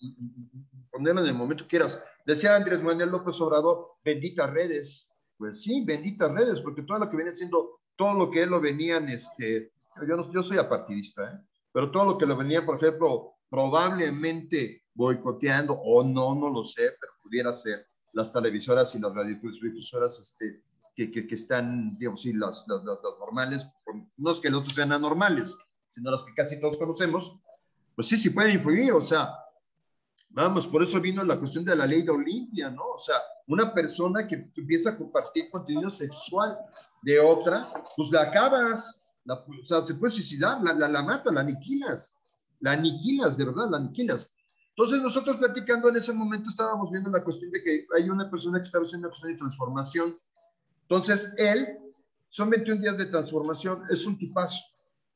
ponerlo 0.97 1.21
en 1.21 1.29
el 1.29 1.35
momento 1.35 1.65
que 1.65 1.71
quieras. 1.71 2.03
Decía 2.25 2.57
Andrés 2.57 2.83
Manuel 2.83 3.11
López 3.11 3.41
Obrador, 3.41 3.97
benditas 4.05 4.51
redes. 4.51 5.11
Pues 5.37 5.63
sí, 5.63 5.85
benditas 5.85 6.33
redes, 6.33 6.61
porque 6.61 6.83
todo 6.83 6.99
lo 6.99 7.11
que 7.11 7.17
viene 7.17 7.35
siendo, 7.35 7.81
todo 7.95 8.15
lo 8.15 8.31
que 8.31 8.43
él 8.43 8.51
lo 8.51 8.61
venían, 8.61 9.09
este, 9.11 9.73
yo, 10.09 10.17
no, 10.17 10.33
yo 10.33 10.43
soy 10.43 10.57
apartidista, 10.57 11.31
¿eh? 11.31 11.39
pero 11.71 11.91
todo 11.91 12.07
lo 12.07 12.19
que 12.19 12.25
lo 12.25 12.37
venía, 12.37 12.65
por 12.65 12.77
ejemplo, 12.77 13.35
probablemente 13.51 14.85
boicoteando, 14.95 15.75
o 15.75 16.03
no, 16.03 16.35
no 16.35 16.49
lo 16.49 16.65
sé, 16.65 16.93
pero 16.99 17.13
pudiera 17.27 17.53
ser 17.53 17.87
las 18.13 18.33
televisoras 18.33 18.95
y 18.95 18.99
las 18.99 19.15
radiodifusoras 19.15 20.19
este, 20.21 20.63
que, 20.95 21.11
que, 21.11 21.27
que, 21.27 21.35
están, 21.35 21.99
digamos, 21.99 22.23
sí, 22.23 22.33
las, 22.33 22.65
las, 22.67 22.83
las, 22.85 22.99
las 23.03 23.19
normales, 23.19 23.69
no 24.17 24.31
es 24.31 24.41
que 24.41 24.49
los 24.49 24.61
otros 24.61 24.75
sean 24.75 24.93
anormales, 24.93 25.57
sino 25.95 26.11
las 26.11 26.23
que 26.23 26.35
casi 26.35 26.59
todos 26.61 26.79
conocemos, 26.79 27.39
pues 27.95 28.09
sí, 28.09 28.17
sí 28.17 28.31
pueden 28.31 28.53
influir, 28.53 28.93
o 28.93 29.03
sea, 29.03 29.31
vamos, 30.31 30.67
por 30.67 30.83
eso 30.83 31.01
vino 31.01 31.23
la 31.25 31.39
cuestión 31.39 31.65
de 31.65 31.77
la 31.77 31.87
ley 31.87 32.03
de 32.03 32.11
Olimpia, 32.11 32.71
¿no? 32.71 32.83
O 32.95 32.99
sea, 32.99 33.17
una 33.47 33.73
persona 33.73 34.27
que 34.27 34.51
empieza 34.57 34.91
a 34.91 34.97
compartir 34.97 35.51
contenido 35.51 35.91
sexual 35.91 36.59
de 37.03 37.19
otra, 37.19 37.69
pues 37.97 38.11
la 38.11 38.23
acabas, 38.23 39.03
la, 39.25 39.35
o 39.35 39.65
sea, 39.65 39.83
se 39.83 39.95
puede 39.95 40.13
suicidar, 40.13 40.63
la, 40.63 40.73
la, 40.73 40.89
la 40.89 41.03
matas, 41.03 41.33
la 41.33 41.41
aniquilas, 41.41 42.19
la 42.61 42.73
aniquilas, 42.73 43.37
de 43.37 43.45
verdad, 43.45 43.69
la 43.71 43.77
aniquilas. 43.79 44.33
Entonces 44.77 45.01
nosotros 45.01 45.39
platicando 45.39 45.89
en 45.89 45.97
ese 45.97 46.13
momento 46.13 46.51
estábamos 46.51 46.91
viendo 46.91 47.09
la 47.09 47.25
cuestión 47.25 47.51
de 47.51 47.63
que 47.63 47.87
hay 47.97 48.11
una 48.11 48.31
persona 48.31 48.59
que 48.59 48.65
estaba 48.65 48.85
haciendo 48.85 49.09
una 49.09 49.11
cuestión 49.11 49.33
de 49.33 49.39
transformación. 49.39 50.19
Entonces 50.83 51.35
él, 51.39 51.67
son 52.29 52.51
21 52.51 52.83
días 52.83 52.99
de 52.99 53.07
transformación, 53.07 53.85
es 53.89 54.05
un 54.05 54.19
tipazo. 54.19 54.63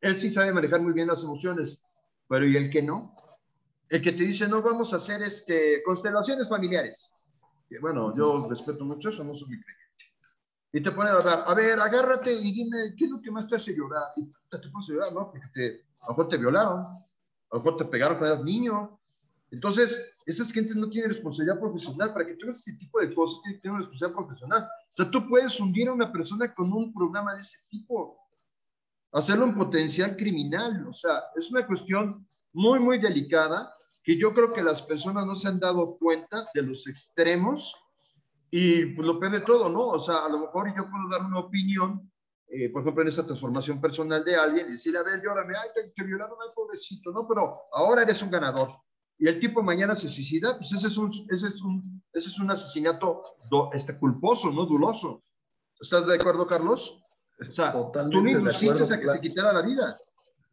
Él 0.00 0.16
sí 0.16 0.30
sabe 0.30 0.50
manejar 0.50 0.80
muy 0.80 0.94
bien 0.94 1.08
las 1.08 1.22
emociones, 1.24 1.84
pero 2.26 2.46
¿y 2.46 2.56
el 2.56 2.70
que 2.70 2.82
no? 2.82 3.14
El 3.90 4.00
que 4.00 4.12
te 4.12 4.22
dice, 4.22 4.48
no, 4.48 4.62
vamos 4.62 4.94
a 4.94 4.96
hacer 4.96 5.20
este, 5.22 5.82
constelaciones 5.84 6.48
familiares. 6.48 7.14
Y 7.68 7.76
bueno, 7.76 8.16
yo 8.16 8.48
respeto 8.48 8.86
mucho 8.86 9.10
eso, 9.10 9.22
no 9.24 9.34
soy 9.34 9.48
muy 9.48 9.60
creyente. 9.60 10.04
y 10.72 10.80
te 10.80 10.90
ponen 10.90 11.12
a 11.12 11.18
hablar, 11.18 11.44
a 11.46 11.54
ver, 11.54 11.78
agárrate 11.78 12.32
y 12.32 12.50
dime, 12.50 12.94
¿qué 12.96 13.04
es 13.04 13.10
lo 13.10 13.20
que 13.20 13.30
más 13.30 13.46
te 13.46 13.56
hace 13.56 13.76
llorar? 13.76 14.04
Y 14.16 14.32
te, 14.48 14.58
te 14.58 14.70
pones 14.70 14.88
a 14.88 14.92
llorar, 14.94 15.12
¿no? 15.12 15.30
Porque 15.30 15.48
te, 15.52 15.84
a 16.00 16.06
lo 16.06 16.08
mejor 16.12 16.28
te 16.28 16.38
violaron, 16.38 16.80
a 16.80 17.06
lo 17.52 17.58
mejor 17.58 17.76
te 17.76 17.84
pegaron 17.84 18.16
cuando 18.16 18.36
eras 18.36 18.44
niño. 18.46 18.99
Entonces, 19.50 20.16
esas 20.24 20.52
gentes 20.52 20.76
no 20.76 20.88
tienen 20.88 21.10
responsabilidad 21.10 21.58
profesional. 21.58 22.12
Para 22.12 22.24
que 22.24 22.34
tú 22.34 22.46
hagas 22.46 22.60
ese 22.60 22.76
tipo 22.76 23.00
de 23.00 23.12
cosas, 23.12 23.42
tienen 23.42 23.58
que 23.58 23.62
tener 23.62 23.72
una 23.72 23.80
responsabilidad 23.80 24.16
profesional. 24.16 24.62
O 24.62 24.96
sea, 24.96 25.10
tú 25.10 25.28
puedes 25.28 25.58
hundir 25.60 25.88
a 25.88 25.92
una 25.92 26.12
persona 26.12 26.54
con 26.54 26.72
un 26.72 26.92
programa 26.94 27.34
de 27.34 27.40
ese 27.40 27.58
tipo, 27.68 28.18
hacerlo 29.12 29.46
un 29.46 29.54
potencial 29.56 30.16
criminal. 30.16 30.86
O 30.86 30.92
sea, 30.92 31.22
es 31.36 31.50
una 31.50 31.66
cuestión 31.66 32.26
muy, 32.52 32.78
muy 32.78 32.98
delicada 32.98 33.74
que 34.02 34.16
yo 34.16 34.32
creo 34.32 34.52
que 34.52 34.62
las 34.62 34.82
personas 34.82 35.26
no 35.26 35.34
se 35.34 35.48
han 35.48 35.58
dado 35.58 35.96
cuenta 35.98 36.46
de 36.54 36.62
los 36.62 36.86
extremos 36.86 37.76
y 38.50 38.86
pues, 38.86 39.06
lo 39.06 39.18
peor 39.18 39.32
de 39.32 39.40
todo, 39.40 39.68
¿no? 39.68 39.88
O 39.88 40.00
sea, 40.00 40.24
a 40.24 40.28
lo 40.28 40.38
mejor 40.38 40.68
yo 40.68 40.88
puedo 40.88 41.08
dar 41.10 41.22
una 41.22 41.40
opinión, 41.40 42.10
eh, 42.48 42.70
por 42.70 42.82
ejemplo, 42.82 43.02
en 43.02 43.08
esa 43.08 43.26
transformación 43.26 43.80
personal 43.80 44.24
de 44.24 44.36
alguien 44.36 44.68
y 44.68 44.72
decirle, 44.72 45.00
a 45.00 45.02
ver, 45.02 45.22
llórame, 45.22 45.54
ay, 45.56 45.68
te, 45.74 45.90
te 45.90 46.04
violaron 46.04 46.38
al 46.40 46.52
pobrecito, 46.54 47.12
¿no? 47.12 47.26
Pero 47.28 47.62
ahora 47.72 48.02
eres 48.02 48.22
un 48.22 48.30
ganador. 48.30 48.70
Y 49.22 49.28
el 49.28 49.38
tipo 49.38 49.62
mañana 49.62 49.94
se 49.94 50.08
suicida, 50.08 50.56
pues 50.56 50.72
ese 50.72 50.86
es 50.86 50.96
un, 50.96 51.10
ese 51.28 51.46
es 51.46 51.60
un, 51.62 52.02
ese 52.12 52.28
es 52.30 52.40
un 52.40 52.50
asesinato 52.50 53.22
do, 53.50 53.68
este, 53.72 53.98
culposo, 53.98 54.50
¿no? 54.50 54.64
Duloso. 54.66 55.22
¿Estás 55.78 56.06
de 56.06 56.14
acuerdo, 56.16 56.46
Carlos? 56.46 57.02
O 57.38 57.44
sea, 57.44 57.70
Totalmente 57.72 58.32
tú 58.32 58.38
acuerdo, 58.38 58.50
hiciste 58.50 58.94
a 58.94 58.98
que 58.98 59.04
la- 59.06 59.12
se 59.12 59.20
quitara 59.20 59.52
la 59.52 59.62
vida. 59.62 59.96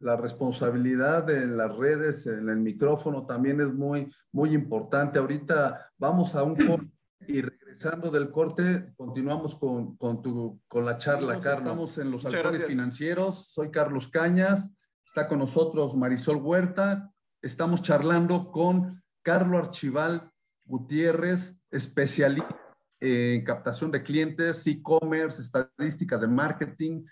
la 0.00 0.16
responsabilidad 0.16 1.24
de 1.24 1.46
las 1.46 1.74
redes, 1.76 2.26
en 2.26 2.48
el 2.48 2.58
micrófono 2.58 3.26
también 3.26 3.60
es 3.60 3.72
muy, 3.72 4.12
muy 4.32 4.54
importante. 4.54 5.18
Ahorita 5.18 5.90
vamos 5.98 6.34
a 6.34 6.42
un 6.44 6.54
corte 6.54 6.86
y 7.26 7.40
regresando 7.42 8.10
del 8.10 8.30
corte, 8.30 8.92
continuamos 8.96 9.56
con, 9.56 9.96
con, 9.96 10.22
tu, 10.22 10.60
con 10.68 10.84
la 10.84 10.98
charla, 10.98 11.40
Carlos. 11.40 11.58
Estamos 11.58 11.98
en 11.98 12.10
los 12.10 12.22
Muchas 12.24 12.34
halcones 12.36 12.58
gracias. 12.60 12.70
financieros. 12.76 13.46
Soy 13.48 13.70
Carlos 13.70 14.08
Cañas. 14.08 14.76
Está 15.04 15.26
con 15.26 15.38
nosotros 15.40 15.96
Marisol 15.96 16.36
Huerta. 16.36 17.10
Estamos 17.40 17.82
charlando 17.82 18.50
con 18.50 19.00
Carlos 19.22 19.60
Archival 19.60 20.32
Gutiérrez, 20.64 21.62
especialista 21.70 22.48
en 22.98 23.44
captación 23.44 23.92
de 23.92 24.02
clientes, 24.02 24.66
e-commerce, 24.66 25.40
estadísticas 25.40 26.20
de 26.20 26.26
marketing, 26.26 27.04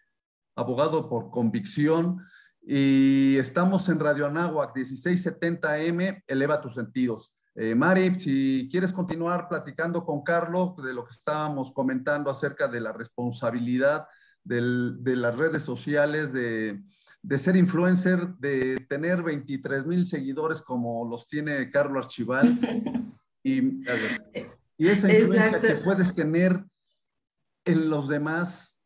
abogado 0.57 1.09
por 1.09 1.31
convicción. 1.31 2.19
Y 2.61 3.37
estamos 3.37 3.89
en 3.89 4.01
Radio 4.01 4.27
Anáhuac, 4.27 4.75
1670M, 4.75 6.25
eleva 6.27 6.61
tus 6.61 6.75
sentidos. 6.75 7.37
Eh, 7.55 7.77
Mari, 7.77 8.13
si 8.17 8.69
quieres 8.69 8.93
continuar 8.93 9.49
platicando 9.49 10.05
con 10.05 10.25
Carlos 10.25 10.77
de 10.79 10.93
lo 10.93 11.05
que 11.05 11.13
estábamos 11.13 11.73
comentando 11.73 12.31
acerca 12.31 12.67
de 12.67 12.81
la 12.81 12.93
responsabilidad 12.93 14.09
del- 14.47 14.97
de 15.03 15.17
las 15.17 15.37
redes 15.37 15.63
sociales, 15.63 16.33
de, 16.33 16.81
de 17.23 17.39
ser 17.39 17.57
influencer, 17.57 18.29
de 18.39 18.79
tener 18.89 19.23
23 19.23 19.87
mil 19.87 20.07
seguidores 20.07 20.61
como 20.63 21.09
los 21.09 21.27
tiene 21.29 21.71
Carlos 21.71 22.05
Archival 22.07 22.59
y, 23.43 23.59
y 24.79 24.89
esa 24.89 25.13
influencia 25.13 25.57
Exacto. 25.59 25.67
que 25.69 25.75
puedes 25.85 26.15
tener 26.15 26.65
en 27.65 27.91
los 27.91 28.09
demás, 28.09 28.79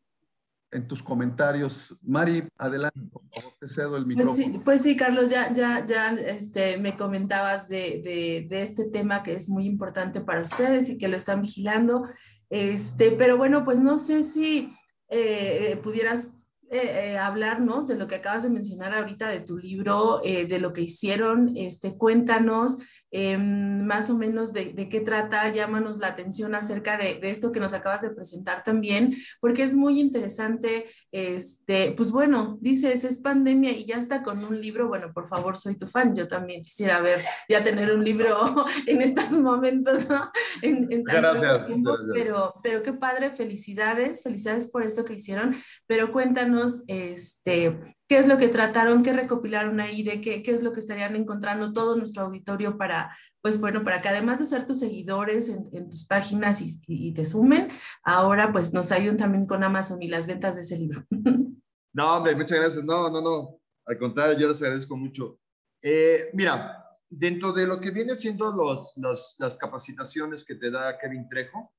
en 0.71 0.87
tus 0.87 1.03
comentarios. 1.03 1.95
Mari, 2.01 2.47
adelante, 2.57 2.99
por 3.11 3.21
favor, 3.29 3.53
te 3.59 3.67
cedo 3.67 3.97
el 3.97 4.05
Pues 4.05 4.17
micrófono. 4.17 4.35
sí, 4.43 4.61
pues 4.65 4.81
sí, 4.81 4.95
Carlos, 4.95 5.29
ya, 5.29 5.53
ya, 5.53 5.85
ya 5.85 6.11
este, 6.13 6.77
me 6.77 6.95
comentabas 6.97 7.67
de, 7.69 8.01
de, 8.03 8.47
de 8.49 8.61
este 8.63 8.85
tema 8.85 9.21
que 9.21 9.33
es 9.35 9.49
muy 9.49 9.65
importante 9.65 10.21
para 10.21 10.41
ustedes 10.43 10.89
y 10.89 10.97
que 10.97 11.09
lo 11.09 11.17
están 11.17 11.41
vigilando. 11.43 12.05
Este, 12.49 13.11
pero 13.11 13.37
bueno, 13.37 13.63
pues 13.63 13.79
no 13.79 13.97
sé 13.97 14.23
si 14.23 14.71
eh, 15.11 15.71
eh, 15.71 15.75
pudieras 15.75 16.31
eh, 16.71 17.17
hablarnos 17.17 17.85
de 17.85 17.95
lo 17.95 18.07
que 18.07 18.15
acabas 18.15 18.43
de 18.43 18.49
mencionar 18.49 18.93
ahorita 18.93 19.27
de 19.27 19.41
tu 19.41 19.57
libro, 19.57 20.21
de 20.23 20.59
lo 20.59 20.71
que 20.71 20.81
hicieron. 20.81 21.51
Este, 21.57 21.97
cuéntanos 21.97 22.77
eh, 23.11 23.37
más 23.37 24.09
o 24.09 24.17
menos 24.17 24.53
de, 24.53 24.73
de, 24.73 24.87
qué 24.87 25.01
trata, 25.01 25.51
llámanos 25.51 25.97
la 25.97 26.07
atención 26.07 26.55
acerca 26.55 26.97
de, 26.97 27.15
de, 27.15 27.29
esto 27.29 27.51
que 27.51 27.59
nos 27.59 27.73
acabas 27.73 28.01
de 28.01 28.11
presentar 28.11 28.63
también, 28.63 29.15
porque 29.39 29.63
es 29.63 29.73
muy 29.73 29.99
interesante, 29.99 30.85
este, 31.11 31.93
pues 31.97 32.11
bueno, 32.11 32.57
dices, 32.61 33.03
es 33.03 33.17
pandemia 33.17 33.71
y 33.71 33.85
ya 33.85 33.95
está 33.95 34.23
con 34.23 34.45
un 34.45 34.61
libro, 34.61 34.87
bueno, 34.87 35.11
por 35.13 35.27
favor, 35.27 35.57
soy 35.57 35.77
tu 35.77 35.87
fan, 35.87 36.15
yo 36.15 36.27
también 36.27 36.61
quisiera 36.61 37.01
ver, 37.01 37.25
ya 37.49 37.63
tener 37.63 37.93
un 37.93 38.03
libro 38.03 38.65
en 38.87 39.01
estos 39.01 39.31
momentos, 39.33 40.09
¿no? 40.09 40.31
En, 40.61 40.87
en 40.91 41.03
gracias, 41.03 41.67
tiempo, 41.67 41.91
gracias. 41.91 42.11
Pero, 42.13 42.53
pero 42.63 42.81
qué 42.81 42.93
padre, 42.93 43.31
felicidades, 43.31 44.23
felicidades 44.23 44.69
por 44.69 44.83
esto 44.83 45.03
que 45.03 45.15
hicieron, 45.15 45.55
pero 45.85 46.11
cuéntanos, 46.11 46.83
este, 46.87 47.95
qué 48.11 48.17
es 48.17 48.27
lo 48.27 48.37
que 48.37 48.49
trataron, 48.49 49.03
qué 49.03 49.13
recopilaron 49.13 49.79
ahí, 49.79 50.03
de 50.03 50.19
qué, 50.19 50.43
qué 50.43 50.51
es 50.51 50.61
lo 50.61 50.73
que 50.73 50.81
estarían 50.81 51.15
encontrando 51.15 51.71
todo 51.71 51.95
nuestro 51.95 52.23
auditorio 52.23 52.77
para, 52.77 53.17
pues 53.41 53.57
bueno, 53.57 53.85
para 53.85 54.01
que 54.01 54.09
además 54.09 54.39
de 54.39 54.47
ser 54.47 54.65
tus 54.65 54.81
seguidores 54.81 55.47
en, 55.47 55.89
tus 55.89 56.07
páginas 56.07 56.59
y, 56.59 56.67
y, 56.87 57.13
te 57.13 57.23
sumen, 57.23 57.69
ahora 58.03 58.51
pues 58.51 58.73
nos 58.73 58.91
ayuden 58.91 59.15
también 59.15 59.47
con 59.47 59.63
Amazon 59.63 60.01
y 60.01 60.09
las 60.09 60.27
ventas 60.27 60.55
de 60.55 60.61
ese 60.61 60.77
libro. 60.77 61.05
No, 61.93 62.17
hombre, 62.17 62.35
muchas 62.35 62.57
gracias. 62.57 62.85
No, 62.85 63.09
no, 63.09 63.21
no. 63.21 63.59
Al 63.85 63.97
contrario, 63.97 64.39
yo 64.39 64.47
les 64.47 64.61
agradezco 64.61 64.95
mucho. 64.95 65.39
Eh, 65.81 66.29
mira, 66.31 66.85
dentro 67.09 67.51
de 67.51 67.67
lo 67.67 67.81
que 67.81 67.91
viene 67.91 68.15
siendo 68.15 68.49
los, 68.53 68.93
los, 68.95 69.35
las 69.39 69.57
capacitaciones 69.57 70.45
que 70.45 70.55
te 70.55 70.71
da 70.71 70.97
Kevin 70.97 71.27
Trejo, 71.27 71.73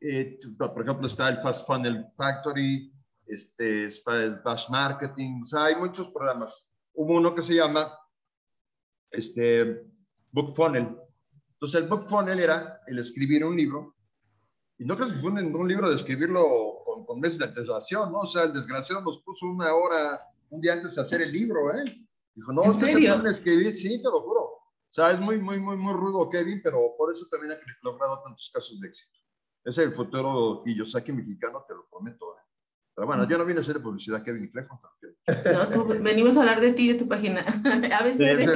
eh, 0.00 0.38
por 0.56 0.82
ejemplo, 0.82 1.06
está 1.06 1.28
el 1.28 1.36
Fast 1.42 1.66
Funnel 1.66 2.06
Factory, 2.16 2.90
este, 3.32 3.88
Bash 4.44 4.68
Marketing, 4.70 5.42
o 5.42 5.46
sea, 5.46 5.64
hay 5.66 5.76
muchos 5.76 6.10
programas. 6.10 6.68
Hubo 6.94 7.16
uno 7.16 7.34
que 7.34 7.42
se 7.42 7.54
llama 7.54 7.92
este, 9.10 9.86
Book 10.30 10.54
Funnel. 10.54 10.96
Entonces, 11.54 11.80
el 11.80 11.88
Book 11.88 12.08
Funnel 12.08 12.40
era 12.40 12.80
el 12.86 12.98
escribir 12.98 13.44
un 13.44 13.56
libro, 13.56 13.96
y 14.78 14.84
no 14.84 14.96
que 14.96 15.06
se 15.06 15.14
fue 15.14 15.30
un, 15.30 15.68
libro 15.68 15.88
de 15.88 15.94
escribirlo 15.94 16.44
con, 16.84 17.06
con, 17.06 17.20
meses 17.20 17.38
de 17.38 17.44
antelación, 17.44 18.10
¿no? 18.10 18.20
O 18.20 18.26
sea, 18.26 18.44
el 18.44 18.52
desgraciado 18.52 19.02
nos 19.02 19.22
puso 19.22 19.46
una 19.46 19.72
hora, 19.74 20.20
un 20.50 20.60
día 20.60 20.72
antes 20.72 20.96
de 20.96 21.02
hacer 21.02 21.22
el 21.22 21.30
libro, 21.30 21.72
¿eh? 21.72 21.84
Dijo, 22.34 22.52
no, 22.52 22.64
¿En 22.64 22.70
usted 22.70 22.88
serio? 22.88 23.12
se 23.12 23.18
puede 23.20 23.32
escribir, 23.32 23.74
sí, 23.74 24.02
te 24.02 24.08
lo 24.08 24.22
juro. 24.22 24.40
O 24.40 24.94
sea, 24.94 25.10
es 25.10 25.20
muy, 25.20 25.38
muy, 25.38 25.60
muy, 25.60 25.76
muy 25.76 25.92
rudo 25.92 26.28
Kevin, 26.28 26.60
pero 26.62 26.94
por 26.98 27.12
eso 27.12 27.26
también 27.30 27.52
ha 27.52 27.56
logrado 27.82 28.22
tantos 28.22 28.50
casos 28.52 28.80
de 28.80 28.88
éxito. 28.88 29.18
Es 29.64 29.78
el 29.78 29.92
futuro 29.92 30.62
Kiyosaki 30.64 31.12
mexicano, 31.12 31.64
te 31.66 31.74
lo 31.74 31.86
prometo, 31.88 32.31
¿eh? 32.31 32.31
Pero 32.94 33.06
bueno, 33.06 33.26
yo 33.28 33.38
no 33.38 33.44
vine 33.44 33.58
a 33.58 33.62
hacer 33.62 33.76
de 33.76 33.80
publicidad, 33.80 34.22
Kevin 34.22 34.48
Clejo. 34.48 34.80
No, 35.52 35.68
tú, 35.68 35.86
venimos 36.02 36.36
a 36.36 36.40
hablar 36.40 36.60
de 36.60 36.72
ti 36.72 36.84
y 36.84 36.92
de 36.92 36.98
tu 36.98 37.08
página. 37.08 37.40
A 37.98 38.04
veces. 38.04 38.40
Sí, 38.40 38.46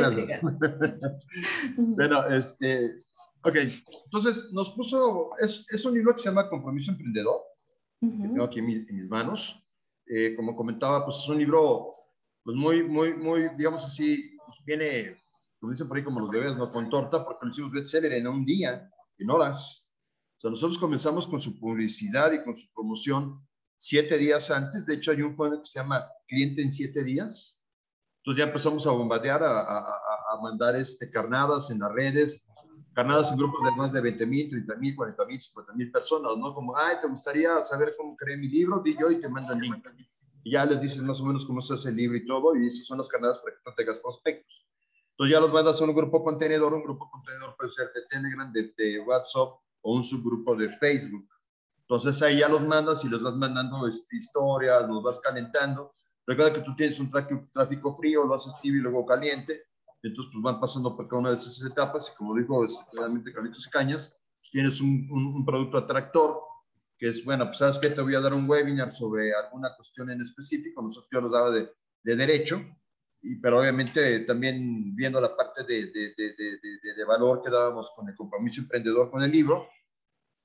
bueno, 1.76 2.26
este. 2.26 2.98
Ok, 3.42 3.56
entonces 4.04 4.50
nos 4.52 4.72
puso. 4.72 5.30
Es, 5.38 5.64
es 5.70 5.84
un 5.84 5.94
libro 5.94 6.12
que 6.12 6.18
se 6.18 6.28
llama 6.28 6.48
Compromiso 6.48 6.90
Emprendedor, 6.90 7.40
uh 8.00 8.06
-huh. 8.06 8.22
que 8.22 8.28
tengo 8.28 8.44
aquí 8.44 8.58
en, 8.58 8.66
mi, 8.66 8.74
en 8.74 8.96
mis 8.96 9.08
manos. 9.08 9.62
Eh, 10.06 10.34
como 10.36 10.54
comentaba, 10.54 11.04
pues 11.04 11.18
es 11.18 11.28
un 11.28 11.38
libro 11.38 11.94
pues 12.44 12.56
muy, 12.56 12.84
muy, 12.84 13.14
muy, 13.14 13.48
digamos 13.56 13.84
así, 13.84 14.36
pues 14.46 14.58
viene, 14.64 15.16
como 15.58 15.72
dicen 15.72 15.88
por 15.88 15.96
ahí, 15.96 16.04
como 16.04 16.20
los 16.20 16.30
bebés, 16.30 16.56
¿no? 16.56 16.70
Con 16.70 16.88
torta, 16.88 17.24
porque 17.24 17.44
lo 17.44 17.50
hicimos 17.50 17.72
bestseller 17.72 18.12
en 18.12 18.28
un 18.28 18.44
día, 18.44 18.88
en 19.18 19.30
horas. 19.30 19.92
O 20.36 20.40
sea, 20.40 20.50
nosotros 20.50 20.78
comenzamos 20.78 21.26
con 21.26 21.40
su 21.40 21.58
publicidad 21.58 22.30
y 22.32 22.44
con 22.44 22.56
su 22.56 22.72
promoción 22.72 23.44
siete 23.76 24.18
días 24.18 24.50
antes. 24.50 24.86
De 24.86 24.94
hecho, 24.94 25.10
hay 25.10 25.22
un 25.22 25.36
funnel 25.36 25.60
que 25.60 25.66
se 25.66 25.78
llama 25.78 26.06
Cliente 26.26 26.62
en 26.62 26.70
siete 26.70 27.04
días. 27.04 27.62
Entonces 28.18 28.38
ya 28.38 28.46
empezamos 28.48 28.86
a 28.86 28.90
bombardear, 28.90 29.42
a, 29.42 29.60
a, 29.60 29.78
a 30.32 30.40
mandar 30.42 30.74
este, 30.76 31.10
carnadas 31.10 31.70
en 31.70 31.78
las 31.78 31.92
redes, 31.92 32.46
carnadas 32.92 33.30
en 33.30 33.38
grupos 33.38 33.62
de 33.62 33.70
más 33.76 33.92
de 33.92 34.00
20 34.00 34.26
mil, 34.26 34.48
30 34.48 34.74
mil, 34.76 34.96
40 34.96 35.26
mil, 35.26 35.40
50 35.40 35.72
mil 35.74 35.92
personas, 35.92 36.32
¿no? 36.36 36.54
Como, 36.54 36.76
ay, 36.76 36.96
¿te 37.00 37.06
gustaría 37.06 37.62
saber 37.62 37.94
cómo 37.96 38.16
creé 38.16 38.36
mi 38.36 38.48
libro? 38.48 38.80
Di 38.80 38.96
yo 38.98 39.10
y 39.10 39.20
te 39.20 39.28
mando 39.28 39.52
el 39.52 39.60
link. 39.60 39.86
Y 40.42 40.52
ya 40.52 40.64
les 40.64 40.80
dices 40.80 41.02
más 41.02 41.20
o 41.20 41.26
menos 41.26 41.44
cómo 41.44 41.60
se 41.60 41.74
hace 41.74 41.90
el 41.90 41.96
libro 41.96 42.16
y 42.16 42.24
todo, 42.24 42.56
y 42.56 42.66
esas 42.66 42.86
son 42.86 42.98
las 42.98 43.08
carnadas 43.08 43.38
para 43.38 43.54
que 43.54 43.62
no 43.66 43.74
tengas 43.74 44.00
prospectos. 44.00 44.66
Entonces 45.10 45.32
ya 45.32 45.40
los 45.40 45.52
mandas 45.52 45.80
a 45.80 45.84
un 45.84 45.94
grupo 45.94 46.24
contenedor, 46.24 46.72
un 46.72 46.82
grupo 46.82 47.10
contenedor 47.10 47.54
puede 47.56 47.70
ser 47.70 47.92
de 47.94 48.02
Telegram, 48.08 48.50
de, 48.52 48.72
de 48.76 48.98
WhatsApp 49.00 49.48
o 49.82 49.94
un 49.94 50.02
subgrupo 50.02 50.56
de 50.56 50.70
Facebook. 50.70 51.28
Entonces 51.88 52.20
ahí 52.22 52.38
ya 52.38 52.48
los 52.48 52.64
mandas 52.66 53.04
y 53.04 53.08
les 53.08 53.22
vas 53.22 53.34
mandando 53.36 53.86
este, 53.86 54.16
historias, 54.16 54.88
los 54.88 55.02
vas 55.02 55.20
calentando. 55.20 55.94
Recuerda 56.26 56.52
que 56.52 56.60
tú 56.60 56.74
tienes 56.74 56.98
un 56.98 57.08
tráfico, 57.08 57.96
frío, 57.96 58.24
lo 58.24 58.34
haces 58.34 58.54
tibio 58.60 58.80
y 58.80 58.82
luego 58.82 59.06
caliente. 59.06 59.66
Entonces 60.02 60.32
pues 60.32 60.42
van 60.42 60.60
pasando 60.60 60.96
por 60.96 61.06
cada 61.06 61.20
una 61.20 61.30
de 61.30 61.36
esas 61.36 61.64
etapas 61.64 62.10
y 62.12 62.16
como 62.16 62.34
dijo 62.34 62.66
realmente 62.92 63.32
Carlitos 63.32 63.68
Cañas, 63.68 64.16
pues 64.40 64.50
tienes 64.50 64.80
un, 64.80 65.08
un, 65.10 65.26
un, 65.26 65.44
producto 65.44 65.78
atractor 65.78 66.40
que 66.98 67.08
es, 67.08 67.24
bueno, 67.24 67.46
pues 67.46 67.58
sabes 67.58 67.78
que 67.78 67.90
te 67.90 68.00
voy 68.00 68.14
a 68.14 68.20
dar 68.20 68.34
un 68.34 68.48
webinar 68.48 68.90
sobre 68.90 69.34
alguna 69.34 69.74
cuestión 69.76 70.10
en 70.10 70.20
específico. 70.20 70.82
Nosotros 70.82 71.08
yo 71.12 71.20
los 71.20 71.32
daba 71.32 71.50
de, 71.50 71.70
de 72.02 72.16
derecho, 72.16 72.60
y, 73.22 73.36
pero 73.36 73.60
obviamente 73.60 74.20
también 74.20 74.94
viendo 74.96 75.20
la 75.20 75.36
parte 75.36 75.64
de, 75.64 75.86
de, 75.86 76.14
de, 76.16 77.04
valor 77.04 77.40
que 77.42 77.50
dábamos 77.50 77.92
con 77.94 78.08
el 78.08 78.16
compromiso 78.16 78.60
emprendedor 78.60 79.10
con 79.10 79.22
el 79.22 79.30
libro, 79.30 79.68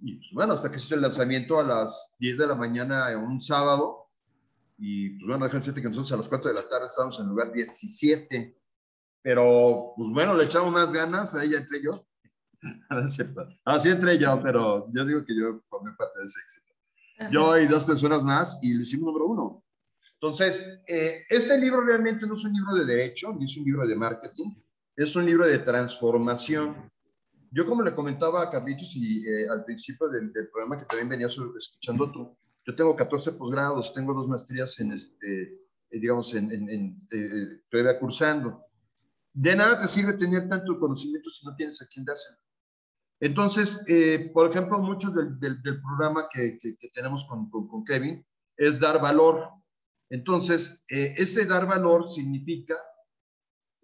Y 0.02 0.16
pues, 0.16 0.30
bueno, 0.34 0.54
hasta 0.54 0.72
que 0.72 0.80
se 0.80 0.86
hizo 0.86 0.96
el 0.96 1.02
lanzamiento 1.02 1.60
a 1.60 1.64
las 1.64 2.16
10 2.20 2.38
de 2.40 2.48
la 2.48 2.56
mañana 2.56 3.08
un 3.18 3.40
sábado. 3.40 4.10
Y 4.78 5.12
pues 5.12 5.28
bueno, 5.28 5.46
déjenme 5.46 5.82
que 5.82 5.88
nosotros 5.88 6.12
a 6.12 6.18
las 6.18 6.28
4 6.28 6.50
de 6.50 6.56
la 6.56 6.68
tarde 6.68 6.88
estábamos 6.88 7.20
en 7.20 7.26
el 7.26 7.30
lugar 7.30 7.52
17. 7.54 8.58
Pero 9.22 9.94
pues 9.96 10.10
bueno, 10.12 10.34
le 10.34 10.46
echamos 10.46 10.72
más 10.72 10.92
ganas, 10.92 11.36
a 11.36 11.44
ella 11.44 11.60
entre 11.60 11.84
yo. 11.84 12.06
Así 13.66 13.90
entre 13.90 14.18
yo, 14.18 14.42
pero 14.42 14.88
yo 14.94 15.06
digo 15.06 15.24
que 15.24 15.36
yo 15.36 15.62
formé 15.70 15.92
parte 15.98 16.20
de 16.20 16.26
ese 16.26 16.40
éxito. 16.42 16.72
Yo 17.30 17.58
y 17.60 17.68
dos 17.68 17.84
personas 17.84 18.24
más 18.24 18.58
y 18.64 18.74
lo 18.74 18.82
hicimos 18.82 19.08
número 19.08 19.28
uno. 19.28 19.64
Entonces, 20.14 20.84
eh, 20.88 21.24
este 21.30 21.60
libro 21.60 21.82
realmente 21.82 22.26
no 22.26 22.34
es 22.34 22.44
un 22.44 22.54
libro 22.54 22.76
de 22.76 22.86
derecho, 22.86 23.34
ni 23.34 23.46
es 23.46 23.58
un 23.58 23.66
libro 23.66 23.88
de 23.88 23.96
marketing, 23.96 24.54
es 24.96 25.16
un 25.16 25.26
libro 25.26 25.48
de 25.48 25.60
transformación. 25.60 26.92
Yo 27.52 27.66
como 27.66 27.84
le 27.84 27.94
comentaba 27.94 28.42
a 28.42 28.50
Carlitos 28.50 28.96
y 28.96 29.28
eh, 29.28 29.50
al 29.50 29.64
principio 29.66 30.08
del, 30.08 30.32
programa 30.52 30.78
que 30.78 30.86
también 30.86 31.10
venía 31.10 31.28
escuchando 31.28 32.12
tú, 32.12 32.38
yo 32.66 32.76
tengo 32.76 32.96
14 32.96 33.34
posgrados, 33.34 33.94
tengo 33.94 34.14
dos 34.14 34.28
maestrías 34.28 34.80
en 34.80 34.94
este, 34.94 35.44
eh, 35.44 36.00
digamos, 36.00 36.34
en, 36.34 36.50
en, 36.52 36.70
en 36.70 37.64
todavía 37.70 38.00
cursando. 38.00 38.64
De 39.34 39.56
nada 39.56 39.78
te 39.78 39.88
sirve 39.88 40.14
tener 40.14 40.48
tanto 40.48 40.78
conocimiento 40.78 41.30
si 41.30 41.46
no 41.46 41.56
tienes 41.56 41.82
a 41.82 41.88
quién 41.88 42.06
dárselo. 42.06 42.38
Entonces, 43.20 43.86
por 44.34 44.50
ejemplo, 44.50 44.80
muchos 44.80 45.14
del, 45.14 45.40
del, 45.40 45.82
programa 45.82 46.28
que, 46.28 46.58
que, 46.60 46.90
tenemos 46.92 47.24
con, 47.26 47.52
con, 47.52 47.68
con 47.68 47.86
Kevin 47.86 48.26
es 48.58 48.80
dar 48.80 49.02
valor. 49.02 49.50
Entonces, 50.10 50.84
eh, 50.90 51.16
ese 51.18 51.46
dar 51.46 51.66
valor 51.66 52.10
significa, 52.10 52.76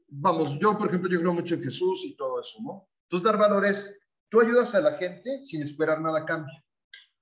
vamos, 0.09 0.59
yo 0.59 0.77
por 0.77 0.87
ejemplo, 0.87 1.09
yo 1.09 1.19
creo 1.19 1.33
mucho 1.33 1.55
en 1.55 1.63
Jesús 1.63 2.03
y 2.05 2.15
todo 2.17 2.39
eso, 2.39 2.59
¿no? 2.61 2.87
Entonces, 3.07 3.23
dar 3.23 3.37
valor 3.37 3.65
es, 3.65 3.99
tú 4.29 4.41
ayudas 4.41 4.75
a 4.75 4.81
la 4.81 4.93
gente 4.93 5.43
sin 5.43 5.61
esperar 5.61 6.01
nada 6.01 6.19
a 6.19 6.25
cambio. 6.25 6.53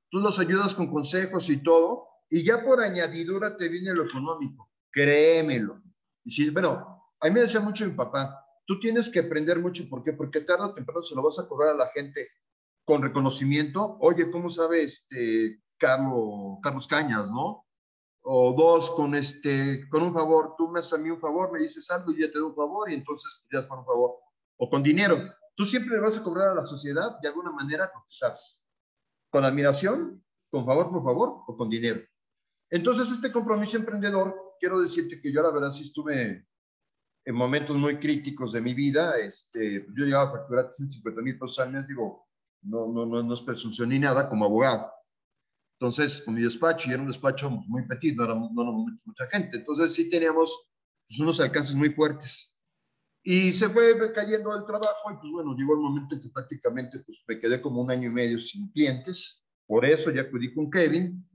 Tú 0.09 0.19
los 0.19 0.39
ayudas 0.39 0.73
con 0.73 0.91
consejos 0.91 1.49
y 1.49 1.61
todo, 1.61 2.07
y 2.29 2.43
ya 2.43 2.63
por 2.63 2.81
añadidura 2.81 3.55
te 3.55 3.69
viene 3.69 3.93
lo 3.93 4.05
económico, 4.05 4.71
créemelo. 4.91 5.81
Y 6.23 6.31
si, 6.31 6.49
bueno, 6.49 7.13
a 7.19 7.27
mí 7.27 7.33
me 7.33 7.41
decía 7.41 7.59
mucho 7.59 7.85
mi 7.85 7.93
papá, 7.93 8.43
tú 8.65 8.79
tienes 8.79 9.09
que 9.09 9.19
aprender 9.19 9.59
mucho, 9.59 9.87
¿por 9.89 10.01
qué? 10.01 10.13
Porque 10.13 10.41
tarde 10.41 10.65
o 10.65 10.73
temprano 10.73 11.01
se 11.01 11.15
lo 11.15 11.21
vas 11.21 11.37
a 11.37 11.47
cobrar 11.47 11.69
a 11.69 11.77
la 11.77 11.87
gente 11.87 12.27
con 12.83 13.01
reconocimiento. 13.01 13.97
Oye, 13.99 14.31
¿cómo 14.31 14.49
sabe 14.49 14.83
este 14.83 15.61
Carlos, 15.77 16.57
Carlos 16.63 16.87
Cañas, 16.87 17.29
no? 17.29 17.65
o 18.27 18.53
dos 18.53 18.89
con 18.91 19.13
este, 19.13 19.87
con 19.87 20.01
un 20.01 20.13
favor, 20.13 20.55
tú 20.57 20.67
me 20.67 20.79
haces 20.79 20.93
a 20.93 20.97
mí 20.97 21.11
un 21.11 21.19
favor, 21.19 21.51
me 21.51 21.59
dices 21.59 21.89
algo 21.91 22.11
y 22.11 22.21
yo 22.21 22.31
te 22.31 22.39
doy 22.39 22.49
un 22.49 22.55
favor 22.55 22.89
y 22.89 22.95
entonces 22.95 23.45
ya 23.53 23.59
es 23.59 23.67
por 23.67 23.77
un 23.77 23.85
favor, 23.85 24.15
o 24.57 24.69
con 24.69 24.81
dinero. 24.81 25.17
Tú 25.55 25.65
siempre 25.65 25.95
le 25.95 26.01
vas 26.01 26.17
a 26.17 26.23
cobrar 26.23 26.49
a 26.49 26.55
la 26.55 26.63
sociedad 26.63 27.19
de 27.21 27.29
alguna 27.29 27.51
manera 27.51 27.89
lo 27.93 28.01
que 28.01 28.09
sabes, 28.09 28.65
con 29.29 29.45
admiración, 29.45 30.23
con 30.49 30.65
favor 30.65 30.89
por 30.91 31.03
favor 31.03 31.43
o 31.47 31.57
con 31.57 31.69
dinero. 31.69 32.01
Entonces, 32.69 33.11
este 33.11 33.31
compromiso 33.31 33.77
emprendedor, 33.77 34.55
quiero 34.59 34.81
decirte 34.81 35.21
que 35.21 35.31
yo 35.31 35.41
la 35.41 35.51
verdad 35.51 35.71
sí 35.71 35.83
estuve 35.83 36.47
en 37.27 37.35
momentos 37.35 37.75
muy 37.77 37.97
críticos 37.99 38.51
de 38.51 38.61
mi 38.61 38.73
vida, 38.73 39.17
este, 39.17 39.87
yo 39.95 40.05
llegaba 40.05 40.29
a 40.29 40.37
facturar 40.37 40.71
150 40.73 41.21
mil 41.21 41.39
pesos 41.39 41.59
al 41.59 41.71
mes, 41.71 41.87
digo, 41.87 42.27
no, 42.63 42.87
no, 42.87 43.05
no, 43.05 43.23
no 43.23 43.33
es 43.33 43.41
presunción 43.41 43.89
ni 43.89 43.99
nada 43.99 44.27
como 44.29 44.45
abogado 44.45 44.91
entonces, 45.79 46.21
con 46.21 46.33
mi 46.33 46.41
despacho, 46.41 46.89
y 46.89 46.93
era 46.93 47.01
un 47.01 47.07
despacho 47.07 47.49
muy 47.49 47.85
petit, 47.85 48.15
no 48.15 48.23
era, 48.23 48.33
no 48.33 48.85
mucha 49.03 49.27
gente. 49.27 49.57
Entonces, 49.57 49.93
sí 49.93 50.09
teníamos 50.09 50.67
pues, 51.07 51.19
unos 51.19 51.39
alcances 51.41 51.75
muy 51.75 51.89
fuertes. 51.89 52.54
Y 53.27 53.51
se 53.53 53.69
fue 53.69 54.11
cayendo 54.13 54.55
el 54.55 54.65
trabajo 54.65 55.11
y 55.11 55.15
pues 55.15 55.31
bueno, 55.33 55.55
llegó 55.55 55.73
el 55.73 55.79
momento 55.79 56.13
en 56.13 56.21
que 56.21 56.29
prácticamente 56.29 56.99
pues 57.03 57.23
me 57.27 57.39
quedé 57.39 57.59
como 57.59 57.81
un 57.81 57.89
año 57.89 58.07
y 58.07 58.13
medio 58.13 58.39
sin 58.39 58.71
clientes. 58.71 59.43
Por 59.65 59.83
eso 59.83 60.11
ya 60.11 60.21
acudí 60.21 60.53
con 60.53 60.69
Kevin. 60.69 61.27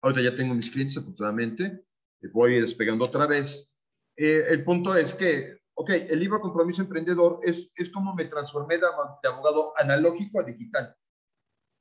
Ahorita 0.00 0.22
ya 0.22 0.34
tengo 0.34 0.54
mis 0.54 0.70
clientes, 0.70 0.96
afortunadamente. 0.96 1.84
Voy 2.32 2.58
despegando 2.58 3.04
otra 3.04 3.26
vez. 3.26 3.70
Eh, 4.16 4.46
el 4.48 4.64
punto 4.64 4.96
es 4.96 5.12
que, 5.12 5.58
ok, 5.74 5.90
el 5.90 6.18
libro 6.18 6.40
Compromiso 6.40 6.80
Emprendedor 6.80 7.40
es, 7.42 7.70
es 7.76 7.90
como 7.90 8.14
me 8.14 8.24
transformé 8.24 8.78
de 8.78 9.28
abogado 9.28 9.74
analógico 9.76 10.40
a 10.40 10.44
digital. 10.44 10.96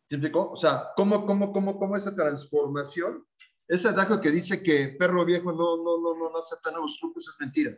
¿Sí 0.10 0.20
O 0.34 0.56
sea, 0.58 0.90
¿cómo, 0.98 1.26
cómo, 1.26 1.54
cómo, 1.54 1.80
cómo 1.80 1.96
esa 1.96 2.14
transformación? 2.14 3.26
Ese 3.66 3.88
adagio 3.88 4.20
que 4.20 4.30
dice 4.30 4.62
que 4.62 4.90
perro 5.00 5.24
viejo 5.24 5.54
no, 5.54 5.78
no, 5.78 6.02
no, 6.02 6.20
no, 6.20 6.30
no 6.32 6.38
acepta 6.38 6.70
nuevos 6.70 6.98
trucos 7.00 7.30
es 7.30 7.36
mentira. 7.40 7.72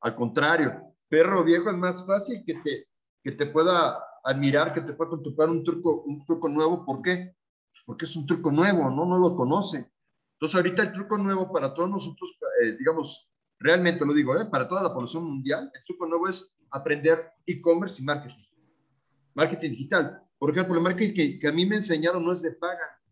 Al 0.00 0.16
contrario, 0.16 0.96
perro 1.10 1.44
viejo 1.44 1.68
es 1.68 1.76
más 1.76 2.06
fácil 2.06 2.42
que 2.46 2.54
te, 2.54 2.88
que 3.22 3.32
te 3.32 3.46
pueda 3.46 3.98
admirar, 4.24 4.72
que 4.72 4.80
te 4.80 4.94
pueda 4.94 5.10
contemplar 5.10 5.50
un 5.50 5.62
truco, 5.62 6.02
un 6.06 6.24
truco 6.24 6.48
nuevo. 6.48 6.86
¿Por 6.86 7.02
qué? 7.02 7.34
Pues 7.72 7.82
porque 7.84 8.04
es 8.06 8.16
un 8.16 8.26
truco 8.26 8.50
nuevo, 8.50 8.90
¿no? 8.90 9.04
No 9.04 9.18
lo 9.18 9.36
conoce. 9.36 9.90
Entonces, 10.34 10.56
ahorita 10.56 10.84
el 10.84 10.92
truco 10.92 11.18
nuevo 11.18 11.52
para 11.52 11.74
todos 11.74 11.90
nosotros, 11.90 12.38
eh, 12.62 12.76
digamos, 12.78 13.30
realmente 13.58 14.06
lo 14.06 14.14
digo, 14.14 14.34
¿eh? 14.40 14.46
para 14.50 14.66
toda 14.66 14.82
la 14.82 14.94
población 14.94 15.24
mundial, 15.24 15.70
el 15.74 15.84
truco 15.84 16.06
nuevo 16.06 16.28
es 16.28 16.54
aprender 16.70 17.32
e-commerce 17.46 18.00
y 18.00 18.04
marketing. 18.06 18.44
Marketing 19.34 19.70
digital. 19.70 20.22
Por 20.38 20.50
ejemplo, 20.50 20.74
el 20.76 20.80
marketing 20.80 21.38
que, 21.38 21.46
a 21.46 21.52
mí 21.52 21.66
me 21.66 21.76
enseñaron 21.76 22.24
no 22.24 22.32
es 22.32 22.40
de 22.40 22.52
paga, 22.52 23.02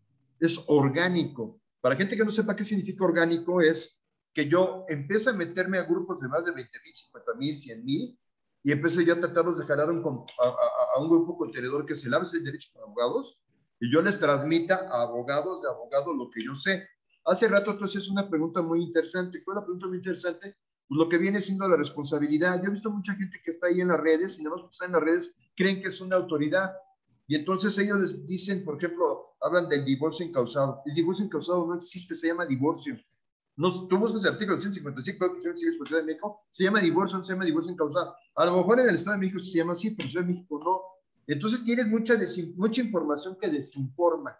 es 0.40 0.62
orgánico. 0.68 1.60
Para 1.80 1.96
gente 1.96 2.16
que 2.16 2.24
no 2.24 2.30
sepa 2.30 2.56
qué 2.56 2.64
significa 2.64 3.04
orgánico, 3.04 3.60
es 3.60 4.00
que 4.32 4.48
yo 4.48 4.84
empecé 4.88 5.30
a 5.30 5.32
meterme 5.32 5.78
a 5.78 5.84
grupos 5.84 6.20
de 6.20 6.28
más 6.28 6.44
de 6.44 6.52
20 6.52 6.70
mil, 6.84 6.94
50 6.94 7.34
mil, 7.34 7.54
100 7.54 7.84
mil, 7.84 8.18
y 8.62 8.72
empecé 8.72 9.04
yo 9.04 9.14
a 9.14 9.20
tratarlos 9.20 9.58
de 9.58 9.64
jalar 9.64 9.90
un, 9.90 10.02
a, 10.04 11.00
un 11.00 11.08
grupo 11.08 11.36
contenedor 11.36 11.86
que 11.86 11.96
se 11.96 12.08
ese 12.08 12.40
derecho 12.40 12.70
para 12.72 12.86
abogados, 12.86 13.40
y 13.80 13.92
yo 13.92 14.02
les 14.02 14.18
transmita 14.18 14.88
a 14.90 15.02
abogados 15.02 15.62
de 15.62 15.68
abogados 15.68 16.16
lo 16.16 16.30
que 16.30 16.44
yo 16.44 16.54
sé. 16.54 16.88
Hace 17.24 17.46
rato 17.48 17.72
entonces 17.72 18.02
es 18.02 18.10
una 18.10 18.28
pregunta 18.28 18.60
muy 18.62 18.82
interesante. 18.82 19.44
¿Cuál 19.44 19.58
es 19.58 19.60
la 19.60 19.66
pregunta 19.66 19.86
muy 19.86 19.98
interesante? 19.98 20.56
Pues 20.88 20.98
lo 20.98 21.08
que 21.08 21.18
viene 21.18 21.40
siendo 21.40 21.68
la 21.68 21.76
responsabilidad. 21.76 22.60
Yo 22.60 22.68
he 22.68 22.72
visto 22.72 22.90
mucha 22.90 23.14
gente 23.14 23.40
que 23.44 23.50
está 23.50 23.68
ahí 23.68 23.80
en 23.80 23.88
las 23.88 24.00
redes, 24.00 24.38
y 24.38 24.42
nada 24.42 24.56
más 24.56 24.64
que 24.64 24.70
está 24.72 24.86
en 24.86 24.92
las 24.92 25.02
redes, 25.02 25.36
creen 25.54 25.80
que 25.80 25.88
es 25.88 26.00
una 26.00 26.16
autoridad. 26.16 26.72
Y 27.26 27.36
entonces 27.36 27.76
ellos 27.78 27.98
les 27.98 28.26
dicen, 28.26 28.64
por 28.64 28.78
ejemplo, 28.78 29.36
hablan 29.40 29.68
del 29.68 29.84
divorcio 29.84 30.24
incausado. 30.26 30.82
El 30.86 30.94
divorcio 30.94 31.26
incausado 31.26 31.66
no 31.66 31.74
existe, 31.74 32.14
se 32.14 32.28
llama 32.28 32.46
divorcio. 32.46 32.98
No, 33.58 33.88
tú 33.88 33.98
buscas 33.98 34.24
el 34.24 34.34
artículo 34.34 34.60
155 34.60 35.34
de 35.90 36.02
México, 36.04 36.42
se 36.48 36.62
llama 36.62 36.80
divorcio, 36.80 37.18
no 37.18 37.24
se 37.24 37.32
llama 37.32 37.44
divorcio 37.44 37.72
incausado. 37.72 38.14
A 38.36 38.46
lo 38.46 38.56
mejor 38.56 38.78
en 38.78 38.88
el 38.88 38.94
Estado 38.94 39.16
de 39.16 39.18
México 39.18 39.40
se 39.40 39.58
llama 39.58 39.72
así, 39.72 39.90
pero 39.90 40.08
en 40.08 40.14
de 40.14 40.32
México 40.32 40.60
no. 40.64 40.80
Entonces 41.26 41.64
tienes 41.64 41.88
mucha, 41.88 42.14
mucha 42.54 42.82
información 42.82 43.36
que 43.36 43.48
desinforma. 43.48 44.38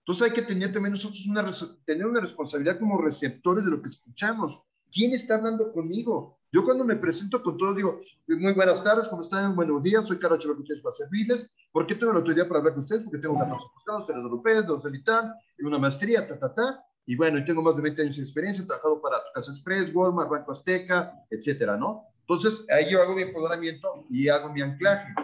Entonces 0.00 0.26
hay 0.26 0.32
que 0.32 0.42
tener 0.42 0.72
también 0.72 0.90
nosotros 0.90 1.24
una, 1.28 1.48
tener 1.84 2.04
una 2.04 2.20
responsabilidad 2.20 2.80
como 2.80 3.00
receptores 3.00 3.64
de 3.64 3.70
lo 3.70 3.80
que 3.80 3.90
escuchamos. 3.90 4.60
¿Quién 4.90 5.12
está 5.12 5.36
hablando 5.36 5.72
conmigo? 5.72 6.40
Yo 6.50 6.64
cuando 6.64 6.84
me 6.84 6.96
presento 6.96 7.40
con 7.44 7.56
todos 7.56 7.76
digo, 7.76 8.00
muy 8.26 8.54
buenas 8.54 8.82
tardes, 8.82 9.06
¿cómo 9.06 9.22
están? 9.22 9.54
Buenos 9.54 9.80
días, 9.84 10.04
soy 10.04 10.18
Carlos 10.18 10.44
ustedes 10.44 10.80
para 10.80 10.94
servirles. 10.96 11.54
¿Por 11.70 11.86
qué 11.86 11.94
tengo 11.94 12.10
la 12.10 12.18
autoridad 12.18 12.48
para 12.48 12.58
hablar 12.58 12.74
con 12.74 12.82
ustedes? 12.82 13.04
Porque 13.04 13.18
tengo 13.18 13.38
14 13.38 13.66
posgrados, 13.72 14.06
tres 14.06 14.18
europeos, 14.18 14.66
dos 14.66 14.82
de 14.82 15.66
una 15.66 15.78
maestría, 15.78 16.26
ta, 16.26 16.36
ta, 16.36 16.52
ta. 16.52 16.87
Y 17.08 17.16
bueno, 17.16 17.38
y 17.38 17.44
tengo 17.44 17.62
más 17.62 17.76
de 17.76 17.82
20 17.82 18.02
años 18.02 18.16
de 18.16 18.22
experiencia, 18.22 18.62
he 18.62 18.66
trabajado 18.66 19.00
para 19.00 19.16
Casa 19.34 19.50
Express, 19.50 19.90
Walmart, 19.94 20.28
Banco 20.28 20.52
Azteca, 20.52 21.14
etcétera, 21.30 21.76
¿no? 21.76 22.04
Entonces, 22.20 22.66
ahí 22.70 22.90
yo 22.90 23.00
hago 23.00 23.14
mi 23.14 23.22
empoderamiento 23.22 24.04
y 24.10 24.28
hago 24.28 24.52
mi 24.52 24.60
anclaje. 24.60 25.14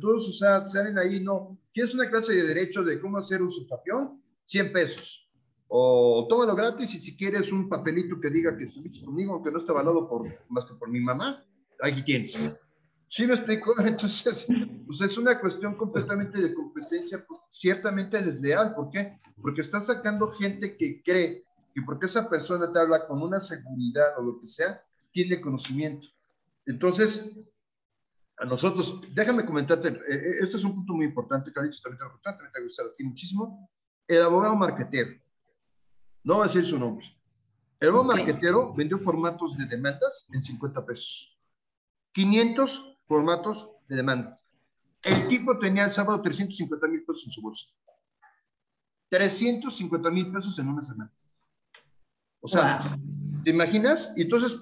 Todos, 0.00 0.28
o 0.28 0.32
sea, 0.32 0.66
salen 0.66 0.98
ahí, 0.98 1.22
¿no? 1.22 1.58
¿Quieres 1.74 1.94
una 1.94 2.08
clase 2.08 2.34
de 2.34 2.42
derecho 2.42 2.82
de 2.82 2.98
cómo 2.98 3.18
hacer 3.18 3.42
un 3.42 3.50
subtapión? 3.50 4.20
100 4.46 4.72
pesos 4.72 5.26
o 5.68 6.26
tómalo 6.28 6.54
gratis 6.54 6.94
y 6.94 6.98
si 6.98 7.16
quieres 7.16 7.52
un 7.52 7.68
papelito 7.68 8.20
que 8.20 8.30
diga 8.30 8.56
que 8.56 8.64
estuviste 8.64 9.04
conmigo, 9.04 9.34
aunque 9.34 9.50
no 9.50 9.58
está 9.58 9.72
avalado 9.72 10.08
por, 10.08 10.26
más 10.48 10.64
que 10.64 10.74
por 10.74 10.88
mi 10.88 11.00
mamá, 11.00 11.44
aquí 11.80 12.02
tienes. 12.02 12.54
¿Sí 13.08 13.26
me 13.26 13.34
explico? 13.34 13.74
Entonces, 13.80 14.46
pues 14.86 15.00
es 15.00 15.18
una 15.18 15.40
cuestión 15.40 15.76
completamente 15.76 16.38
de 16.38 16.54
competencia, 16.54 17.24
pues, 17.26 17.40
ciertamente 17.48 18.22
desleal. 18.22 18.74
¿Por 18.74 18.90
qué? 18.90 19.20
Porque 19.40 19.60
estás 19.60 19.86
sacando 19.86 20.28
gente 20.28 20.76
que 20.76 21.02
cree 21.02 21.44
que 21.74 21.82
porque 21.82 22.06
esa 22.06 22.28
persona 22.28 22.72
te 22.72 22.78
habla 22.78 23.06
con 23.06 23.22
una 23.22 23.38
seguridad 23.38 24.18
o 24.18 24.22
lo 24.22 24.40
que 24.40 24.46
sea, 24.46 24.82
tiene 25.10 25.38
conocimiento. 25.40 26.08
Entonces, 26.64 27.38
a 28.38 28.46
nosotros, 28.46 29.02
déjame 29.12 29.44
comentarte, 29.44 29.88
eh, 29.88 29.94
eh, 30.08 30.32
este 30.40 30.56
es 30.56 30.64
un 30.64 30.74
punto 30.74 30.94
muy 30.94 31.04
importante, 31.04 31.52
Carlitos, 31.52 31.82
también 31.82 31.98
te 31.98 32.04
importante, 32.06 32.44
me 32.54 32.64
gusta 32.64 32.82
aquí 32.82 33.04
muchísimo. 33.04 33.70
El 34.08 34.22
abogado 34.22 34.56
marquetero 34.56 35.10
no 36.24 36.38
va 36.38 36.44
a 36.44 36.46
decir 36.46 36.64
su 36.64 36.78
nombre. 36.78 37.06
El 37.78 37.92
buen 37.92 38.06
marquetero 38.06 38.74
vendió 38.74 38.98
formatos 38.98 39.56
de 39.58 39.66
demandas 39.66 40.28
en 40.32 40.42
50 40.42 40.84
pesos. 40.86 41.38
500 42.12 42.95
formatos 43.06 43.70
de 43.88 43.96
demandas. 43.96 44.48
El 45.02 45.28
tipo 45.28 45.58
tenía 45.58 45.84
el 45.84 45.92
sábado 45.92 46.20
350 46.20 46.86
mil 46.88 47.04
pesos 47.04 47.26
en 47.26 47.32
su 47.32 47.42
bolsa. 47.42 47.72
350 49.08 50.10
mil 50.10 50.32
pesos 50.32 50.58
en 50.58 50.68
una 50.68 50.82
semana. 50.82 51.12
O 52.40 52.48
sea, 52.48 52.80
¿te 53.44 53.50
imaginas? 53.50 54.12
Y 54.16 54.22
entonces, 54.22 54.58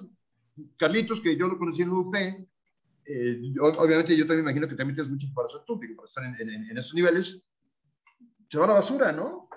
Carlitos, 0.77 1.19
que 1.19 1.35
yo 1.35 1.47
lo 1.47 1.57
conocí 1.57 1.81
en 1.81 1.91
UP, 1.91 2.15
eh, 2.15 3.41
obviamente 3.59 4.15
yo 4.15 4.25
también 4.25 4.41
imagino 4.41 4.67
que 4.67 4.75
también 4.75 4.95
tienes 4.95 5.11
mucha 5.11 5.27
información 5.27 5.63
tú, 5.65 5.79
para 5.79 6.05
estar 6.05 6.23
en, 6.23 6.49
en, 6.49 6.77
esos 6.77 6.93
niveles. 6.93 7.47
se 8.49 8.57
va 8.57 8.65
a 8.65 8.67
la 8.67 8.73
basura, 8.75 9.11
¿no? 9.11 9.49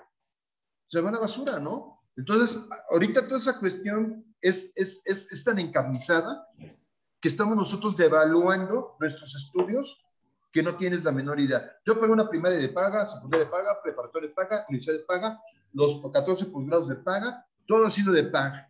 Se 0.87 1.01
va 1.01 1.09
a 1.09 1.13
la 1.13 1.19
basura, 1.19 1.59
¿no? 1.59 2.03
Entonces, 2.15 2.59
ahorita 2.91 3.25
toda 3.25 3.37
esa 3.37 3.59
cuestión 3.59 4.25
es, 4.41 4.73
es, 4.75 5.01
es, 5.05 5.31
es 5.31 5.43
tan 5.43 5.59
encarnizada 5.59 6.47
que 7.19 7.27
estamos 7.27 7.55
nosotros 7.55 7.97
devaluando 7.97 8.95
nuestros 8.99 9.35
estudios 9.35 10.05
que 10.51 10.63
no 10.63 10.75
tienes 10.75 11.03
la 11.03 11.11
menor 11.11 11.39
idea. 11.39 11.77
Yo 11.85 11.99
pago 11.99 12.13
una 12.13 12.29
primaria 12.29 12.57
de 12.57 12.69
paga, 12.69 13.05
secundaria 13.05 13.45
de 13.45 13.51
paga, 13.51 13.81
preparatoria 13.83 14.29
de 14.29 14.33
paga, 14.33 14.65
universidad 14.67 14.95
de 14.95 15.03
paga, 15.03 15.39
los 15.73 16.01
14 16.01 16.45
posgrados 16.47 16.87
de 16.87 16.95
paga, 16.95 17.45
todo 17.67 17.85
ha 17.85 17.91
sido 17.91 18.11
de 18.13 18.23
paga. 18.23 18.69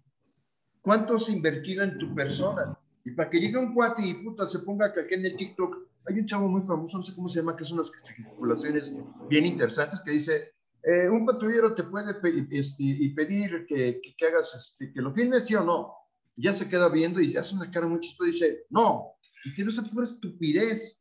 ¿Cuánto 0.82 1.18
se 1.20 1.32
invertido 1.32 1.84
en 1.84 1.98
tu 1.98 2.14
persona? 2.14 2.78
Y 3.06 3.12
para 3.12 3.30
que 3.30 3.40
llegue 3.40 3.58
un 3.58 3.74
cuate 3.74 4.06
y 4.06 4.14
puta 4.16 4.46
se 4.46 4.60
ponga 4.60 4.92
que 4.92 5.02
aquí 5.02 5.14
en 5.14 5.26
el 5.26 5.36
TikTok, 5.36 5.78
hay 6.06 6.20
un 6.20 6.26
chavo 6.26 6.48
muy 6.48 6.62
famoso, 6.62 6.98
no 6.98 7.04
sé 7.04 7.14
cómo 7.16 7.30
se 7.30 7.40
llama, 7.40 7.56
que 7.56 7.64
son 7.64 7.78
unas 7.78 7.92
gesticulaciones 7.92 8.92
bien 9.30 9.46
interesantes, 9.46 10.02
que 10.02 10.12
dice, 10.12 10.54
eh, 10.84 11.10
un 11.10 11.26
patrullero 11.26 11.76
te 11.76 11.84
puede 11.84 12.12
este, 12.52 12.84
y 12.84 13.10
pedir 13.14 13.66
que, 13.68 14.02
que, 14.18 14.26
hagas, 14.26 14.56
este, 14.56 14.92
que 14.92 15.02
lo 15.02 15.14
firmes, 15.14 15.46
sí 15.46 15.56
o 15.56 15.64
no. 15.64 15.94
Ya 16.42 16.54
se 16.54 16.70
queda 16.70 16.90
viendo 16.90 17.20
y 17.20 17.36
hace 17.36 17.56
una 17.56 17.70
cara 17.70 17.88
muy 17.88 18.00
chistosa 18.00 18.30
y 18.30 18.32
dice, 18.32 18.66
no. 18.70 19.14
Y 19.46 19.54
tiene 19.54 19.72
esa 19.72 19.84
pura 19.84 20.06
estupidez. 20.06 21.00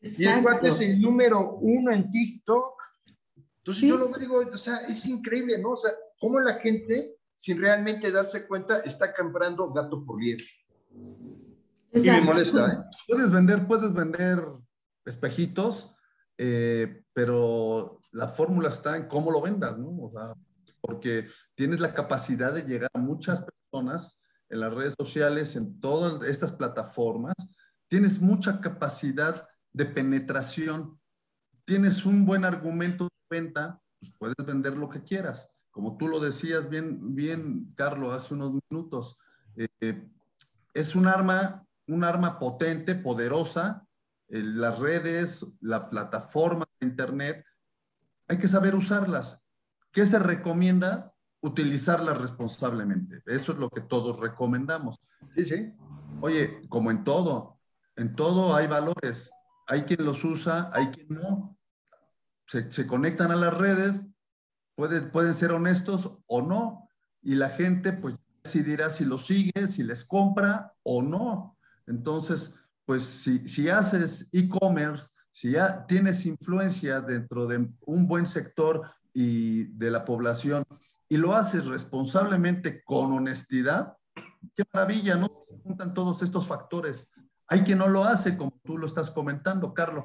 Y 0.00 0.24
el 0.24 0.42
cuate 0.42 0.68
es 0.68 0.80
el 0.80 1.00
número 1.00 1.56
uno 1.56 1.92
en 1.92 2.10
TikTok. 2.10 2.82
Entonces 3.58 3.88
yo 3.88 3.98
lo 3.98 4.06
digo, 4.16 4.38
o 4.38 4.58
sea, 4.58 4.78
es 4.88 5.06
increíble, 5.06 5.58
¿no? 5.58 5.72
O 5.72 5.76
sea, 5.76 5.92
cómo 6.20 6.40
la 6.40 6.54
gente, 6.54 7.16
sin 7.34 7.60
realmente 7.60 8.10
darse 8.10 8.46
cuenta, 8.46 8.80
está 8.80 9.12
comprando 9.12 9.72
gato 9.72 10.04
por 10.04 10.22
liebre. 10.22 10.44
Y 11.92 12.00
me 12.00 12.20
molesta, 12.20 12.66
¿eh? 12.66 12.78
Puedes 13.06 13.30
vender, 13.30 13.66
puedes 13.66 13.92
vender 13.92 14.42
espejitos, 15.04 15.94
eh, 16.36 17.02
pero 17.12 18.00
la 18.12 18.28
fórmula 18.28 18.68
está 18.68 18.96
en 18.96 19.08
cómo 19.08 19.30
lo 19.30 19.40
vendas, 19.40 19.76
¿no? 19.78 19.88
O 20.02 20.10
sea, 20.10 20.34
porque 20.80 21.26
tienes 21.54 21.80
la 21.80 21.94
capacidad 21.94 22.52
de 22.52 22.62
llegar 22.62 22.90
a 22.92 22.98
muchas 22.98 23.44
personas 23.44 24.20
en 24.48 24.60
las 24.60 24.72
redes 24.72 24.94
sociales, 24.98 25.56
en 25.56 25.80
todas 25.80 26.22
estas 26.28 26.52
plataformas, 26.52 27.34
tienes 27.88 28.20
mucha 28.20 28.60
capacidad 28.60 29.48
de 29.72 29.86
penetración. 29.86 30.98
Tienes 31.64 32.06
un 32.06 32.24
buen 32.24 32.44
argumento 32.44 33.04
de 33.04 33.38
venta, 33.38 33.80
pues 34.00 34.12
puedes 34.18 34.36
vender 34.44 34.76
lo 34.76 34.88
que 34.88 35.02
quieras. 35.02 35.54
Como 35.70 35.96
tú 35.96 36.08
lo 36.08 36.18
decías 36.18 36.68
bien, 36.68 37.14
bien 37.14 37.72
Carlos, 37.76 38.14
hace 38.14 38.34
unos 38.34 38.54
minutos, 38.70 39.18
eh, 39.56 40.08
es 40.74 40.94
un 40.94 41.06
arma, 41.06 41.64
un 41.86 42.04
arma 42.04 42.38
potente, 42.38 42.94
poderosa. 42.94 43.86
Eh, 44.28 44.42
las 44.42 44.78
redes, 44.78 45.46
la 45.60 45.90
plataforma 45.90 46.66
de 46.80 46.86
Internet, 46.86 47.44
hay 48.28 48.38
que 48.38 48.48
saber 48.48 48.74
usarlas. 48.74 49.42
¿Qué 49.90 50.04
se 50.06 50.18
recomienda? 50.18 51.14
Utilizarlas 51.40 52.18
responsablemente. 52.18 53.22
Eso 53.26 53.52
es 53.52 53.58
lo 53.58 53.70
que 53.70 53.80
todos 53.80 54.18
recomendamos. 54.20 55.00
Sí, 55.34 55.44
sí. 55.44 55.72
Oye, 56.20 56.62
como 56.68 56.90
en 56.90 57.04
todo, 57.04 57.58
en 57.96 58.14
todo 58.14 58.56
hay 58.56 58.66
valores 58.66 59.32
hay 59.68 59.82
quien 59.82 60.04
los 60.04 60.24
usa, 60.24 60.70
hay 60.72 60.88
quien 60.88 61.08
no. 61.10 61.56
Se, 62.46 62.86
conectan 62.86 63.30
a 63.30 63.36
las 63.36 63.56
redes, 63.56 64.00
pueden, 64.74 65.10
pueden 65.10 65.34
ser 65.34 65.52
honestos 65.52 66.18
o 66.26 66.40
no, 66.40 66.88
y 67.20 67.34
la 67.34 67.50
gente 67.50 67.92
pues 67.92 68.16
decidirá 68.42 68.88
si 68.88 69.04
los 69.04 69.26
sigue, 69.26 69.66
si 69.66 69.82
les 69.82 70.06
compra 70.06 70.72
o 70.82 71.02
no. 71.02 71.58
Entonces, 71.86 72.54
pues 72.86 73.02
si, 73.02 73.46
si 73.46 73.68
haces 73.68 74.30
e-commerce, 74.32 75.10
si 75.30 75.52
ya 75.52 75.84
tienes 75.86 76.24
influencia 76.24 77.02
dentro 77.02 77.46
de 77.46 77.68
un 77.82 78.08
buen 78.08 78.26
sector 78.26 78.90
y 79.12 79.64
de 79.64 79.90
la 79.90 80.06
población 80.06 80.64
y 81.08 81.16
lo 81.16 81.34
haces 81.34 81.66
responsablemente 81.66 82.82
con 82.84 83.12
honestidad, 83.12 83.96
qué 84.54 84.64
maravilla, 84.72 85.16
¿no? 85.16 85.44
Se 85.48 85.58
juntan 85.62 85.94
todos 85.94 86.22
estos 86.22 86.46
factores 86.46 87.10
hay 87.48 87.62
quien 87.62 87.78
no 87.78 87.88
lo 87.88 88.04
hace, 88.04 88.36
como 88.36 88.60
tú 88.62 88.76
lo 88.76 88.86
estás 88.86 89.10
comentando, 89.10 89.72
Carlos. 89.72 90.04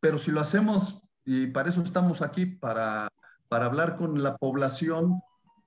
Pero 0.00 0.18
si 0.18 0.30
lo 0.30 0.40
hacemos, 0.40 1.02
y 1.24 1.48
para 1.48 1.68
eso 1.68 1.82
estamos 1.82 2.22
aquí, 2.22 2.46
para, 2.46 3.08
para 3.48 3.66
hablar 3.66 3.96
con 3.96 4.22
la 4.22 4.36
población 4.36 5.20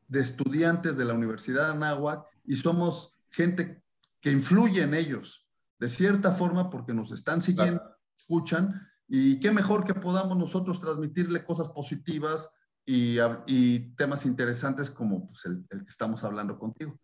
de 0.08 0.22
estudiantes 0.22 0.98
de 0.98 1.06
la 1.06 1.14
Universidad 1.14 1.66
de 1.66 1.74
Anáhuac, 1.74 2.26
y 2.46 2.56
somos 2.56 3.18
gente 3.30 3.84
que 4.22 4.32
influye 4.32 4.82
en 4.82 4.94
ellos, 4.94 5.50
de 5.78 5.90
cierta 5.90 6.32
forma, 6.32 6.70
porque 6.70 6.94
nos 6.94 7.12
están 7.12 7.42
siguiendo, 7.42 7.82
escuchan, 8.18 8.88
y 9.10 9.42
qué 9.42 9.52
mejor 9.52 9.84
que 9.84 9.94
podamos 9.94 10.38
nosotros 10.38 10.80
transmitirle 10.80 11.44
cosas 11.44 11.68
positivas 11.68 12.56
y, 12.86 13.18
y 13.46 13.80
temas 13.96 14.26
interesantes 14.26 14.90
como 14.90 15.28
pues, 15.28 15.46
el, 15.46 15.66
el, 15.70 15.84
que 15.84 15.90
estamos 15.90 16.24
hablando 16.24 16.58
contigo. 16.58 17.00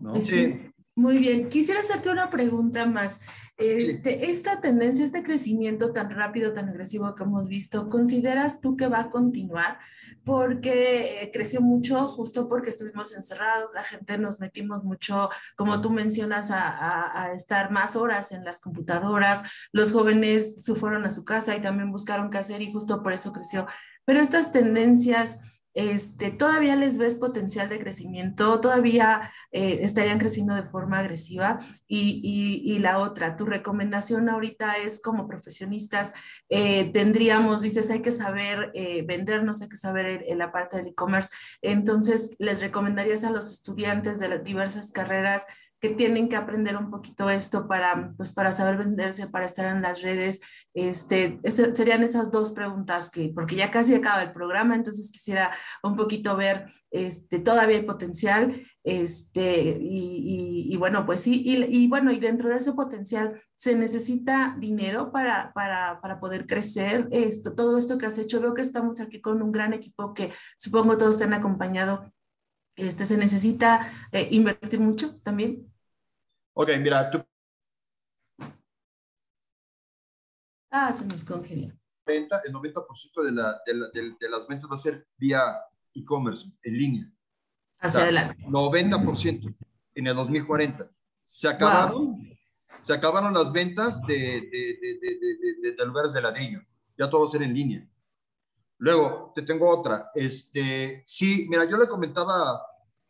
¿no? 0.00 0.20
Sí. 0.20 0.72
Muy 0.94 1.16
bien, 1.16 1.48
quisiera 1.48 1.80
hacerte 1.80 2.10
una 2.10 2.28
pregunta 2.28 2.84
más. 2.84 3.18
Este, 3.56 4.30
Esta 4.30 4.60
tendencia, 4.60 5.04
este 5.04 5.22
crecimiento 5.22 5.92
tan 5.92 6.10
rápido, 6.10 6.52
tan 6.52 6.68
agresivo 6.68 7.14
que 7.14 7.22
hemos 7.22 7.48
visto, 7.48 7.88
¿consideras 7.88 8.60
tú 8.60 8.76
que 8.76 8.88
va 8.88 9.00
a 9.00 9.10
continuar? 9.10 9.78
Porque 10.22 11.22
eh, 11.22 11.30
creció 11.32 11.62
mucho 11.62 12.06
justo 12.08 12.46
porque 12.46 12.68
estuvimos 12.68 13.14
encerrados, 13.14 13.70
la 13.72 13.84
gente 13.84 14.18
nos 14.18 14.38
metimos 14.38 14.84
mucho, 14.84 15.30
como 15.56 15.80
tú 15.80 15.88
mencionas, 15.90 16.50
a, 16.50 17.22
a 17.22 17.32
estar 17.32 17.70
más 17.70 17.96
horas 17.96 18.32
en 18.32 18.44
las 18.44 18.60
computadoras, 18.60 19.44
los 19.72 19.92
jóvenes 19.92 20.62
se 20.62 20.74
fueron 20.74 21.06
a 21.06 21.10
su 21.10 21.24
casa 21.24 21.56
y 21.56 21.62
también 21.62 21.90
buscaron 21.90 22.28
qué 22.28 22.38
hacer 22.38 22.60
y 22.60 22.70
justo 22.70 23.02
por 23.02 23.14
eso 23.14 23.32
creció. 23.32 23.66
Pero 24.04 24.20
estas 24.20 24.52
tendencias 24.52 25.38
este, 25.74 26.30
todavía 26.30 26.76
les 26.76 26.98
ves 26.98 27.16
potencial 27.16 27.68
de 27.70 27.78
crecimiento, 27.78 28.60
todavía 28.60 29.32
eh, 29.52 29.78
estarían 29.80 30.18
creciendo 30.18 30.54
de 30.54 30.64
forma 30.64 30.98
agresiva. 30.98 31.60
Y, 31.88 32.78
la 32.80 32.98
otra, 32.98 33.36
tu 33.36 33.44
recomendación 33.44 34.28
ahorita 34.28 34.76
es 34.78 35.00
como 35.00 35.28
profesionistas, 35.28 36.12
eh, 36.48 36.90
tendríamos, 36.92 37.62
dices, 37.62 37.90
hay 37.90 38.02
que 38.02 38.10
saber 38.10 38.72
eh, 38.74 39.02
vendernos, 39.06 39.62
hay 39.62 39.68
que 39.68 39.76
saber 39.76 40.24
en 40.26 40.38
la 40.38 40.50
parte 40.50 40.76
del 40.76 40.88
e-commerce. 40.88 41.30
Entonces, 41.62 42.34
les 42.38 42.60
recomendarías 42.60 43.24
a 43.24 43.30
los 43.30 43.52
estudiantes 43.52 44.18
de 44.18 44.28
las 44.28 44.42
diversas 44.42 44.90
carreras 44.90 45.46
que 45.82 45.90
tienen 45.90 46.28
que 46.28 46.36
aprender 46.36 46.76
un 46.76 46.90
poquito 46.92 47.28
esto 47.28 47.66
para, 47.66 48.14
pues, 48.16 48.30
para 48.32 48.52
saber 48.52 48.76
venderse, 48.76 49.26
para 49.26 49.46
estar 49.46 49.66
en 49.66 49.82
las 49.82 50.00
redes. 50.00 50.40
Este, 50.74 51.40
serían 51.44 52.04
esas 52.04 52.30
dos 52.30 52.52
preguntas 52.52 53.10
que, 53.10 53.32
porque 53.34 53.56
ya 53.56 53.72
casi 53.72 53.92
acaba 53.92 54.22
el 54.22 54.32
programa, 54.32 54.76
entonces 54.76 55.10
quisiera 55.10 55.50
un 55.82 55.96
poquito 55.96 56.36
ver, 56.36 56.72
este, 56.92 57.40
todavía 57.40 57.78
hay 57.78 57.82
potencial, 57.82 58.62
este, 58.84 59.76
y, 59.80 60.68
y, 60.72 60.76
bueno, 60.76 61.04
pues 61.04 61.20
sí, 61.20 61.42
y, 61.44 61.64
y, 61.64 61.88
bueno, 61.88 62.12
y 62.12 62.20
dentro 62.20 62.48
de 62.48 62.58
ese 62.58 62.74
potencial 62.74 63.42
se 63.56 63.74
necesita 63.74 64.54
dinero 64.60 65.10
para, 65.10 65.52
para, 65.52 66.00
para 66.00 66.20
poder 66.20 66.46
crecer 66.46 67.08
esto, 67.10 67.54
todo 67.56 67.76
esto 67.76 67.98
que 67.98 68.06
has 68.06 68.18
hecho. 68.18 68.40
Veo 68.40 68.54
que 68.54 68.62
estamos 68.62 69.00
aquí 69.00 69.20
con 69.20 69.42
un 69.42 69.50
gran 69.50 69.72
equipo 69.72 70.14
que 70.14 70.30
supongo 70.56 70.96
todos 70.96 71.18
te 71.18 71.24
han 71.24 71.34
acompañado 71.34 72.12
este, 72.76 73.04
se 73.04 73.18
necesita 73.18 73.90
eh, 74.12 74.28
invertir 74.30 74.80
mucho 74.80 75.16
también. 75.20 75.71
Ok, 76.54 76.70
mira, 76.80 77.10
tú. 77.10 77.24
Ah, 80.70 80.92
se 80.92 81.04
nos 81.06 81.24
congeló. 81.24 81.72
El 82.06 82.28
90% 82.28 83.22
de, 83.24 83.32
la, 83.32 83.60
de, 83.64 83.74
la, 83.74 83.88
de, 83.88 84.28
las 84.28 84.46
ventas 84.46 84.68
va 84.70 84.74
a 84.74 84.78
ser 84.78 85.06
vía 85.16 85.40
e-commerce, 85.94 86.50
en 86.62 86.74
línea. 86.74 87.12
Hacia 87.78 88.02
adelante. 88.02 88.44
90% 88.44 89.54
en 89.94 90.06
el 90.06 90.14
2040. 90.14 90.90
Se 91.24 91.48
acabaron, 91.48 92.18
se 92.80 92.92
acabaron 92.92 93.32
las 93.32 93.52
ventas 93.52 94.02
de, 94.02 94.40
de, 95.62 95.86
lugares 95.86 96.12
de 96.12 96.22
ladrillo. 96.22 96.60
Ya 96.98 97.08
todo 97.08 97.20
va 97.20 97.26
a 97.26 97.30
ser 97.30 97.42
en 97.42 97.54
línea. 97.54 97.88
Luego, 98.78 99.32
te 99.34 99.42
tengo 99.42 99.68
otra. 99.68 100.10
Este, 100.14 101.02
sí, 101.06 101.46
mira, 101.48 101.64
yo 101.64 101.76
le 101.76 101.86
comentaba 101.86 102.60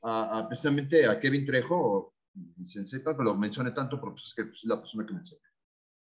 a, 0.02 0.38
a, 0.38 0.48
precisamente 0.48 1.06
a 1.06 1.18
Kevin 1.18 1.46
Trejo, 1.46 2.11
mi 2.34 2.66
sensei, 2.66 3.00
pero 3.00 3.22
lo 3.22 3.36
mencioné 3.36 3.72
tanto 3.72 4.00
porque 4.00 4.14
pues, 4.14 4.26
es 4.26 4.34
que 4.34 4.44
pues, 4.44 4.58
es 4.58 4.64
la 4.64 4.78
persona 4.78 5.06
que 5.06 5.12
me 5.12 5.20
enseña. 5.20 5.40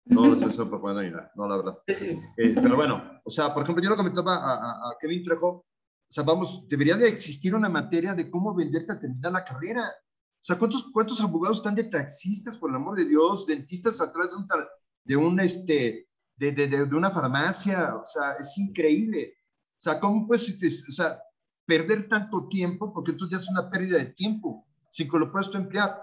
No 0.06 0.28
lo 0.28 0.48
estoy 0.48 0.66
proponiendo 0.66 1.04
ni 1.04 1.12
nada, 1.12 1.32
no, 1.36 1.48
la 1.48 1.58
verdad. 1.58 1.80
Sí. 1.96 2.20
Eh, 2.38 2.56
pero 2.56 2.76
bueno, 2.76 3.22
o 3.24 3.30
sea, 3.30 3.54
por 3.54 3.64
ejemplo, 3.64 3.84
yo 3.84 3.90
lo 3.90 3.96
comentaba 3.96 4.36
a, 4.36 4.72
a, 4.90 4.96
Kevin 5.00 5.24
Trejo, 5.24 5.48
o 5.48 6.14
sea, 6.14 6.24
vamos, 6.24 6.68
debería 6.68 6.98
de 6.98 7.08
existir 7.08 7.54
una 7.54 7.70
materia 7.70 8.14
de 8.16 8.30
cómo 8.30 8.56
venderte 8.56 8.94
a 8.94 9.00
terminar 9.00 9.32
la 9.32 9.44
carrera. 9.44 9.84
O 9.84 10.44
sea, 10.44 10.58
¿cuántos, 10.58 10.90
cuántos 10.92 11.22
abogados 11.22 11.58
están 11.58 11.76
de 11.76 11.84
taxistas, 11.84 12.58
por 12.58 12.72
el 12.72 12.78
amor 12.78 12.98
de 12.98 13.06
Dios, 13.06 13.46
dentistas 13.46 14.02
atrás 14.02 14.32
de 14.32 14.38
un, 14.38 14.48
de 15.04 15.16
un 15.16 15.40
este, 15.40 16.10
de, 16.36 16.52
de, 16.52 16.68
de, 16.68 16.96
una 16.96 17.12
farmacia? 17.12 17.96
O 17.96 18.06
sea, 18.06 18.34
es 18.40 18.58
increíble. 18.58 19.36
O 19.78 19.82
sea, 19.82 20.00
¿cómo 20.00 20.26
puedes, 20.26 20.50
o 20.90 20.92
sea, 20.92 21.22
perder 21.66 22.10
tanto 22.10 22.48
tiempo? 22.48 22.92
Porque 22.92 23.12
entonces 23.12 23.38
ya 23.38 23.44
es 23.44 23.50
una 23.50 23.70
pérdida 23.70 24.00
de 24.00 24.08
tiempo, 24.08 24.68
que 24.92 25.06
lo 25.18 25.32
puedas 25.32 25.50
tú 25.50 25.58
emplear. 25.58 25.98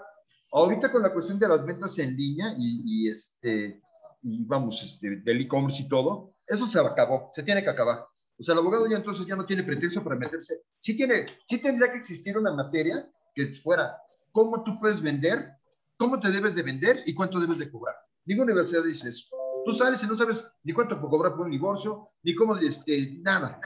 Ahorita 0.52 0.90
con 0.90 1.02
la 1.02 1.12
cuestión 1.12 1.38
de 1.38 1.48
las 1.48 1.64
ventas 1.64 1.98
en 1.98 2.16
línea 2.16 2.54
y, 2.56 3.08
este, 3.08 3.82
y 4.22 4.44
vamos, 4.44 4.82
este, 4.82 5.16
del 5.16 5.40
e-commerce 5.42 5.82
y 5.82 5.88
todo, 5.88 6.34
eso 6.46 6.66
se 6.66 6.78
acabó, 6.78 7.30
se 7.34 7.42
tiene 7.42 7.62
que 7.62 7.70
acabar. 7.70 8.04
O 8.38 8.42
sea, 8.42 8.54
el 8.54 8.60
abogado 8.60 8.86
ya 8.86 8.96
entonces 8.96 9.26
ya 9.26 9.36
no 9.36 9.44
tiene 9.44 9.64
pretexto 9.64 10.02
para 10.02 10.16
meterse. 10.16 10.62
Sí, 10.78 10.96
tiene, 10.96 11.26
sí 11.46 11.58
tendría 11.58 11.90
que 11.90 11.98
existir 11.98 12.38
una 12.38 12.52
materia 12.52 13.10
que 13.34 13.52
fuera 13.52 13.96
cómo 14.32 14.62
tú 14.62 14.78
puedes 14.78 15.02
vender, 15.02 15.50
cómo 15.96 16.18
te 16.18 16.30
debes 16.30 16.54
de 16.54 16.62
vender 16.62 17.02
y 17.04 17.12
cuánto 17.12 17.40
debes 17.40 17.58
de 17.58 17.70
cobrar. 17.70 17.96
Ninguna 18.24 18.52
universidad 18.52 18.84
dice 18.84 19.08
eso. 19.08 19.34
Tú 19.64 19.72
sales 19.72 20.02
y 20.02 20.06
no 20.06 20.14
sabes 20.14 20.46
ni 20.62 20.72
cuánto 20.72 21.00
cobrar 21.00 21.32
por 21.32 21.46
un 21.46 21.50
divorcio, 21.50 22.08
ni 22.22 22.34
cómo, 22.34 22.56
este, 22.56 23.18
nada. 23.20 23.60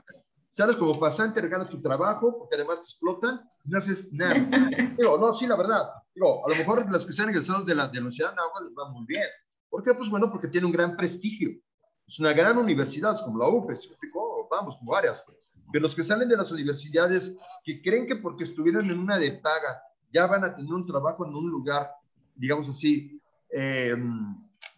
Sales 0.53 0.77
como 0.77 1.01
pasante, 1.01 1.41
regalas 1.41 1.67
tu 1.67 1.81
trabajo, 1.81 2.37
porque 2.39 2.57
además 2.57 2.77
te 2.77 2.83
explotan, 2.83 3.41
no 3.65 3.79
haces 3.79 4.13
nada. 4.13 4.35
Digo, 4.99 5.17
no, 5.17 5.33
sí, 5.33 5.47
la 5.47 5.57
verdad. 5.57 5.89
Digo, 6.15 6.45
a 6.45 6.51
lo 6.51 6.55
mejor 6.55 6.87
los 6.91 7.07
que 7.07 7.11
están 7.11 7.31
egresados 7.31 7.65
de 7.65 7.75
la, 7.75 7.89
de 7.89 7.95
la 7.95 8.01
Universidad 8.01 8.31
de 8.31 8.37
Nahua 8.37 8.61
les 8.63 8.73
va 8.79 8.91
muy 8.91 9.07
bien. 9.07 9.25
¿Por 9.71 9.83
qué? 9.83 9.95
Pues 9.95 10.11
bueno, 10.11 10.31
porque 10.31 10.49
tiene 10.49 10.67
un 10.67 10.73
gran 10.73 10.95
prestigio. 10.95 11.49
Es 12.07 12.21
una 12.21 12.35
gran 12.35 12.59
universidad, 12.59 13.13
es 13.13 13.23
como 13.23 13.39
la 13.39 13.49
UPE, 13.49 13.77
¿se 13.77 13.89
Vamos, 14.51 14.77
como 14.77 14.93
varias. 14.93 15.25
Pero 15.73 15.83
los 15.85 15.97
que 15.97 16.03
salen 16.03 16.29
de 16.29 16.37
las 16.37 16.53
universidades, 16.53 17.39
que 17.65 17.81
creen 17.81 18.07
que 18.07 18.17
porque 18.17 18.45
estuvieron 18.45 18.91
en 18.91 18.99
una 18.99 19.19
de 19.19 19.33
paga, 19.33 19.83
ya 20.13 20.27
van 20.27 20.45
a 20.45 20.55
tener 20.55 20.71
un 20.71 20.85
trabajo 20.85 21.25
en 21.25 21.35
un 21.35 21.49
lugar, 21.49 21.91
digamos 22.35 22.69
así, 22.69 23.19
eh, 23.49 23.97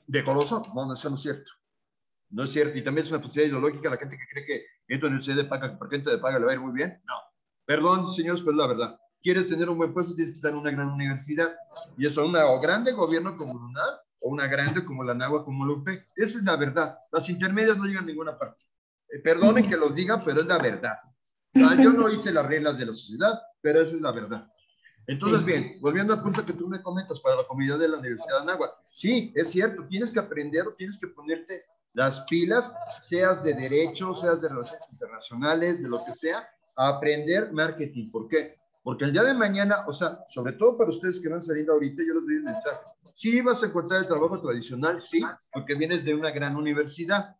decoroso, 0.06 0.62
no, 0.72 0.92
eso 0.92 1.10
no 1.10 1.16
es 1.16 1.22
cierto. 1.22 1.50
No 2.34 2.42
es 2.42 2.50
cierto. 2.50 2.76
Y 2.76 2.82
también 2.82 3.04
es 3.04 3.12
una 3.12 3.20
posibilidad 3.20 3.56
ideológica 3.56 3.90
la 3.90 3.96
gente 3.96 4.18
que 4.18 4.26
cree 4.28 4.44
que 4.44 4.66
entra 4.88 5.06
en 5.06 5.14
universidad 5.14 5.36
de 5.36 5.44
paga, 5.44 5.78
porque 5.78 5.96
entra 5.96 6.12
de 6.12 6.18
paga 6.18 6.38
le 6.40 6.46
va 6.46 6.50
a 6.50 6.54
ir 6.54 6.60
muy 6.60 6.72
bien. 6.72 7.00
No. 7.06 7.14
Perdón, 7.64 8.08
señores, 8.08 8.42
pero 8.42 8.56
la 8.56 8.66
verdad. 8.66 8.98
Quieres 9.22 9.48
tener 9.48 9.70
un 9.70 9.78
buen 9.78 9.94
puesto, 9.94 10.14
tienes 10.14 10.32
que 10.32 10.36
estar 10.36 10.50
en 10.50 10.58
una 10.58 10.70
gran 10.70 10.88
universidad. 10.88 11.54
Y 11.96 12.06
eso, 12.06 12.26
una 12.26 12.46
o 12.46 12.60
grande 12.60 12.92
gobierno 12.92 13.36
como 13.36 13.52
UNAM, 13.52 13.94
o 14.20 14.30
una 14.30 14.48
grande 14.48 14.84
como 14.84 15.04
la 15.04 15.14
NAGUA, 15.14 15.44
como 15.44 15.64
la 15.64 15.74
Esa 16.16 16.38
es 16.38 16.44
la 16.44 16.56
verdad. 16.56 16.98
Las 17.12 17.28
intermedias 17.30 17.78
no 17.78 17.84
llegan 17.84 18.02
a 18.02 18.06
ninguna 18.06 18.36
parte. 18.36 18.64
Eh, 19.08 19.20
perdonen 19.20 19.64
que 19.64 19.76
los 19.76 19.94
diga, 19.94 20.20
pero 20.24 20.40
es 20.40 20.46
la 20.46 20.58
verdad. 20.58 20.98
yo 21.54 21.92
no 21.92 22.10
hice 22.10 22.32
las 22.32 22.46
reglas 22.46 22.78
de 22.78 22.86
la 22.86 22.92
sociedad, 22.92 23.40
pero 23.60 23.80
eso 23.80 23.94
es 23.94 24.02
la 24.02 24.10
verdad. 24.10 24.50
Entonces, 25.06 25.44
bien, 25.44 25.76
volviendo 25.80 26.14
al 26.14 26.22
punto 26.22 26.44
que 26.44 26.54
tú 26.54 26.66
me 26.66 26.82
comentas 26.82 27.20
para 27.20 27.36
la 27.36 27.44
comunidad 27.44 27.78
de 27.78 27.88
la 27.88 27.98
Universidad 27.98 28.38
de 28.38 28.42
Anáhuac. 28.42 28.72
Sí, 28.90 29.32
es 29.36 29.50
cierto, 29.50 29.86
tienes 29.86 30.10
que 30.10 30.18
aprender 30.18 30.64
tienes 30.76 30.98
que 30.98 31.08
ponerte 31.08 31.64
las 31.94 32.22
pilas, 32.22 32.74
seas 33.00 33.42
de 33.42 33.54
derecho, 33.54 34.14
seas 34.14 34.42
de 34.42 34.48
relaciones 34.48 34.86
internacionales, 34.90 35.82
de 35.82 35.88
lo 35.88 36.04
que 36.04 36.12
sea, 36.12 36.46
a 36.76 36.88
aprender 36.88 37.52
marketing. 37.52 38.10
¿Por 38.10 38.28
qué? 38.28 38.58
Porque 38.82 39.04
el 39.04 39.12
día 39.12 39.22
de 39.22 39.32
mañana, 39.32 39.84
o 39.86 39.92
sea, 39.92 40.22
sobre 40.26 40.52
todo 40.54 40.76
para 40.76 40.90
ustedes 40.90 41.20
que 41.20 41.28
van 41.28 41.40
saliendo 41.40 41.72
ahorita, 41.72 42.02
yo 42.06 42.14
les 42.14 42.26
doy 42.26 42.36
un 42.36 42.44
mensaje. 42.44 42.84
Sí 43.14 43.40
vas 43.40 43.62
a 43.62 43.66
encontrar 43.66 44.02
el 44.02 44.08
trabajo 44.08 44.40
tradicional, 44.40 45.00
sí, 45.00 45.22
porque 45.52 45.76
vienes 45.76 46.04
de 46.04 46.14
una 46.14 46.32
gran 46.32 46.56
universidad, 46.56 47.36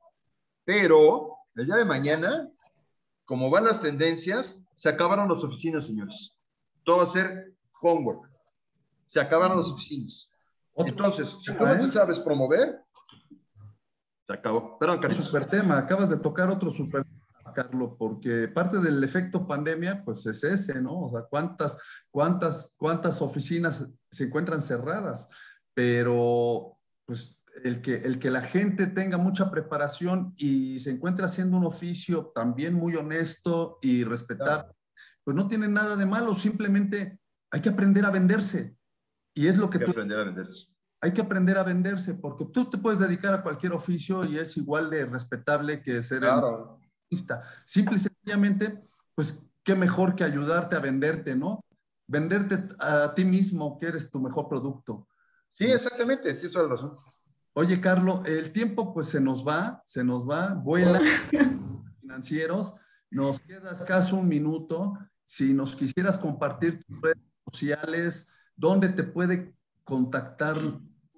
pero 0.64 1.36
el 1.56 1.66
día 1.66 1.76
de 1.76 1.84
mañana, 1.84 2.48
como 3.24 3.50
van 3.50 3.64
las 3.64 3.82
tendencias, 3.82 4.60
se 4.72 4.88
acabaron 4.88 5.28
las 5.28 5.42
oficinas, 5.42 5.86
señores. 5.86 6.38
Todo 6.84 6.98
va 6.98 7.02
a 7.02 7.08
ser 7.08 7.54
homework. 7.82 8.30
Se 9.08 9.20
acabaron 9.20 9.56
las 9.56 9.68
oficinas. 9.68 10.30
Entonces, 10.76 11.36
si 11.42 11.52
tú 11.54 11.66
no 11.66 11.78
te 11.78 11.88
sabes 11.88 12.20
promover, 12.20 12.84
se 14.26 14.32
acabó. 14.32 14.78
Perdón, 14.78 15.00
Carlos. 15.00 15.24
Super 15.24 15.46
tema. 15.46 15.78
Acabas 15.78 16.10
de 16.10 16.18
tocar 16.18 16.50
otro 16.50 16.70
super 16.70 17.04
Carlos, 17.54 17.92
porque 17.96 18.48
parte 18.48 18.78
del 18.78 19.04
efecto 19.04 19.46
pandemia, 19.46 20.02
pues 20.04 20.26
es 20.26 20.42
ese, 20.42 20.80
¿no? 20.80 21.02
O 21.02 21.10
sea, 21.10 21.22
cuántas, 21.22 21.78
cuántas, 22.10 22.74
cuántas 22.76 23.22
oficinas 23.22 23.88
se 24.10 24.24
encuentran 24.24 24.60
cerradas 24.60 25.28
pero 25.74 26.78
pues 27.04 27.38
el 27.62 27.82
que, 27.82 27.96
el 27.96 28.18
que 28.18 28.30
la 28.30 28.40
gente 28.40 28.86
tenga 28.86 29.18
mucha 29.18 29.50
preparación 29.50 30.34
y 30.36 30.80
se 30.80 30.90
encuentre 30.90 31.24
haciendo 31.24 31.56
un 31.56 31.66
oficio 31.66 32.32
también 32.34 32.74
muy 32.74 32.94
honesto 32.94 33.78
y 33.82 34.04
respetar, 34.04 34.74
pues 35.22 35.36
no 35.36 35.46
tiene 35.48 35.68
nada 35.68 35.96
de 35.96 36.06
malo, 36.06 36.34
simplemente 36.34 37.18
hay 37.50 37.60
que 37.60 37.68
aprender 37.68 38.04
a 38.06 38.10
venderse. 38.10 38.76
Y 39.34 39.48
es 39.48 39.58
lo 39.58 39.68
que, 39.68 39.78
hay 39.78 39.84
que 39.84 39.90
aprender 39.90 40.18
a 40.18 40.24
venderse. 40.24 40.73
Hay 41.04 41.12
que 41.12 41.20
aprender 41.20 41.58
a 41.58 41.62
venderse, 41.62 42.14
porque 42.14 42.46
tú 42.46 42.70
te 42.70 42.78
puedes 42.78 42.98
dedicar 42.98 43.34
a 43.34 43.42
cualquier 43.42 43.72
oficio 43.72 44.24
y 44.24 44.38
es 44.38 44.56
igual 44.56 44.88
de 44.88 45.04
respetable 45.04 45.82
que 45.82 46.02
ser 46.02 46.20
claro. 46.20 46.80
Simple 47.66 47.96
y 47.96 47.98
sencillamente, 47.98 48.80
pues 49.14 49.46
qué 49.62 49.74
mejor 49.74 50.16
que 50.16 50.24
ayudarte 50.24 50.76
a 50.76 50.80
venderte, 50.80 51.36
¿no? 51.36 51.62
Venderte 52.06 52.74
a 52.78 53.12
ti 53.14 53.26
mismo, 53.26 53.78
que 53.78 53.88
eres 53.88 54.10
tu 54.10 54.18
mejor 54.18 54.48
producto. 54.48 55.06
Sí, 55.52 55.66
exactamente, 55.66 56.32
tienes 56.32 56.54
toda 56.54 56.64
la 56.64 56.70
razón. 56.70 56.96
Oye, 57.52 57.78
Carlos, 57.82 58.22
el 58.24 58.50
tiempo 58.50 58.94
pues 58.94 59.08
se 59.08 59.20
nos 59.20 59.46
va, 59.46 59.82
se 59.84 60.02
nos 60.02 60.26
va, 60.26 60.54
vuela 60.54 61.02
financieros, 62.00 62.76
nos 63.10 63.40
queda 63.40 63.72
escaso 63.72 64.16
un 64.16 64.26
minuto. 64.26 64.94
Si 65.22 65.52
nos 65.52 65.76
quisieras 65.76 66.16
compartir 66.16 66.82
tus 66.82 66.98
redes 67.02 67.22
sociales, 67.44 68.32
dónde 68.56 68.88
te 68.88 69.02
puede 69.02 69.54
contactar 69.84 70.56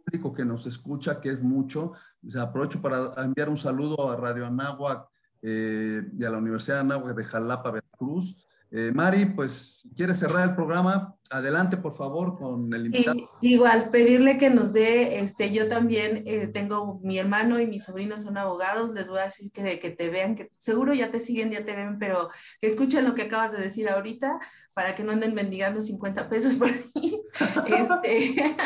público 0.07 0.33
que 0.33 0.45
nos 0.45 0.67
escucha, 0.67 1.21
que 1.21 1.31
es 1.31 1.43
mucho. 1.43 1.93
O 1.93 2.41
aprovecho 2.41 2.81
para 2.81 3.13
enviar 3.23 3.49
un 3.49 3.57
saludo 3.57 4.11
a 4.11 4.17
Radio 4.17 4.47
Anáhuac 4.47 5.09
eh, 5.43 6.03
y 6.17 6.25
a 6.25 6.31
la 6.31 6.39
Universidad 6.39 6.77
de 6.77 6.81
Anáhuac 6.81 7.17
de 7.17 7.25
Jalapa, 7.25 7.71
Veracruz. 7.71 8.46
Eh, 8.73 8.91
Mari, 8.93 9.27
pues 9.27 9.81
si 9.83 9.91
quieres 9.91 10.19
cerrar 10.19 10.49
el 10.49 10.57
programa, 10.57 11.15
adelante 11.31 11.77
por 11.77 11.93
favor 11.93 12.37
con 12.37 12.73
el 12.75 12.87
invitado. 12.87 13.31
igual, 13.41 13.91
pedirle 13.91 14.37
que 14.37 14.51
nos 14.51 14.73
dé, 14.73 15.21
este, 15.21 15.53
yo 15.53 15.69
también 15.69 16.25
eh, 16.27 16.49
tengo 16.49 17.01
mi 17.03 17.19
hermano 17.19 17.61
y 17.61 17.67
mis 17.67 17.85
sobrinos 17.85 18.23
son 18.23 18.37
abogados, 18.37 18.93
les 18.93 19.09
voy 19.09 19.21
a 19.21 19.25
decir 19.27 19.53
que, 19.53 19.79
que 19.79 19.91
te 19.91 20.09
vean, 20.11 20.35
que 20.35 20.51
seguro 20.59 20.95
ya 20.95 21.11
te 21.11 21.21
siguen, 21.21 21.53
ya 21.53 21.65
te 21.65 21.77
ven, 21.77 21.99
pero 21.99 22.29
que 22.61 22.67
escuchen 22.67 23.05
lo 23.05 23.15
que 23.15 23.23
acabas 23.23 23.53
de 23.53 23.59
decir 23.59 23.89
ahorita 23.89 24.39
para 24.75 24.95
que 24.95 25.05
no 25.05 25.13
anden 25.13 25.35
mendigando 25.35 25.81
50 25.81 26.29
pesos 26.29 26.57
por 26.57 26.69
ahí, 26.69 27.23
este, 28.03 28.57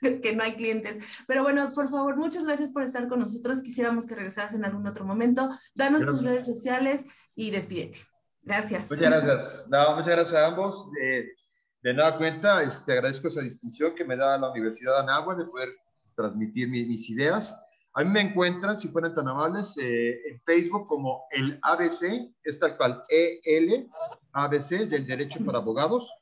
que 0.22 0.36
no 0.36 0.42
hay 0.42 0.52
clientes. 0.52 0.98
Pero 1.26 1.42
bueno, 1.42 1.68
por 1.74 1.88
favor, 1.88 2.16
muchas 2.16 2.44
gracias 2.44 2.70
por 2.70 2.82
estar 2.82 3.08
con 3.08 3.20
nosotros. 3.20 3.62
Quisiéramos 3.62 4.06
que 4.06 4.14
regresaras 4.14 4.54
en 4.54 4.64
algún 4.64 4.86
otro 4.86 5.04
momento. 5.04 5.50
Danos 5.74 6.04
tus 6.04 6.22
redes 6.22 6.46
sociales 6.46 7.06
y 7.34 7.50
despídete. 7.50 8.15
Gracias. 8.46 8.90
Muchas 8.90 9.10
gracias. 9.10 9.66
muchas 9.68 10.06
gracias 10.06 10.34
a 10.34 10.46
ambos. 10.46 10.90
De, 10.92 11.34
de 11.82 11.94
nada 11.94 12.16
cuenta, 12.16 12.62
este, 12.62 12.92
agradezco 12.92 13.26
esa 13.26 13.42
distinción 13.42 13.92
que 13.94 14.04
me 14.04 14.16
da 14.16 14.38
la 14.38 14.50
Universidad 14.50 14.94
de 14.94 15.00
Anagua 15.00 15.34
de 15.34 15.46
poder 15.46 15.68
transmitir 16.14 16.68
mis, 16.68 17.10
ideas. 17.10 17.60
A 17.92 18.04
mí 18.04 18.10
me 18.10 18.20
encuentran, 18.20 18.78
si 18.78 18.88
fueran 18.88 19.14
tan 19.14 19.26
amables, 19.26 19.76
eh, 19.78 20.28
en 20.28 20.40
Facebook 20.42 20.86
como 20.86 21.24
el 21.30 21.58
ABC, 21.60 22.32
es 22.42 22.58
tal 22.60 22.76
cual, 22.76 23.02
EL, 23.08 23.90
ABC 24.32 24.88
del 24.88 25.06
Derecho 25.06 25.44
para 25.44 25.58
Abogados. 25.58 26.12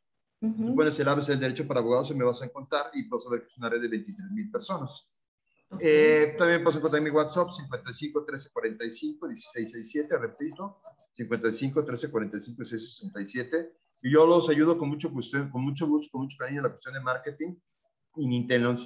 Uh 0.41 0.49
-huh. 0.49 0.75
pones 0.75 0.99
el 1.01 1.09
ABC 1.09 1.29
del 1.29 1.41
Derecho 1.41 1.66
para 1.66 1.81
Abogados 1.81 2.11
y 2.11 2.14
me 2.14 2.25
vas 2.25 2.41
a 2.41 2.47
encontrar 2.47 2.91
y 2.95 3.07
vas 3.09 3.27
a 3.27 3.31
ver 3.31 3.41
que 3.41 3.47
es 3.47 3.59
una 3.59 3.68
red 3.68 3.83
de 3.83 3.89
23 3.89 4.31
mil 4.31 4.51
personas. 4.51 5.11
Okay. 5.70 5.89
Eh, 5.89 6.37
también 6.39 6.62
puedes 6.62 6.79
encontrar 6.79 7.03
mi 7.03 7.11
WhatsApp 7.11 7.51
55 7.51 8.25
13 8.25 8.51
45 8.51 9.29
16 9.29 9.70
67, 9.70 10.18
repito, 10.18 10.81
55 11.15 11.85
13 11.85 12.11
45 12.11 12.65
6 12.65 12.97
67. 12.97 13.73
Y 14.03 14.12
yo 14.12 14.27
los 14.27 14.49
ayudo 14.51 14.77
con 14.77 14.89
mucho, 14.89 15.11
con 15.51 15.62
mucho 15.62 15.87
gusto, 15.87 16.12
con 16.12 16.23
mucho 16.23 16.37
cariño 16.39 16.59
en 16.59 16.65
la 16.65 16.71
cuestión 16.71 16.95
de 16.95 17.01
marketing, 17.01 17.55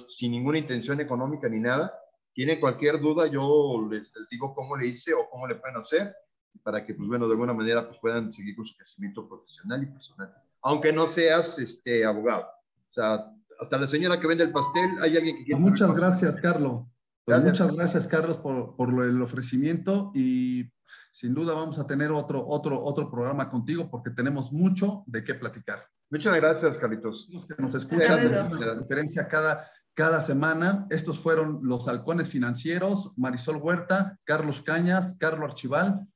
sin 0.07 0.31
ninguna 0.31 0.57
intención 0.57 0.99
económica 1.01 1.49
ni 1.49 1.59
nada. 1.59 1.93
Tienen 2.33 2.59
cualquier 2.59 3.01
duda, 3.01 3.27
yo 3.27 3.85
les, 3.89 4.13
les, 4.15 4.29
digo 4.29 4.53
cómo 4.53 4.77
le 4.77 4.87
hice 4.87 5.13
o 5.13 5.29
cómo 5.29 5.45
le 5.45 5.55
pueden 5.55 5.77
hacer 5.77 6.15
para 6.63 6.85
que, 6.85 6.93
pues 6.93 7.07
bueno, 7.07 7.27
de 7.27 7.33
alguna 7.33 7.53
manera 7.53 7.85
pues, 7.85 7.99
puedan 7.99 8.31
seguir 8.31 8.55
con 8.55 8.65
su 8.65 8.77
crecimiento 8.77 9.27
profesional 9.27 9.83
y 9.83 9.87
personal. 9.87 10.33
Aunque 10.61 10.93
no 10.93 11.07
seas 11.07 11.59
este, 11.59 12.05
abogado. 12.05 12.47
O 12.89 12.93
sea, 12.93 13.25
hasta 13.59 13.77
la 13.77 13.87
señora 13.87 14.19
que 14.19 14.27
vende 14.27 14.43
el 14.43 14.51
pastel, 14.51 14.89
hay 15.01 15.17
alguien 15.17 15.37
que 15.37 15.43
quiere 15.45 15.61
Muchas 15.61 15.93
gracias, 15.93 16.35
Carlos. 16.37 16.83
Pues 17.29 17.43
gracias. 17.43 17.59
Muchas 17.59 17.77
gracias, 17.77 18.07
Carlos, 18.07 18.37
por, 18.37 18.75
por 18.75 19.05
el 19.05 19.21
ofrecimiento 19.21 20.11
y 20.15 20.71
sin 21.11 21.33
duda 21.35 21.53
vamos 21.53 21.77
a 21.77 21.85
tener 21.85 22.11
otro, 22.11 22.43
otro, 22.47 22.83
otro 22.83 23.09
programa 23.11 23.49
contigo 23.49 23.89
porque 23.89 24.09
tenemos 24.09 24.51
mucho 24.51 25.03
de 25.05 25.23
qué 25.23 25.35
platicar. 25.35 25.85
Muchas 26.09 26.35
gracias, 26.35 26.77
Carlitos. 26.77 27.29
Los 27.29 27.45
que 27.45 27.53
nos 27.59 27.75
escuchan, 27.75 28.31
la 28.31 28.75
diferencia 28.75 29.27
cada, 29.27 29.69
cada 29.93 30.21
semana. 30.21 30.87
Estos 30.89 31.19
fueron 31.19 31.59
los 31.61 31.87
halcones 31.87 32.29
financieros, 32.29 33.13
Marisol 33.15 33.57
Huerta, 33.57 34.17
Carlos 34.23 34.63
Cañas, 34.63 35.15
Carlos 35.19 35.51
Archival. 35.51 36.07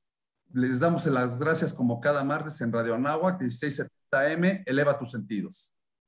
Les 0.51 0.79
damos 0.79 1.05
las 1.05 1.39
gracias 1.39 1.73
como 1.73 1.99
cada 1.99 2.23
martes 2.23 2.59
en 2.61 2.71
Radio 2.71 2.95
Anáhuac, 2.95 3.39
1670M, 3.39 4.63
eleva 4.65 4.97
tus 4.97 5.11
sentidos. 5.11 5.72